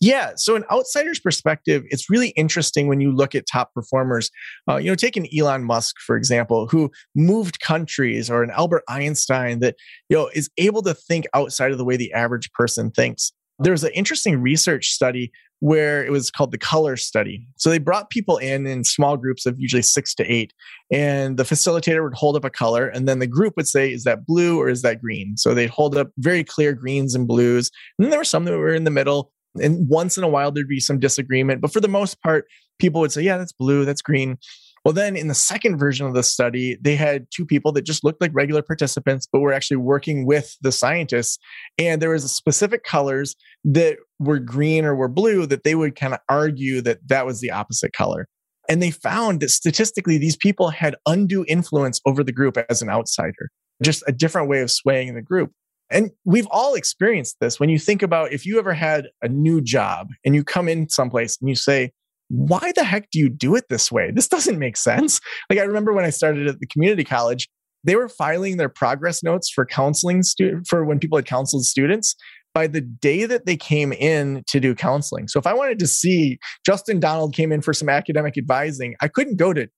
Yeah. 0.00 0.32
So, 0.36 0.54
an 0.54 0.64
outsider's 0.70 1.18
perspective, 1.18 1.82
it's 1.88 2.08
really 2.08 2.28
interesting 2.30 2.86
when 2.86 3.00
you 3.00 3.12
look 3.12 3.34
at 3.34 3.46
top 3.50 3.74
performers. 3.74 4.30
Uh, 4.68 4.76
you 4.76 4.90
know, 4.90 4.94
take 4.94 5.16
an 5.16 5.26
Elon 5.36 5.64
Musk, 5.64 5.96
for 6.06 6.16
example, 6.16 6.68
who 6.68 6.90
moved 7.16 7.60
countries, 7.60 8.30
or 8.30 8.42
an 8.42 8.50
Albert 8.50 8.84
Einstein 8.88 9.58
that, 9.60 9.74
you 10.08 10.16
know, 10.16 10.30
is 10.34 10.48
able 10.56 10.82
to 10.82 10.94
think 10.94 11.26
outside 11.34 11.72
of 11.72 11.78
the 11.78 11.84
way 11.84 11.96
the 11.96 12.12
average 12.12 12.52
person 12.52 12.90
thinks. 12.90 13.32
There 13.58 13.72
was 13.72 13.82
an 13.82 13.90
interesting 13.92 14.40
research 14.40 14.90
study 14.90 15.32
where 15.60 16.04
it 16.04 16.12
was 16.12 16.30
called 16.30 16.52
the 16.52 16.58
color 16.58 16.96
study. 16.96 17.48
So 17.56 17.68
they 17.68 17.78
brought 17.78 18.10
people 18.10 18.36
in 18.36 18.68
in 18.68 18.84
small 18.84 19.16
groups 19.16 19.46
of 19.46 19.56
usually 19.58 19.82
six 19.82 20.14
to 20.14 20.24
eight, 20.32 20.52
and 20.92 21.36
the 21.36 21.42
facilitator 21.42 22.04
would 22.04 22.14
hold 22.14 22.36
up 22.36 22.44
a 22.44 22.50
color, 22.50 22.86
and 22.86 23.08
then 23.08 23.18
the 23.18 23.26
group 23.26 23.54
would 23.56 23.66
say, 23.66 23.92
"Is 23.92 24.04
that 24.04 24.24
blue 24.24 24.60
or 24.60 24.68
is 24.68 24.82
that 24.82 25.00
green?" 25.00 25.36
So 25.36 25.54
they'd 25.54 25.70
hold 25.70 25.96
up 25.96 26.12
very 26.18 26.44
clear 26.44 26.72
greens 26.72 27.16
and 27.16 27.26
blues, 27.26 27.72
and 27.98 28.04
then 28.04 28.10
there 28.10 28.20
were 28.20 28.24
some 28.24 28.44
that 28.44 28.56
were 28.56 28.72
in 28.72 28.84
the 28.84 28.90
middle, 28.92 29.32
and 29.62 29.88
once 29.88 30.16
in 30.16 30.24
a 30.24 30.28
while, 30.28 30.50
there'd 30.50 30.68
be 30.68 30.80
some 30.80 30.98
disagreement. 30.98 31.60
But 31.60 31.72
for 31.72 31.80
the 31.80 31.88
most 31.88 32.20
part, 32.22 32.46
people 32.78 33.00
would 33.00 33.12
say, 33.12 33.22
yeah, 33.22 33.38
that's 33.38 33.52
blue, 33.52 33.84
that's 33.84 34.02
green. 34.02 34.38
Well, 34.84 34.94
then 34.94 35.16
in 35.16 35.28
the 35.28 35.34
second 35.34 35.78
version 35.78 36.06
of 36.06 36.14
the 36.14 36.22
study, 36.22 36.78
they 36.80 36.96
had 36.96 37.26
two 37.34 37.44
people 37.44 37.72
that 37.72 37.82
just 37.82 38.04
looked 38.04 38.20
like 38.20 38.30
regular 38.32 38.62
participants, 38.62 39.28
but 39.30 39.40
were 39.40 39.52
actually 39.52 39.78
working 39.78 40.24
with 40.24 40.56
the 40.62 40.72
scientists. 40.72 41.38
And 41.78 42.00
there 42.00 42.10
was 42.10 42.32
specific 42.32 42.84
colors 42.84 43.34
that 43.64 43.98
were 44.18 44.38
green 44.38 44.84
or 44.84 44.94
were 44.94 45.08
blue 45.08 45.46
that 45.46 45.64
they 45.64 45.74
would 45.74 45.96
kind 45.96 46.14
of 46.14 46.20
argue 46.28 46.80
that 46.82 47.06
that 47.08 47.26
was 47.26 47.40
the 47.40 47.50
opposite 47.50 47.92
color. 47.92 48.28
And 48.68 48.82
they 48.82 48.90
found 48.90 49.40
that 49.40 49.50
statistically, 49.50 50.18
these 50.18 50.36
people 50.36 50.70
had 50.70 50.94
undue 51.06 51.44
influence 51.48 52.00
over 52.06 52.22
the 52.22 52.32
group 52.32 52.58
as 52.68 52.82
an 52.82 52.88
outsider, 52.88 53.50
just 53.82 54.02
a 54.06 54.12
different 54.12 54.48
way 54.48 54.60
of 54.60 54.70
swaying 54.70 55.14
the 55.14 55.22
group. 55.22 55.52
And 55.90 56.10
we've 56.24 56.48
all 56.50 56.74
experienced 56.74 57.36
this 57.40 57.58
when 57.58 57.68
you 57.68 57.78
think 57.78 58.02
about 58.02 58.32
if 58.32 58.44
you 58.44 58.58
ever 58.58 58.74
had 58.74 59.08
a 59.22 59.28
new 59.28 59.60
job 59.60 60.08
and 60.24 60.34
you 60.34 60.44
come 60.44 60.68
in 60.68 60.88
someplace 60.88 61.38
and 61.40 61.48
you 61.48 61.54
say, 61.54 61.92
why 62.28 62.72
the 62.76 62.84
heck 62.84 63.10
do 63.10 63.18
you 63.18 63.30
do 63.30 63.56
it 63.56 63.64
this 63.70 63.90
way? 63.90 64.10
This 64.10 64.28
doesn't 64.28 64.58
make 64.58 64.76
sense. 64.76 65.20
Like 65.48 65.58
I 65.58 65.62
remember 65.62 65.92
when 65.92 66.04
I 66.04 66.10
started 66.10 66.46
at 66.46 66.60
the 66.60 66.66
community 66.66 67.04
college, 67.04 67.48
they 67.84 67.96
were 67.96 68.08
filing 68.08 68.58
their 68.58 68.68
progress 68.68 69.22
notes 69.22 69.50
for 69.50 69.64
counseling 69.64 70.22
stu- 70.22 70.62
for 70.68 70.84
when 70.84 70.98
people 70.98 71.16
had 71.16 71.26
counseled 71.26 71.64
students 71.64 72.14
by 72.54 72.66
the 72.66 72.80
day 72.80 73.24
that 73.24 73.46
they 73.46 73.56
came 73.56 73.92
in 73.92 74.42
to 74.48 74.60
do 74.60 74.74
counseling. 74.74 75.28
So 75.28 75.38
if 75.38 75.46
I 75.46 75.54
wanted 75.54 75.78
to 75.78 75.86
see 75.86 76.38
Justin 76.66 77.00
Donald 77.00 77.34
came 77.34 77.52
in 77.52 77.62
for 77.62 77.72
some 77.72 77.88
academic 77.88 78.36
advising, 78.36 78.94
I 79.00 79.08
couldn't 79.08 79.36
go 79.36 79.52
to 79.52 79.68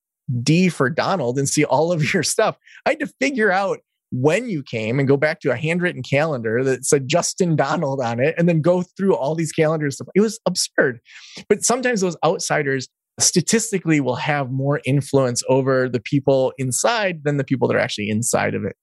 D 0.42 0.68
for 0.68 0.88
Donald 0.88 1.38
and 1.38 1.48
see 1.48 1.64
all 1.64 1.92
of 1.92 2.12
your 2.12 2.22
stuff. 2.22 2.56
I 2.86 2.90
had 2.90 3.00
to 3.00 3.12
figure 3.20 3.50
out 3.50 3.80
when 4.12 4.48
you 4.48 4.62
came 4.62 4.98
and 4.98 5.06
go 5.06 5.16
back 5.16 5.40
to 5.40 5.50
a 5.50 5.56
handwritten 5.56 6.02
calendar 6.02 6.64
that 6.64 6.84
said 6.84 7.08
Justin 7.08 7.56
Donald 7.56 8.00
on 8.00 8.20
it 8.20 8.34
and 8.36 8.48
then 8.48 8.60
go 8.60 8.82
through 8.82 9.14
all 9.14 9.34
these 9.34 9.52
calendars. 9.52 10.00
It 10.14 10.20
was 10.20 10.40
absurd. 10.46 11.00
But 11.48 11.62
sometimes 11.62 12.00
those 12.00 12.16
outsiders 12.24 12.88
statistically 13.18 14.00
will 14.00 14.16
have 14.16 14.50
more 14.50 14.80
influence 14.84 15.42
over 15.48 15.88
the 15.88 16.00
people 16.00 16.52
inside 16.58 17.22
than 17.24 17.36
the 17.36 17.44
people 17.44 17.68
that 17.68 17.76
are 17.76 17.80
actually 17.80 18.08
inside 18.08 18.54
of 18.54 18.64
it. 18.64 18.76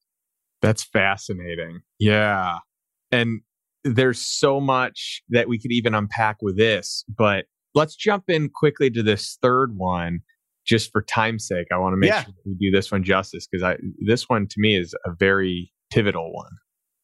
That's 0.62 0.84
fascinating. 0.84 1.80
Yeah. 1.98 2.58
And 3.12 3.40
there's 3.84 4.20
so 4.20 4.60
much 4.60 5.22
that 5.28 5.48
we 5.48 5.58
could 5.58 5.72
even 5.72 5.94
unpack 5.94 6.36
with 6.40 6.56
this, 6.56 7.04
but 7.08 7.46
let's 7.74 7.96
jump 7.96 8.24
in 8.28 8.48
quickly 8.48 8.90
to 8.90 9.02
this 9.02 9.38
third 9.42 9.76
one 9.76 10.20
just 10.68 10.92
for 10.92 11.02
time's 11.02 11.46
sake, 11.46 11.66
I 11.72 11.78
want 11.78 11.94
to 11.94 11.96
make 11.96 12.10
yeah. 12.10 12.24
sure 12.24 12.34
we 12.44 12.54
do 12.54 12.70
this 12.70 12.92
one 12.92 13.02
justice 13.02 13.48
because 13.50 13.64
I 13.64 13.78
this 14.06 14.28
one 14.28 14.46
to 14.46 14.54
me 14.58 14.76
is 14.76 14.94
a 15.06 15.12
very 15.18 15.72
pivotal 15.90 16.32
one. 16.32 16.50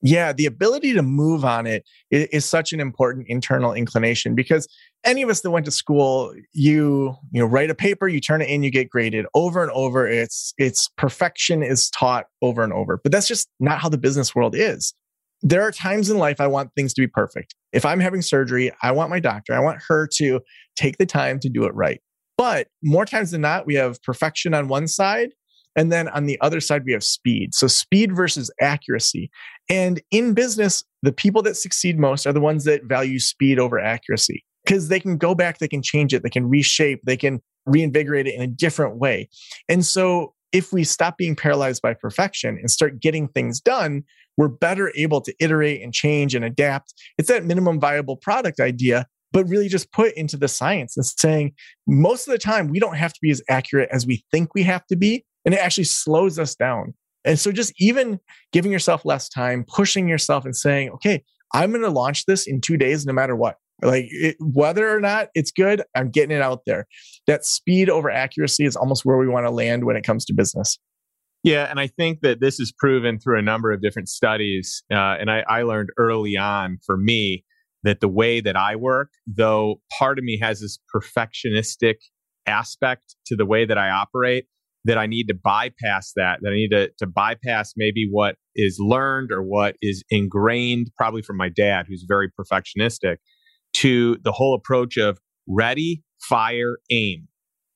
Yeah, 0.06 0.34
the 0.34 0.44
ability 0.44 0.92
to 0.92 1.02
move 1.02 1.46
on 1.46 1.66
it 1.66 1.82
is, 2.10 2.26
is, 2.26 2.44
such 2.44 2.74
an 2.74 2.80
important 2.80 3.26
internal 3.26 3.72
inclination 3.72 4.34
because 4.34 4.68
any 5.02 5.22
of 5.22 5.30
us 5.30 5.40
that 5.40 5.50
went 5.50 5.64
to 5.64 5.72
school, 5.72 6.34
you 6.52 7.16
you 7.32 7.40
know 7.40 7.46
write 7.46 7.70
a 7.70 7.74
paper, 7.74 8.06
you 8.06 8.20
turn 8.20 8.42
it 8.42 8.50
in, 8.50 8.62
you 8.62 8.70
get 8.70 8.90
graded 8.90 9.24
over 9.34 9.62
and 9.62 9.72
over. 9.72 10.06
It's 10.06 10.52
it's 10.58 10.90
perfection 10.98 11.62
is 11.62 11.88
taught 11.88 12.26
over 12.42 12.62
and 12.62 12.72
over, 12.72 13.00
but 13.02 13.12
that's 13.12 13.26
just 13.26 13.48
not 13.60 13.78
how 13.78 13.88
the 13.88 13.96
business 13.96 14.34
world 14.34 14.54
is. 14.54 14.92
There 15.40 15.62
are 15.62 15.72
times 15.72 16.10
in 16.10 16.18
life 16.18 16.38
I 16.38 16.48
want 16.48 16.70
things 16.74 16.92
to 16.94 17.00
be 17.00 17.06
perfect. 17.06 17.54
If 17.72 17.86
I'm 17.86 18.00
having 18.00 18.20
surgery, 18.20 18.72
I 18.82 18.92
want 18.92 19.08
my 19.08 19.20
doctor, 19.20 19.54
I 19.54 19.60
want 19.60 19.80
her 19.88 20.06
to 20.16 20.40
take 20.76 20.98
the 20.98 21.06
time 21.06 21.40
to 21.40 21.48
do 21.48 21.64
it 21.64 21.74
right. 21.74 22.00
But 22.36 22.68
more 22.82 23.04
times 23.04 23.30
than 23.30 23.42
not, 23.42 23.66
we 23.66 23.74
have 23.74 24.02
perfection 24.02 24.54
on 24.54 24.68
one 24.68 24.88
side. 24.88 25.30
And 25.76 25.90
then 25.90 26.08
on 26.08 26.26
the 26.26 26.40
other 26.40 26.60
side, 26.60 26.84
we 26.84 26.92
have 26.92 27.02
speed. 27.02 27.54
So 27.54 27.66
speed 27.66 28.14
versus 28.14 28.50
accuracy. 28.60 29.30
And 29.68 30.00
in 30.10 30.34
business, 30.34 30.84
the 31.02 31.12
people 31.12 31.42
that 31.42 31.56
succeed 31.56 31.98
most 31.98 32.26
are 32.26 32.32
the 32.32 32.40
ones 32.40 32.64
that 32.64 32.84
value 32.84 33.18
speed 33.18 33.58
over 33.58 33.80
accuracy 33.80 34.44
because 34.64 34.88
they 34.88 35.00
can 35.00 35.16
go 35.16 35.34
back, 35.34 35.58
they 35.58 35.68
can 35.68 35.82
change 35.82 36.14
it, 36.14 36.22
they 36.22 36.30
can 36.30 36.48
reshape, 36.48 37.00
they 37.04 37.16
can 37.16 37.40
reinvigorate 37.66 38.26
it 38.26 38.34
in 38.34 38.42
a 38.42 38.46
different 38.46 38.96
way. 38.98 39.28
And 39.68 39.84
so 39.84 40.34
if 40.52 40.72
we 40.72 40.84
stop 40.84 41.18
being 41.18 41.34
paralyzed 41.34 41.82
by 41.82 41.94
perfection 41.94 42.56
and 42.58 42.70
start 42.70 43.00
getting 43.00 43.28
things 43.28 43.60
done, 43.60 44.04
we're 44.36 44.48
better 44.48 44.92
able 44.94 45.20
to 45.22 45.34
iterate 45.40 45.82
and 45.82 45.92
change 45.92 46.34
and 46.34 46.44
adapt. 46.44 46.94
It's 47.18 47.28
that 47.28 47.44
minimum 47.44 47.80
viable 47.80 48.16
product 48.16 48.60
idea 48.60 49.06
but 49.34 49.48
really 49.48 49.68
just 49.68 49.92
put 49.92 50.14
into 50.14 50.36
the 50.36 50.46
science 50.46 50.96
and 50.96 51.04
saying 51.04 51.52
most 51.88 52.28
of 52.28 52.32
the 52.32 52.38
time 52.38 52.68
we 52.68 52.78
don't 52.78 52.96
have 52.96 53.12
to 53.12 53.18
be 53.20 53.32
as 53.32 53.42
accurate 53.50 53.88
as 53.92 54.06
we 54.06 54.24
think 54.30 54.54
we 54.54 54.62
have 54.62 54.86
to 54.86 54.96
be. 54.96 55.26
And 55.44 55.52
it 55.52 55.60
actually 55.60 55.84
slows 55.84 56.38
us 56.38 56.54
down. 56.54 56.94
And 57.24 57.38
so 57.38 57.50
just 57.50 57.72
even 57.78 58.20
giving 58.52 58.70
yourself 58.70 59.04
less 59.04 59.28
time, 59.28 59.64
pushing 59.66 60.08
yourself 60.08 60.44
and 60.44 60.54
saying, 60.54 60.90
okay, 60.90 61.24
I'm 61.52 61.70
going 61.70 61.82
to 61.82 61.90
launch 61.90 62.26
this 62.26 62.46
in 62.46 62.60
two 62.60 62.76
days, 62.76 63.04
no 63.04 63.12
matter 63.12 63.34
what. 63.34 63.56
Like 63.82 64.06
it, 64.10 64.36
whether 64.38 64.88
or 64.88 65.00
not 65.00 65.28
it's 65.34 65.50
good, 65.50 65.82
I'm 65.96 66.10
getting 66.10 66.34
it 66.34 66.40
out 66.40 66.60
there. 66.64 66.86
That 67.26 67.44
speed 67.44 67.90
over 67.90 68.08
accuracy 68.08 68.64
is 68.64 68.76
almost 68.76 69.04
where 69.04 69.18
we 69.18 69.28
want 69.28 69.46
to 69.46 69.50
land 69.50 69.84
when 69.84 69.96
it 69.96 70.04
comes 70.04 70.24
to 70.26 70.32
business. 70.32 70.78
Yeah, 71.42 71.68
and 71.68 71.80
I 71.80 71.88
think 71.88 72.20
that 72.20 72.40
this 72.40 72.60
is 72.60 72.72
proven 72.72 73.18
through 73.18 73.38
a 73.38 73.42
number 73.42 73.72
of 73.72 73.82
different 73.82 74.08
studies. 74.08 74.84
Uh, 74.90 75.16
and 75.18 75.30
I, 75.30 75.44
I 75.48 75.62
learned 75.62 75.90
early 75.98 76.36
on 76.36 76.78
for 76.86 76.96
me 76.96 77.44
that 77.84 78.00
the 78.00 78.08
way 78.08 78.40
that 78.40 78.56
I 78.56 78.76
work, 78.76 79.10
though 79.26 79.80
part 79.98 80.18
of 80.18 80.24
me 80.24 80.38
has 80.40 80.60
this 80.60 80.78
perfectionistic 80.94 81.96
aspect 82.46 83.16
to 83.26 83.36
the 83.36 83.46
way 83.46 83.64
that 83.64 83.78
I 83.78 83.90
operate, 83.90 84.46
that 84.84 84.98
I 84.98 85.06
need 85.06 85.28
to 85.28 85.34
bypass 85.34 86.12
that, 86.16 86.40
that 86.42 86.50
I 86.50 86.54
need 86.54 86.70
to, 86.70 86.90
to 86.98 87.06
bypass 87.06 87.74
maybe 87.76 88.08
what 88.10 88.36
is 88.54 88.78
learned 88.80 89.32
or 89.32 89.42
what 89.42 89.76
is 89.80 90.02
ingrained, 90.10 90.90
probably 90.96 91.22
from 91.22 91.36
my 91.36 91.48
dad, 91.48 91.86
who's 91.88 92.04
very 92.06 92.30
perfectionistic, 92.30 93.16
to 93.74 94.18
the 94.24 94.32
whole 94.32 94.54
approach 94.54 94.96
of 94.96 95.18
ready, 95.46 96.02
fire, 96.28 96.78
aim 96.90 97.28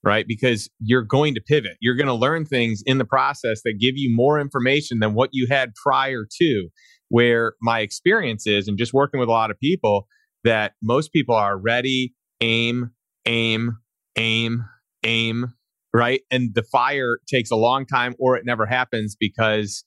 right? 0.04 0.26
Because 0.28 0.70
you're 0.80 1.02
going 1.02 1.34
to 1.34 1.40
pivot. 1.40 1.76
You're 1.80 1.96
going 1.96 2.06
to 2.06 2.14
learn 2.14 2.44
things 2.44 2.82
in 2.86 2.98
the 2.98 3.04
process 3.04 3.62
that 3.64 3.78
give 3.80 3.94
you 3.96 4.14
more 4.14 4.38
information 4.38 5.00
than 5.00 5.14
what 5.14 5.30
you 5.32 5.46
had 5.50 5.72
prior 5.74 6.24
to. 6.40 6.68
Where 7.09 7.54
my 7.61 7.80
experience 7.80 8.46
is, 8.46 8.68
and 8.68 8.78
just 8.78 8.92
working 8.92 9.20
with 9.20 9.28
a 9.28 9.32
lot 9.32 9.50
of 9.50 9.59
people, 9.59 10.06
that 10.44 10.72
most 10.82 11.12
people 11.12 11.34
are 11.34 11.59
ready, 11.59 12.14
aim, 12.40 12.90
aim, 13.26 13.78
aim, 14.16 14.64
aim, 15.04 15.54
right? 15.94 16.20
And 16.30 16.54
the 16.54 16.62
fire 16.62 17.18
takes 17.28 17.50
a 17.50 17.56
long 17.56 17.86
time 17.86 18.14
or 18.18 18.36
it 18.36 18.44
never 18.44 18.66
happens 18.66 19.16
because 19.18 19.84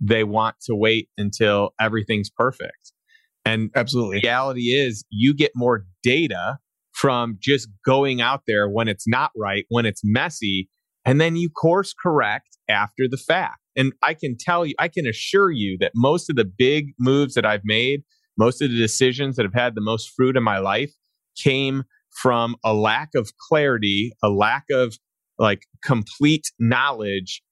they 0.00 0.24
want 0.24 0.56
to 0.62 0.74
wait 0.74 1.08
until 1.18 1.70
everything's 1.80 2.30
perfect. 2.30 2.92
And 3.44 3.70
absolutely, 3.74 4.20
reality 4.22 4.72
is 4.72 5.04
you 5.10 5.34
get 5.34 5.52
more 5.54 5.84
data 6.02 6.58
from 6.92 7.38
just 7.40 7.68
going 7.84 8.20
out 8.20 8.42
there 8.46 8.68
when 8.68 8.88
it's 8.88 9.08
not 9.08 9.30
right, 9.36 9.64
when 9.68 9.86
it's 9.86 10.02
messy, 10.04 10.68
and 11.04 11.20
then 11.20 11.36
you 11.36 11.50
course 11.50 11.94
correct 12.00 12.58
after 12.68 13.08
the 13.08 13.16
fact. 13.16 13.58
And 13.76 13.92
I 14.02 14.14
can 14.14 14.36
tell 14.38 14.66
you, 14.66 14.74
I 14.78 14.88
can 14.88 15.06
assure 15.06 15.50
you 15.50 15.76
that 15.80 15.92
most 15.94 16.28
of 16.30 16.36
the 16.36 16.44
big 16.44 16.92
moves 16.98 17.34
that 17.34 17.46
I've 17.46 17.64
made, 17.64 18.02
most 18.38 18.62
of 18.62 18.70
the 18.70 18.76
decisions 18.76 19.36
that 19.36 19.44
have 19.44 19.54
had 19.54 19.74
the 19.74 19.80
most 19.80 20.10
fruit 20.14 20.36
in 20.36 20.42
my 20.42 20.58
life 20.58 20.92
came 21.42 21.84
from 22.10 22.56
a 22.64 22.74
lack 22.74 23.10
of 23.14 23.32
clarity, 23.48 24.12
a 24.22 24.28
lack 24.28 24.64
of 24.70 24.96
like 25.38 25.62
complete 25.82 26.52
knowledge, 26.58 27.42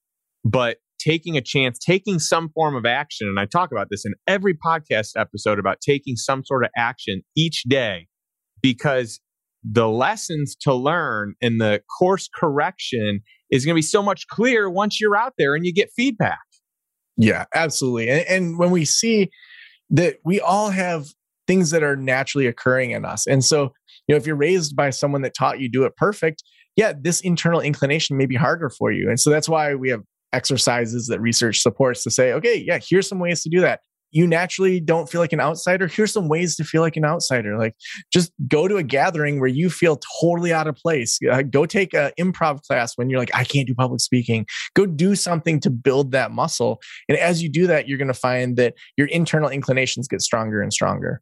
but 0.45 0.77
taking 0.99 1.35
a 1.35 1.41
chance, 1.41 1.79
taking 1.79 2.19
some 2.19 2.49
form 2.49 2.75
of 2.75 2.85
action. 2.85 3.27
And 3.27 3.39
I 3.39 3.45
talk 3.45 3.71
about 3.71 3.87
this 3.89 4.05
in 4.05 4.13
every 4.27 4.53
podcast 4.53 5.11
episode 5.15 5.57
about 5.57 5.81
taking 5.81 6.15
some 6.15 6.43
sort 6.45 6.63
of 6.63 6.69
action 6.77 7.23
each 7.35 7.63
day 7.63 8.07
because 8.61 9.19
the 9.63 9.87
lessons 9.87 10.55
to 10.61 10.73
learn 10.73 11.35
and 11.41 11.61
the 11.61 11.81
course 11.99 12.29
correction 12.35 13.21
is 13.51 13.65
going 13.65 13.73
to 13.73 13.77
be 13.77 13.83
so 13.83 14.01
much 14.01 14.27
clearer 14.27 14.69
once 14.69 14.99
you're 14.99 15.15
out 15.15 15.33
there 15.37 15.55
and 15.55 15.65
you 15.65 15.73
get 15.73 15.89
feedback. 15.95 16.39
Yeah, 17.17 17.45
absolutely. 17.53 18.09
And, 18.09 18.25
and, 18.27 18.57
when 18.57 18.71
we 18.71 18.85
see 18.85 19.29
that 19.89 20.15
we 20.23 20.39
all 20.39 20.69
have 20.69 21.07
things 21.47 21.69
that 21.71 21.83
are 21.83 21.97
naturally 21.97 22.47
occurring 22.47 22.91
in 22.91 23.03
us. 23.03 23.27
And 23.27 23.43
so, 23.43 23.73
you 24.07 24.15
know, 24.15 24.15
if 24.15 24.25
you're 24.25 24.35
raised 24.35 24.75
by 24.75 24.89
someone 24.89 25.21
that 25.23 25.33
taught 25.37 25.59
you 25.59 25.69
do 25.69 25.83
it 25.83 25.95
perfect, 25.97 26.43
yeah, 26.77 26.93
this 26.99 27.19
internal 27.21 27.59
inclination 27.59 28.17
may 28.17 28.25
be 28.25 28.35
harder 28.35 28.69
for 28.69 28.91
you. 28.91 29.09
And 29.09 29.19
so 29.19 29.29
that's 29.29 29.49
why 29.49 29.75
we 29.75 29.89
have 29.89 30.01
exercises 30.31 31.07
that 31.07 31.19
research 31.19 31.59
supports 31.59 32.03
to 32.03 32.09
say, 32.09 32.31
okay, 32.31 32.63
yeah, 32.65 32.79
here's 32.81 33.07
some 33.07 33.19
ways 33.19 33.43
to 33.43 33.49
do 33.49 33.59
that 33.59 33.81
you 34.11 34.27
naturally 34.27 34.79
don't 34.79 35.09
feel 35.09 35.21
like 35.21 35.33
an 35.33 35.39
outsider, 35.39 35.87
here's 35.87 36.13
some 36.13 36.27
ways 36.27 36.55
to 36.57 36.63
feel 36.63 36.81
like 36.81 36.97
an 36.97 37.05
outsider. 37.05 37.57
Like 37.57 37.75
just 38.11 38.31
go 38.47 38.67
to 38.67 38.77
a 38.77 38.83
gathering 38.83 39.39
where 39.39 39.49
you 39.49 39.69
feel 39.69 39.99
totally 40.21 40.53
out 40.53 40.67
of 40.67 40.75
place. 40.75 41.17
Uh, 41.29 41.41
go 41.41 41.65
take 41.65 41.93
an 41.93 42.11
improv 42.19 42.61
class 42.63 42.97
when 42.97 43.09
you're 43.09 43.19
like, 43.19 43.31
I 43.33 43.43
can't 43.43 43.67
do 43.67 43.73
public 43.73 44.01
speaking. 44.01 44.45
Go 44.75 44.85
do 44.85 45.15
something 45.15 45.59
to 45.61 45.69
build 45.69 46.11
that 46.11 46.31
muscle. 46.31 46.81
And 47.09 47.17
as 47.17 47.41
you 47.41 47.49
do 47.49 47.67
that, 47.67 47.87
you're 47.87 47.97
going 47.97 48.07
to 48.07 48.13
find 48.13 48.57
that 48.57 48.75
your 48.97 49.07
internal 49.07 49.49
inclinations 49.49 50.07
get 50.07 50.21
stronger 50.21 50.61
and 50.61 50.71
stronger. 50.71 51.21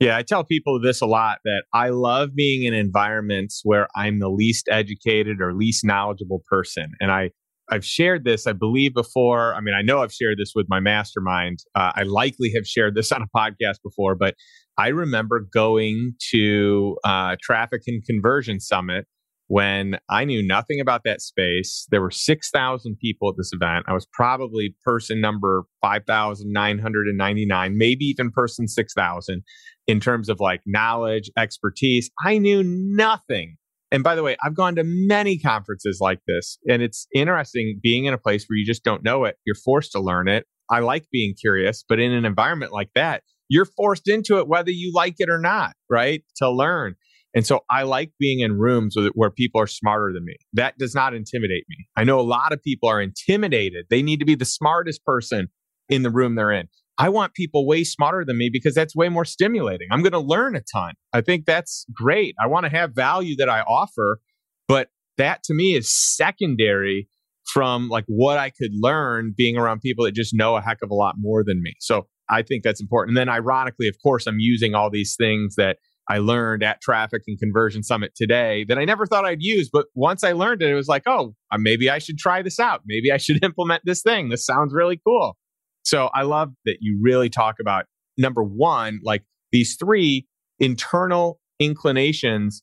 Yeah, 0.00 0.16
I 0.16 0.22
tell 0.22 0.44
people 0.44 0.80
this 0.80 1.02
a 1.02 1.06
lot 1.06 1.40
that 1.44 1.64
I 1.74 1.90
love 1.90 2.34
being 2.34 2.62
in 2.62 2.72
environments 2.72 3.60
where 3.64 3.86
I'm 3.94 4.18
the 4.18 4.30
least 4.30 4.66
educated 4.70 5.42
or 5.42 5.52
least 5.52 5.84
knowledgeable 5.84 6.42
person. 6.48 6.92
And 7.00 7.12
I 7.12 7.32
I've 7.70 7.84
shared 7.84 8.24
this, 8.24 8.46
I 8.46 8.52
believe, 8.52 8.94
before. 8.94 9.54
I 9.54 9.60
mean, 9.60 9.74
I 9.74 9.82
know 9.82 10.02
I've 10.02 10.12
shared 10.12 10.38
this 10.38 10.52
with 10.54 10.66
my 10.68 10.80
mastermind. 10.80 11.60
Uh, 11.74 11.92
I 11.94 12.02
likely 12.02 12.50
have 12.54 12.66
shared 12.66 12.94
this 12.94 13.12
on 13.16 13.22
a 13.22 13.28
podcast 13.36 13.76
before, 13.82 14.14
but 14.14 14.34
I 14.76 14.88
remember 14.88 15.46
going 15.52 16.14
to 16.30 16.96
uh, 17.04 17.36
Traffic 17.42 17.82
and 17.86 18.04
Conversion 18.04 18.60
Summit 18.60 19.06
when 19.46 19.98
I 20.08 20.24
knew 20.24 20.46
nothing 20.46 20.80
about 20.80 21.02
that 21.04 21.20
space. 21.20 21.86
There 21.90 22.00
were 22.00 22.12
6,000 22.12 22.96
people 23.00 23.28
at 23.28 23.34
this 23.36 23.50
event. 23.52 23.84
I 23.88 23.92
was 23.92 24.06
probably 24.12 24.76
person 24.84 25.20
number 25.20 25.64
5,999, 25.82 27.76
maybe 27.76 28.04
even 28.04 28.30
person 28.30 28.68
6,000 28.68 29.42
in 29.88 29.98
terms 29.98 30.28
of 30.28 30.38
like 30.38 30.60
knowledge, 30.66 31.32
expertise. 31.36 32.10
I 32.24 32.38
knew 32.38 32.62
nothing 32.62 33.56
and 33.90 34.02
by 34.02 34.14
the 34.14 34.22
way, 34.22 34.36
I've 34.44 34.54
gone 34.54 34.76
to 34.76 34.84
many 34.84 35.38
conferences 35.38 35.98
like 36.00 36.20
this, 36.26 36.58
and 36.68 36.82
it's 36.82 37.06
interesting 37.14 37.80
being 37.82 38.04
in 38.04 38.14
a 38.14 38.18
place 38.18 38.46
where 38.48 38.56
you 38.56 38.66
just 38.66 38.84
don't 38.84 39.02
know 39.02 39.24
it. 39.24 39.36
You're 39.44 39.56
forced 39.56 39.92
to 39.92 40.00
learn 40.00 40.28
it. 40.28 40.46
I 40.70 40.80
like 40.80 41.06
being 41.10 41.34
curious, 41.40 41.84
but 41.88 41.98
in 41.98 42.12
an 42.12 42.24
environment 42.24 42.72
like 42.72 42.90
that, 42.94 43.22
you're 43.48 43.64
forced 43.64 44.08
into 44.08 44.38
it 44.38 44.46
whether 44.46 44.70
you 44.70 44.92
like 44.94 45.16
it 45.18 45.28
or 45.28 45.40
not, 45.40 45.74
right? 45.90 46.22
To 46.36 46.50
learn. 46.50 46.94
And 47.34 47.46
so 47.46 47.60
I 47.70 47.82
like 47.82 48.12
being 48.18 48.40
in 48.40 48.58
rooms 48.58 48.96
where 49.14 49.30
people 49.30 49.60
are 49.60 49.66
smarter 49.66 50.12
than 50.12 50.24
me. 50.24 50.36
That 50.52 50.78
does 50.78 50.94
not 50.94 51.14
intimidate 51.14 51.64
me. 51.68 51.88
I 51.96 52.04
know 52.04 52.20
a 52.20 52.22
lot 52.22 52.52
of 52.52 52.62
people 52.62 52.88
are 52.88 53.00
intimidated. 53.00 53.86
They 53.88 54.02
need 54.02 54.18
to 54.20 54.24
be 54.24 54.34
the 54.36 54.44
smartest 54.44 55.04
person 55.04 55.48
in 55.88 56.02
the 56.02 56.10
room 56.10 56.34
they're 56.36 56.52
in. 56.52 56.68
I 57.00 57.08
want 57.08 57.32
people 57.32 57.66
way 57.66 57.82
smarter 57.82 58.26
than 58.26 58.36
me 58.36 58.50
because 58.52 58.74
that's 58.74 58.94
way 58.94 59.08
more 59.08 59.24
stimulating. 59.24 59.88
I'm 59.90 60.02
going 60.02 60.12
to 60.12 60.18
learn 60.18 60.54
a 60.54 60.60
ton. 60.60 60.92
I 61.14 61.22
think 61.22 61.46
that's 61.46 61.86
great. 61.94 62.34
I 62.38 62.46
want 62.46 62.66
to 62.66 62.70
have 62.70 62.94
value 62.94 63.36
that 63.36 63.48
I 63.48 63.62
offer, 63.62 64.20
but 64.68 64.88
that 65.16 65.42
to 65.44 65.54
me 65.54 65.74
is 65.74 65.88
secondary 65.90 67.08
from 67.54 67.88
like 67.88 68.04
what 68.06 68.36
I 68.36 68.50
could 68.50 68.72
learn 68.74 69.32
being 69.34 69.56
around 69.56 69.80
people 69.80 70.04
that 70.04 70.12
just 70.12 70.34
know 70.34 70.56
a 70.56 70.60
heck 70.60 70.82
of 70.82 70.90
a 70.90 70.94
lot 70.94 71.14
more 71.18 71.42
than 71.42 71.62
me. 71.62 71.72
So 71.80 72.06
I 72.28 72.42
think 72.42 72.64
that's 72.64 72.82
important. 72.82 73.16
And 73.16 73.16
then 73.16 73.34
ironically, 73.34 73.88
of 73.88 73.96
course, 74.02 74.26
I'm 74.26 74.38
using 74.38 74.74
all 74.74 74.90
these 74.90 75.16
things 75.18 75.54
that 75.56 75.78
I 76.10 76.18
learned 76.18 76.62
at 76.62 76.82
Traffic 76.82 77.22
and 77.26 77.38
Conversion 77.38 77.82
Summit 77.82 78.12
today 78.14 78.66
that 78.68 78.76
I 78.76 78.84
never 78.84 79.06
thought 79.06 79.24
I'd 79.24 79.40
use. 79.40 79.70
But 79.72 79.86
once 79.94 80.22
I 80.22 80.32
learned 80.32 80.60
it, 80.60 80.68
it 80.68 80.74
was 80.74 80.88
like, 80.88 81.04
oh, 81.06 81.34
uh, 81.50 81.56
maybe 81.58 81.88
I 81.88 81.98
should 81.98 82.18
try 82.18 82.42
this 82.42 82.60
out. 82.60 82.82
Maybe 82.84 83.10
I 83.10 83.16
should 83.16 83.42
implement 83.44 83.84
this 83.86 84.02
thing. 84.02 84.28
This 84.28 84.44
sounds 84.44 84.74
really 84.74 85.00
cool. 85.02 85.38
So 85.82 86.10
I 86.14 86.22
love 86.22 86.50
that 86.66 86.78
you 86.80 86.98
really 87.02 87.28
talk 87.28 87.56
about 87.60 87.86
number 88.18 88.42
one, 88.42 89.00
like 89.02 89.24
these 89.52 89.76
three 89.78 90.26
internal 90.58 91.40
inclinations. 91.58 92.62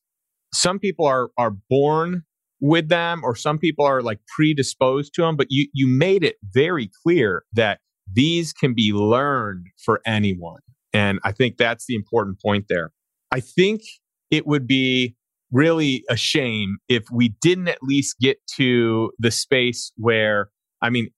Some 0.53 0.80
people 0.80 1.05
are 1.05 1.30
are 1.38 1.51
born 1.70 2.24
with 2.59 2.89
them, 2.89 3.22
or 3.24 3.36
some 3.36 3.57
people 3.57 3.86
are 3.86 4.01
like 4.01 4.20
predisposed 4.36 5.13
to 5.15 5.22
them. 5.24 5.36
But 5.36 5.47
you 5.49 5.68
you 5.74 5.88
made 5.88 6.24
it 6.24 6.38
very 6.53 6.89
clear 7.03 7.43
that 7.53 7.80
these 8.11 8.53
can 8.53 8.74
be 8.74 8.93
learned 8.93 9.68
for 9.84 10.01
anyone, 10.05 10.61
and 10.93 11.20
I 11.24 11.32
think 11.32 11.57
that's 11.57 11.86
the 11.88 11.95
important 11.95 12.39
point 12.41 12.65
there. 12.70 12.91
I 13.32 13.41
think 13.41 13.82
it 14.32 14.47
would 14.47 14.68
be 14.68 15.15
really 15.51 16.03
a 16.09 16.18
shame 16.18 16.78
if 16.89 17.05
we 17.11 17.30
didn't 17.41 17.70
at 17.70 17.82
least 17.82 18.18
get 18.20 18.38
to 18.55 19.11
the 19.20 19.32
space 19.32 19.91
where 19.95 20.49
I 20.82 20.89
mean, 20.89 21.09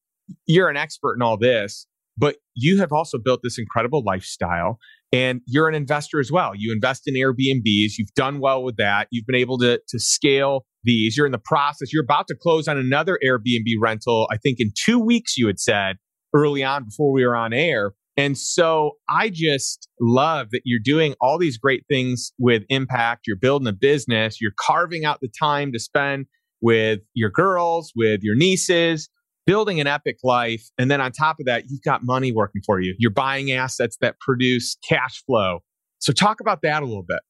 you're 0.46 0.70
an 0.70 0.78
expert 0.78 1.16
in 1.16 1.22
all 1.22 1.38
this, 1.38 1.88
but 2.20 2.36
you 2.54 2.78
have 2.80 2.92
also 2.92 3.18
built 3.18 3.40
this 3.44 3.58
incredible 3.58 4.04
lifestyle 4.06 4.78
and 5.12 5.42
you're 5.48 5.70
an 5.70 5.76
investor 5.76 6.20
as 6.20 6.32
well. 6.32 6.52
You 6.56 6.74
invest 6.74 7.04
in 7.08 7.16
Airbnbs. 7.16 7.94
You've 7.98 8.14
done 8.16 8.40
well 8.40 8.62
with 8.62 8.76
that. 8.78 9.08
You've 9.12 9.26
been 9.26 9.36
able 9.36 9.58
to, 9.60 9.80
to 9.88 10.00
scale 10.00 10.66
these. 10.84 11.16
You're 11.16 11.26
in 11.26 11.32
the 11.32 11.42
process. 11.44 11.94
You're 11.94 12.04
about 12.04 12.28
to 12.28 12.36
close 12.36 12.68
on 12.68 12.78
another 12.78 13.18
Airbnb 13.26 13.74
rental, 13.82 14.28
I 14.32 14.38
think 14.38 14.60
in 14.60 14.72
two 14.76 15.00
weeks, 15.00 15.38
you 15.38 15.48
had 15.48 15.60
said 15.60 15.96
early 16.36 16.64
on 16.64 16.84
before 16.84 17.12
we 17.12 17.26
were 17.26 17.36
on 17.36 17.54
air. 17.54 17.94
And 18.18 18.38
so 18.38 18.98
I 19.10 19.30
just 19.34 19.88
love 20.02 20.48
that 20.52 20.62
you're 20.66 20.82
doing 20.84 21.16
all 21.22 21.38
these 21.38 21.58
great 21.58 21.86
things 21.90 22.34
with 22.38 22.64
impact. 22.68 23.22
You're 23.26 23.38
building 23.38 23.68
a 23.68 23.74
business. 23.74 24.42
You're 24.42 24.52
carving 24.60 25.06
out 25.06 25.20
the 25.22 25.30
time 25.40 25.72
to 25.72 25.80
spend 25.80 26.26
with 26.62 27.00
your 27.14 27.30
girls, 27.30 27.94
with 27.96 28.20
your 28.22 28.36
nieces 28.36 29.10
building 29.50 29.80
an 29.80 29.88
epic 29.88 30.18
life. 30.24 30.70
And 30.78 30.92
then 30.92 31.02
on 31.02 31.12
top 31.12 31.38
of 31.40 31.48
that, 31.48 31.64
you've 31.70 31.82
got 31.82 32.04
money 32.04 32.32
working 32.32 32.62
for 32.64 32.80
you. 32.80 32.94
You're 33.00 33.10
buying 33.10 33.52
assets 33.52 33.98
that 34.00 34.20
produce 34.20 34.78
cash 34.88 35.24
flow. 35.26 35.62
So 35.98 36.14
talk 36.14 36.40
about 36.40 36.60
that 36.62 36.84
a 36.84 36.86
little 36.86 37.02
bit. 37.02 37.22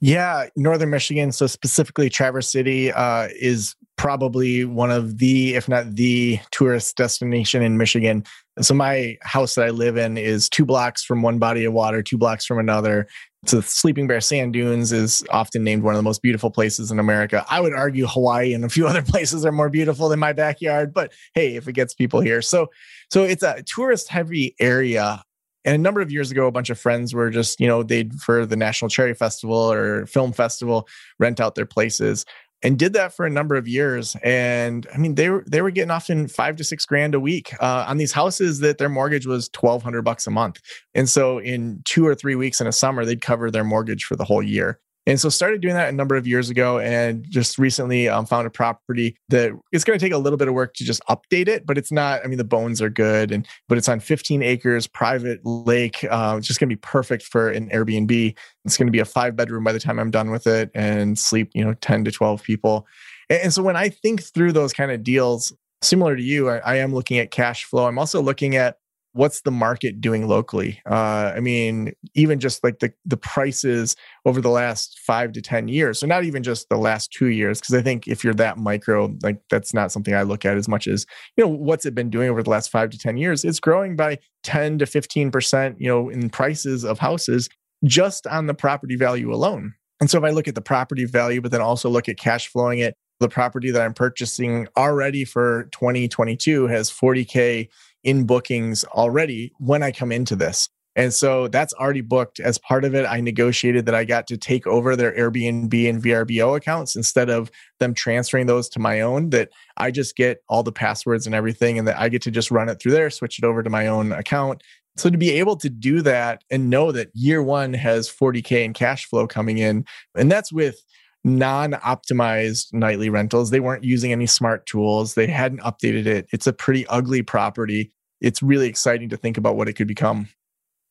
Yeah, 0.00 0.46
Northern 0.56 0.88
Michigan, 0.88 1.30
so 1.30 1.46
specifically 1.46 2.08
Traverse 2.08 2.48
City, 2.48 2.90
uh, 2.90 3.28
is 3.38 3.76
probably 3.98 4.64
one 4.64 4.90
of 4.90 5.18
the, 5.18 5.54
if 5.54 5.68
not 5.68 5.94
the 5.94 6.40
tourist 6.52 6.96
destination 6.96 7.62
in 7.62 7.76
Michigan. 7.76 8.24
so 8.62 8.72
my 8.72 9.18
house 9.20 9.54
that 9.56 9.66
I 9.66 9.70
live 9.70 9.98
in 9.98 10.16
is 10.16 10.48
two 10.48 10.64
blocks 10.64 11.04
from 11.04 11.20
one 11.20 11.38
body 11.38 11.66
of 11.66 11.74
water, 11.74 12.02
two 12.02 12.16
blocks 12.16 12.46
from 12.46 12.60
another. 12.60 13.06
So 13.44 13.60
Sleeping 13.60 14.06
Bear 14.06 14.20
Sand 14.20 14.52
Dunes 14.52 14.92
is 14.92 15.24
often 15.30 15.64
named 15.64 15.82
one 15.82 15.94
of 15.94 15.98
the 15.98 16.04
most 16.04 16.22
beautiful 16.22 16.50
places 16.50 16.92
in 16.92 17.00
America. 17.00 17.44
I 17.50 17.60
would 17.60 17.72
argue 17.72 18.06
Hawaii 18.06 18.54
and 18.54 18.64
a 18.64 18.68
few 18.68 18.86
other 18.88 19.02
places 19.02 19.44
are 19.44 19.52
more 19.52 19.68
beautiful 19.68 20.08
than 20.08 20.20
my 20.20 20.32
backyard, 20.32 20.94
but 20.94 21.12
hey, 21.34 21.56
if 21.56 21.66
it 21.66 21.72
gets 21.72 21.92
people 21.94 22.20
here. 22.20 22.40
So 22.40 22.68
so 23.10 23.24
it's 23.24 23.42
a 23.42 23.62
tourist 23.62 24.08
heavy 24.08 24.54
area. 24.60 25.22
And 25.64 25.74
a 25.76 25.78
number 25.78 26.00
of 26.00 26.10
years 26.10 26.30
ago, 26.30 26.46
a 26.46 26.52
bunch 26.52 26.70
of 26.70 26.78
friends 26.78 27.14
were 27.14 27.30
just, 27.30 27.60
you 27.60 27.68
know, 27.68 27.84
they'd 27.84 28.14
for 28.14 28.46
the 28.46 28.56
National 28.56 28.88
Cherry 28.88 29.14
Festival 29.14 29.56
or 29.56 30.06
film 30.06 30.32
festival 30.32 30.88
rent 31.18 31.40
out 31.40 31.54
their 31.54 31.66
places 31.66 32.24
and 32.62 32.78
did 32.78 32.92
that 32.92 33.12
for 33.12 33.26
a 33.26 33.30
number 33.30 33.56
of 33.56 33.66
years. 33.66 34.16
And 34.22 34.86
I 34.94 34.98
mean, 34.98 35.14
they 35.16 35.30
were 35.30 35.44
they 35.46 35.62
were 35.62 35.70
getting 35.70 35.90
often 35.90 36.28
five 36.28 36.56
to 36.56 36.64
six 36.64 36.86
grand 36.86 37.14
a 37.14 37.20
week 37.20 37.52
uh, 37.60 37.84
on 37.88 37.96
these 37.96 38.12
houses 38.12 38.60
that 38.60 38.78
their 38.78 38.88
mortgage 38.88 39.26
was 39.26 39.48
twelve 39.48 39.82
hundred 39.82 40.02
bucks 40.02 40.26
a 40.26 40.30
month. 40.30 40.60
And 40.94 41.08
so 41.08 41.38
in 41.38 41.82
two 41.84 42.06
or 42.06 42.14
three 42.14 42.34
weeks 42.34 42.60
in 42.60 42.66
a 42.66 42.72
summer, 42.72 43.04
they'd 43.04 43.20
cover 43.20 43.50
their 43.50 43.64
mortgage 43.64 44.04
for 44.04 44.16
the 44.16 44.24
whole 44.24 44.42
year. 44.42 44.78
And 45.06 45.18
so 45.20 45.28
started 45.28 45.60
doing 45.60 45.74
that 45.74 45.88
a 45.88 45.92
number 45.92 46.14
of 46.14 46.26
years 46.26 46.48
ago 46.48 46.78
and 46.78 47.26
just 47.28 47.58
recently 47.58 48.08
um, 48.08 48.24
found 48.24 48.46
a 48.46 48.50
property 48.50 49.16
that 49.30 49.50
it's 49.72 49.82
going 49.82 49.98
to 49.98 50.04
take 50.04 50.12
a 50.12 50.18
little 50.18 50.36
bit 50.36 50.46
of 50.46 50.54
work 50.54 50.74
to 50.74 50.84
just 50.84 51.02
update 51.08 51.48
it, 51.48 51.66
but 51.66 51.76
it's 51.76 51.90
not, 51.90 52.24
I 52.24 52.28
mean, 52.28 52.38
the 52.38 52.44
bones 52.44 52.80
are 52.80 52.88
good 52.88 53.32
and, 53.32 53.46
but 53.68 53.78
it's 53.78 53.88
on 53.88 53.98
15 53.98 54.42
acres, 54.42 54.86
private 54.86 55.44
lake. 55.44 56.04
Uh, 56.08 56.36
it's 56.38 56.46
just 56.46 56.60
going 56.60 56.68
to 56.68 56.76
be 56.76 56.80
perfect 56.80 57.24
for 57.24 57.50
an 57.50 57.68
Airbnb. 57.70 58.36
It's 58.64 58.76
going 58.76 58.86
to 58.86 58.92
be 58.92 59.00
a 59.00 59.04
five 59.04 59.34
bedroom 59.34 59.64
by 59.64 59.72
the 59.72 59.80
time 59.80 59.98
I'm 59.98 60.12
done 60.12 60.30
with 60.30 60.46
it 60.46 60.70
and 60.74 61.18
sleep, 61.18 61.50
you 61.52 61.64
know, 61.64 61.74
10 61.74 62.04
to 62.04 62.12
12 62.12 62.42
people. 62.44 62.86
And, 63.28 63.42
and 63.44 63.54
so 63.54 63.62
when 63.62 63.76
I 63.76 63.88
think 63.88 64.22
through 64.22 64.52
those 64.52 64.72
kind 64.72 64.92
of 64.92 65.02
deals, 65.02 65.52
similar 65.82 66.14
to 66.14 66.22
you, 66.22 66.48
I, 66.48 66.58
I 66.58 66.76
am 66.76 66.94
looking 66.94 67.18
at 67.18 67.32
cash 67.32 67.64
flow. 67.64 67.86
I'm 67.86 67.98
also 67.98 68.22
looking 68.22 68.54
at 68.54 68.76
what's 69.14 69.42
the 69.42 69.50
market 69.50 70.00
doing 70.00 70.26
locally? 70.26 70.80
Uh, 70.86 71.32
i 71.34 71.40
mean 71.40 71.92
even 72.14 72.38
just 72.40 72.62
like 72.64 72.78
the 72.78 72.92
the 73.04 73.16
prices 73.16 73.96
over 74.24 74.40
the 74.40 74.50
last 74.50 74.98
five 75.00 75.32
to 75.32 75.42
ten 75.42 75.68
years 75.68 75.98
so 75.98 76.06
not 76.06 76.24
even 76.24 76.42
just 76.42 76.68
the 76.68 76.76
last 76.76 77.12
two 77.12 77.26
years 77.26 77.60
because 77.60 77.74
i 77.74 77.82
think 77.82 78.06
if 78.06 78.24
you're 78.24 78.34
that 78.34 78.58
micro 78.58 79.14
like 79.22 79.40
that's 79.50 79.74
not 79.74 79.92
something 79.92 80.14
i 80.14 80.22
look 80.22 80.44
at 80.44 80.56
as 80.56 80.68
much 80.68 80.86
as 80.86 81.06
you 81.36 81.44
know 81.44 81.50
what's 81.50 81.86
it 81.86 81.94
been 81.94 82.10
doing 82.10 82.28
over 82.28 82.42
the 82.42 82.50
last 82.50 82.70
five 82.70 82.90
to 82.90 82.98
ten 82.98 83.16
years. 83.16 83.44
It's 83.44 83.60
growing 83.60 83.96
by 83.96 84.18
10 84.44 84.78
to 84.78 84.86
15 84.86 85.30
percent 85.30 85.80
you 85.80 85.88
know 85.88 86.08
in 86.08 86.30
prices 86.30 86.84
of 86.84 86.98
houses 86.98 87.48
just 87.84 88.26
on 88.26 88.46
the 88.46 88.54
property 88.54 88.96
value 88.96 89.32
alone. 89.32 89.74
And 90.00 90.10
so 90.10 90.18
if 90.18 90.24
i 90.24 90.30
look 90.30 90.48
at 90.48 90.54
the 90.54 90.60
property 90.60 91.04
value 91.04 91.40
but 91.40 91.50
then 91.50 91.60
also 91.60 91.88
look 91.88 92.08
at 92.08 92.16
cash 92.16 92.48
flowing 92.48 92.78
it 92.78 92.94
the 93.20 93.28
property 93.28 93.70
that 93.70 93.82
i'm 93.82 93.94
purchasing 93.94 94.66
already 94.76 95.24
for 95.24 95.68
2022 95.72 96.66
has 96.66 96.90
40k 96.90 97.68
in 98.04 98.24
bookings 98.24 98.84
already 98.84 99.52
when 99.58 99.82
I 99.82 99.92
come 99.92 100.12
into 100.12 100.36
this. 100.36 100.68
And 100.94 101.12
so 101.14 101.48
that's 101.48 101.72
already 101.74 102.02
booked 102.02 102.38
as 102.38 102.58
part 102.58 102.84
of 102.84 102.94
it. 102.94 103.06
I 103.06 103.20
negotiated 103.20 103.86
that 103.86 103.94
I 103.94 104.04
got 104.04 104.26
to 104.26 104.36
take 104.36 104.66
over 104.66 104.94
their 104.94 105.16
Airbnb 105.16 105.88
and 105.88 106.02
VRBO 106.02 106.54
accounts 106.54 106.96
instead 106.96 107.30
of 107.30 107.50
them 107.80 107.94
transferring 107.94 108.46
those 108.46 108.68
to 108.70 108.78
my 108.78 109.00
own, 109.00 109.30
that 109.30 109.48
I 109.78 109.90
just 109.90 110.16
get 110.16 110.42
all 110.50 110.62
the 110.62 110.72
passwords 110.72 111.24
and 111.24 111.34
everything 111.34 111.78
and 111.78 111.88
that 111.88 111.98
I 111.98 112.10
get 112.10 112.20
to 112.22 112.30
just 112.30 112.50
run 112.50 112.68
it 112.68 112.78
through 112.78 112.92
there, 112.92 113.08
switch 113.08 113.38
it 113.38 113.44
over 113.44 113.62
to 113.62 113.70
my 113.70 113.86
own 113.86 114.12
account. 114.12 114.62
So 114.98 115.08
to 115.08 115.16
be 115.16 115.30
able 115.30 115.56
to 115.56 115.70
do 115.70 116.02
that 116.02 116.44
and 116.50 116.68
know 116.68 116.92
that 116.92 117.08
year 117.14 117.42
one 117.42 117.72
has 117.72 118.10
40K 118.10 118.62
in 118.62 118.74
cash 118.74 119.06
flow 119.06 119.26
coming 119.26 119.56
in, 119.56 119.86
and 120.14 120.30
that's 120.30 120.52
with 120.52 120.84
non 121.24 121.72
optimized 121.72 122.72
nightly 122.72 123.08
rentals. 123.08 123.50
They 123.50 123.60
weren't 123.60 123.84
using 123.84 124.12
any 124.12 124.26
smart 124.26 124.66
tools, 124.66 125.14
they 125.14 125.26
hadn't 125.26 125.60
updated 125.60 126.06
it. 126.06 126.26
It's 126.32 126.46
a 126.46 126.52
pretty 126.52 126.86
ugly 126.88 127.22
property. 127.22 127.92
It's 128.20 128.42
really 128.42 128.68
exciting 128.68 129.08
to 129.08 129.16
think 129.16 129.36
about 129.36 129.56
what 129.56 129.68
it 129.68 129.72
could 129.74 129.88
become. 129.88 130.28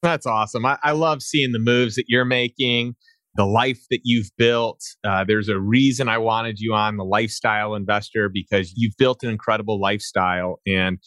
That's 0.03 0.25
awesome. 0.25 0.65
I, 0.65 0.77
I 0.83 0.91
love 0.91 1.21
seeing 1.21 1.51
the 1.51 1.59
moves 1.59 1.95
that 1.95 2.05
you're 2.07 2.25
making, 2.25 2.95
the 3.35 3.45
life 3.45 3.79
that 3.89 4.01
you've 4.03 4.29
built. 4.37 4.81
Uh, 5.03 5.23
there's 5.23 5.47
a 5.47 5.59
reason 5.59 6.09
I 6.09 6.17
wanted 6.17 6.59
you 6.59 6.73
on 6.73 6.97
the 6.97 7.05
lifestyle 7.05 7.75
investor 7.75 8.27
because 8.27 8.73
you've 8.75 8.97
built 8.97 9.23
an 9.23 9.29
incredible 9.29 9.79
lifestyle 9.79 10.59
and 10.67 10.97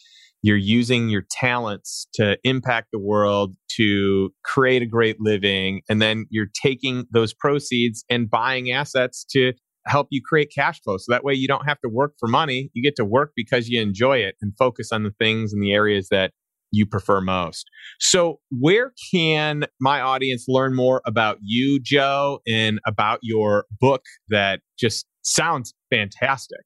you're 0.45 0.55
using 0.55 1.09
your 1.09 1.23
talents 1.31 2.05
to 2.13 2.37
impact 2.43 2.89
the 2.93 2.99
world 2.99 3.55
to 3.67 4.31
create 4.43 4.83
a 4.83 4.85
great 4.85 5.17
living 5.19 5.81
and 5.89 5.99
then 5.99 6.27
you're 6.29 6.51
taking 6.61 7.05
those 7.11 7.33
proceeds 7.33 8.05
and 8.11 8.29
buying 8.29 8.71
assets 8.71 9.25
to 9.27 9.53
help 9.87 10.07
you 10.11 10.21
create 10.23 10.51
cash 10.53 10.79
flow. 10.83 10.97
So 10.97 11.05
that 11.09 11.23
way 11.23 11.33
you 11.33 11.47
don't 11.47 11.67
have 11.67 11.79
to 11.81 11.89
work 11.89 12.13
for 12.19 12.27
money. 12.27 12.69
You 12.73 12.83
get 12.83 12.95
to 12.97 13.05
work 13.05 13.31
because 13.35 13.69
you 13.69 13.81
enjoy 13.81 14.19
it 14.19 14.35
and 14.39 14.53
focus 14.55 14.91
on 14.91 15.01
the 15.01 15.13
things 15.17 15.51
and 15.51 15.63
the 15.63 15.73
areas 15.73 16.09
that 16.11 16.31
you 16.71 16.85
prefer 16.85 17.21
most. 17.21 17.65
So 17.99 18.39
where 18.51 18.93
can 19.11 19.65
my 19.81 19.99
audience 19.99 20.45
learn 20.47 20.75
more 20.75 21.01
about 21.07 21.37
you 21.41 21.79
joe 21.81 22.39
and 22.47 22.79
about 22.85 23.19
your 23.23 23.65
book 23.81 24.03
that 24.29 24.59
just 24.77 25.07
sounds 25.23 25.73
fantastic 25.89 26.61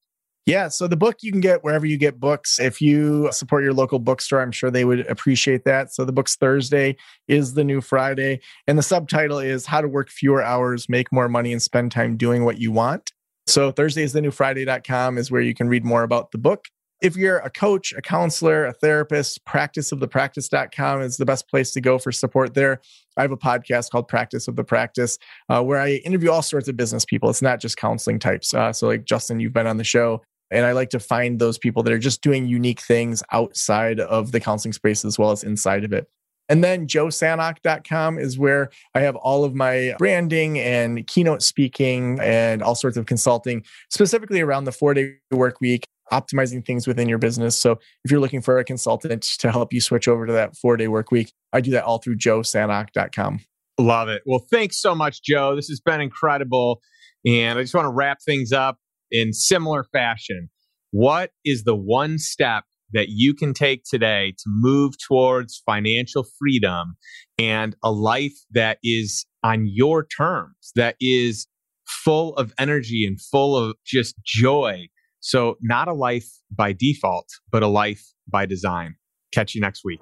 yeah, 0.50 0.68
so 0.68 0.88
the 0.88 0.98
book 0.98 1.18
you 1.22 1.32
can 1.32 1.42
get 1.42 1.64
wherever 1.64 1.86
you 1.86 1.98
get 1.98 2.20
books. 2.20 2.60
If 2.60 2.82
you 2.82 3.30
support 3.32 3.64
your 3.64 3.74
local 3.74 4.00
bookstore, 4.00 4.42
I'm 4.42 4.52
sure 4.52 4.72
they 4.72 4.86
would 4.86 5.02
appreciate 5.08 5.64
that. 5.66 5.94
So 5.94 6.06
the 6.06 6.12
book's 6.12 6.36
Thursday 6.36 6.98
is 7.28 7.54
the 7.54 7.64
new 7.64 7.82
Friday, 7.82 8.42
and 8.68 8.78
the 8.78 8.84
subtitle 8.84 9.40
is 9.40 9.66
How 9.66 9.82
to 9.82 9.88
Work 9.88 10.10
Fewer 10.10 10.44
Hours, 10.44 10.90
Make 10.90 11.12
More 11.12 11.30
Money, 11.30 11.52
and 11.52 11.62
Spend 11.62 11.92
Time 11.92 12.18
Doing 12.18 12.46
What 12.46 12.60
You 12.60 12.72
Want. 12.72 13.12
So 13.48 13.72
Thursday 13.72 14.04
is 14.04 14.14
the 14.14 14.22
new 14.22 14.32
Friday.com 14.32 15.18
is 15.18 15.32
where 15.32 15.42
you 15.42 15.54
can 15.54 15.70
read 15.70 15.86
more 15.86 16.04
about 16.04 16.32
the 16.32 16.38
book. 16.38 16.66
If 17.02 17.16
you're 17.16 17.38
a 17.38 17.50
coach, 17.50 17.94
a 17.94 18.02
counselor, 18.02 18.66
a 18.66 18.74
therapist, 18.74 19.44
practiceofthepractice.com 19.46 21.02
is 21.02 21.16
the 21.16 21.26
best 21.26 21.48
place 21.48 21.72
to 21.72 21.82
go 21.82 21.98
for 21.98 22.12
support 22.12 22.54
there. 22.54 22.82
I 23.16 23.22
have 23.22 23.32
a 23.32 23.38
podcast 23.38 23.90
called 23.90 24.10
Practice 24.10 24.50
of 24.50 24.58
the 24.58 24.66
Practice 24.66 25.18
uh, 25.50 25.64
where 25.64 25.80
I 25.80 25.94
interview 26.06 26.30
all 26.30 26.42
sorts 26.42 26.68
of 26.68 26.76
business 26.76 27.06
people. 27.06 27.30
It's 27.30 27.42
not 27.42 27.62
just 27.62 27.78
counseling 27.78 28.20
types. 28.20 28.54
Uh, 28.54 28.74
so, 28.74 28.88
like 28.88 29.06
Justin, 29.06 29.40
you've 29.40 29.54
been 29.54 29.68
on 29.68 29.78
the 29.78 29.84
show. 29.84 30.22
And 30.52 30.66
I 30.66 30.72
like 30.72 30.90
to 30.92 31.00
find 31.00 31.40
those 31.40 31.58
people 31.58 31.84
that 31.84 31.94
are 31.94 32.00
just 32.00 32.22
doing 32.22 32.48
unique 32.48 32.82
things 32.82 33.24
outside 33.32 34.00
of 34.00 34.32
the 34.32 34.40
counseling 34.40 34.74
space 34.74 35.06
as 35.06 35.20
well 35.20 35.32
as 35.32 35.44
inside 35.44 35.84
of 35.84 35.94
it. 35.94 36.08
And 36.50 36.64
then 36.64 36.88
joesanok.com 36.88 38.18
is 38.18 38.40
where 38.40 38.72
I 38.96 39.02
have 39.02 39.16
all 39.16 39.44
of 39.44 39.54
my 39.54 39.94
branding 40.00 40.58
and 40.60 41.06
keynote 41.06 41.44
speaking 41.44 42.20
and 42.20 42.64
all 42.64 42.74
sorts 42.74 42.98
of 42.98 43.06
consulting, 43.06 43.64
specifically 43.92 44.42
around 44.42 44.64
the 44.64 44.72
four 44.72 44.96
day 44.96 45.14
work 45.30 45.62
week, 45.62 45.86
optimizing 46.12 46.66
things 46.66 46.88
within 46.88 47.08
your 47.08 47.20
business. 47.20 47.56
So 47.56 47.74
if 48.04 48.10
you're 48.10 48.20
looking 48.20 48.42
for 48.42 48.58
a 48.58 48.64
consultant 48.64 49.22
to 49.40 49.52
help 49.52 49.72
you 49.72 49.80
switch 49.80 50.08
over 50.08 50.26
to 50.26 50.34
that 50.34 50.58
four 50.58 50.76
day 50.76 50.88
work 50.88 51.12
week, 51.12 51.32
I 51.54 51.62
do 51.62 51.70
that 51.72 51.84
all 51.84 52.00
through 52.00 52.18
joesanok.com. 52.18 53.42
Love 53.80 54.10
it. 54.10 54.24
Well, 54.26 54.44
thanks 54.52 54.82
so 54.82 54.96
much, 54.96 55.22
Joe. 55.22 55.56
This 55.56 55.68
has 55.68 55.80
been 55.80 56.02
incredible. 56.02 56.82
And 57.26 57.60
I 57.60 57.62
just 57.62 57.76
want 57.76 57.86
to 57.86 57.92
wrap 57.92 58.20
things 58.26 58.52
up 58.52 58.78
in 59.12 59.34
similar 59.34 59.84
fashion, 59.84 60.50
what 60.92 61.32
is 61.46 61.64
the 61.64 61.76
one 61.76 62.18
step 62.18 62.64
that 62.94 63.10
you 63.10 63.34
can 63.34 63.54
take 63.54 63.84
today 63.84 64.34
to 64.38 64.46
move 64.48 64.96
towards 65.08 65.62
financial 65.66 66.26
freedom 66.40 66.96
and 67.38 67.76
a 67.84 67.92
life 67.92 68.34
that 68.52 68.80
is 68.84 69.26
on 69.44 69.68
your 69.68 70.06
terms, 70.06 70.72
that 70.76 70.96
is 71.00 71.48
full 71.88 72.36
of 72.36 72.54
energy 72.58 73.06
and 73.06 73.22
full 73.22 73.56
of 73.56 73.76
just 73.86 74.16
joy? 74.26 74.88
So, 75.20 75.58
not 75.62 75.88
a 75.88 75.94
life 75.94 76.30
by 76.52 76.74
default, 76.74 77.28
but 77.52 77.62
a 77.62 77.68
life 77.68 78.04
by 78.28 78.46
design. 78.46 78.96
Catch 79.34 79.54
you 79.54 79.62
next 79.62 79.84
week. 79.84 80.02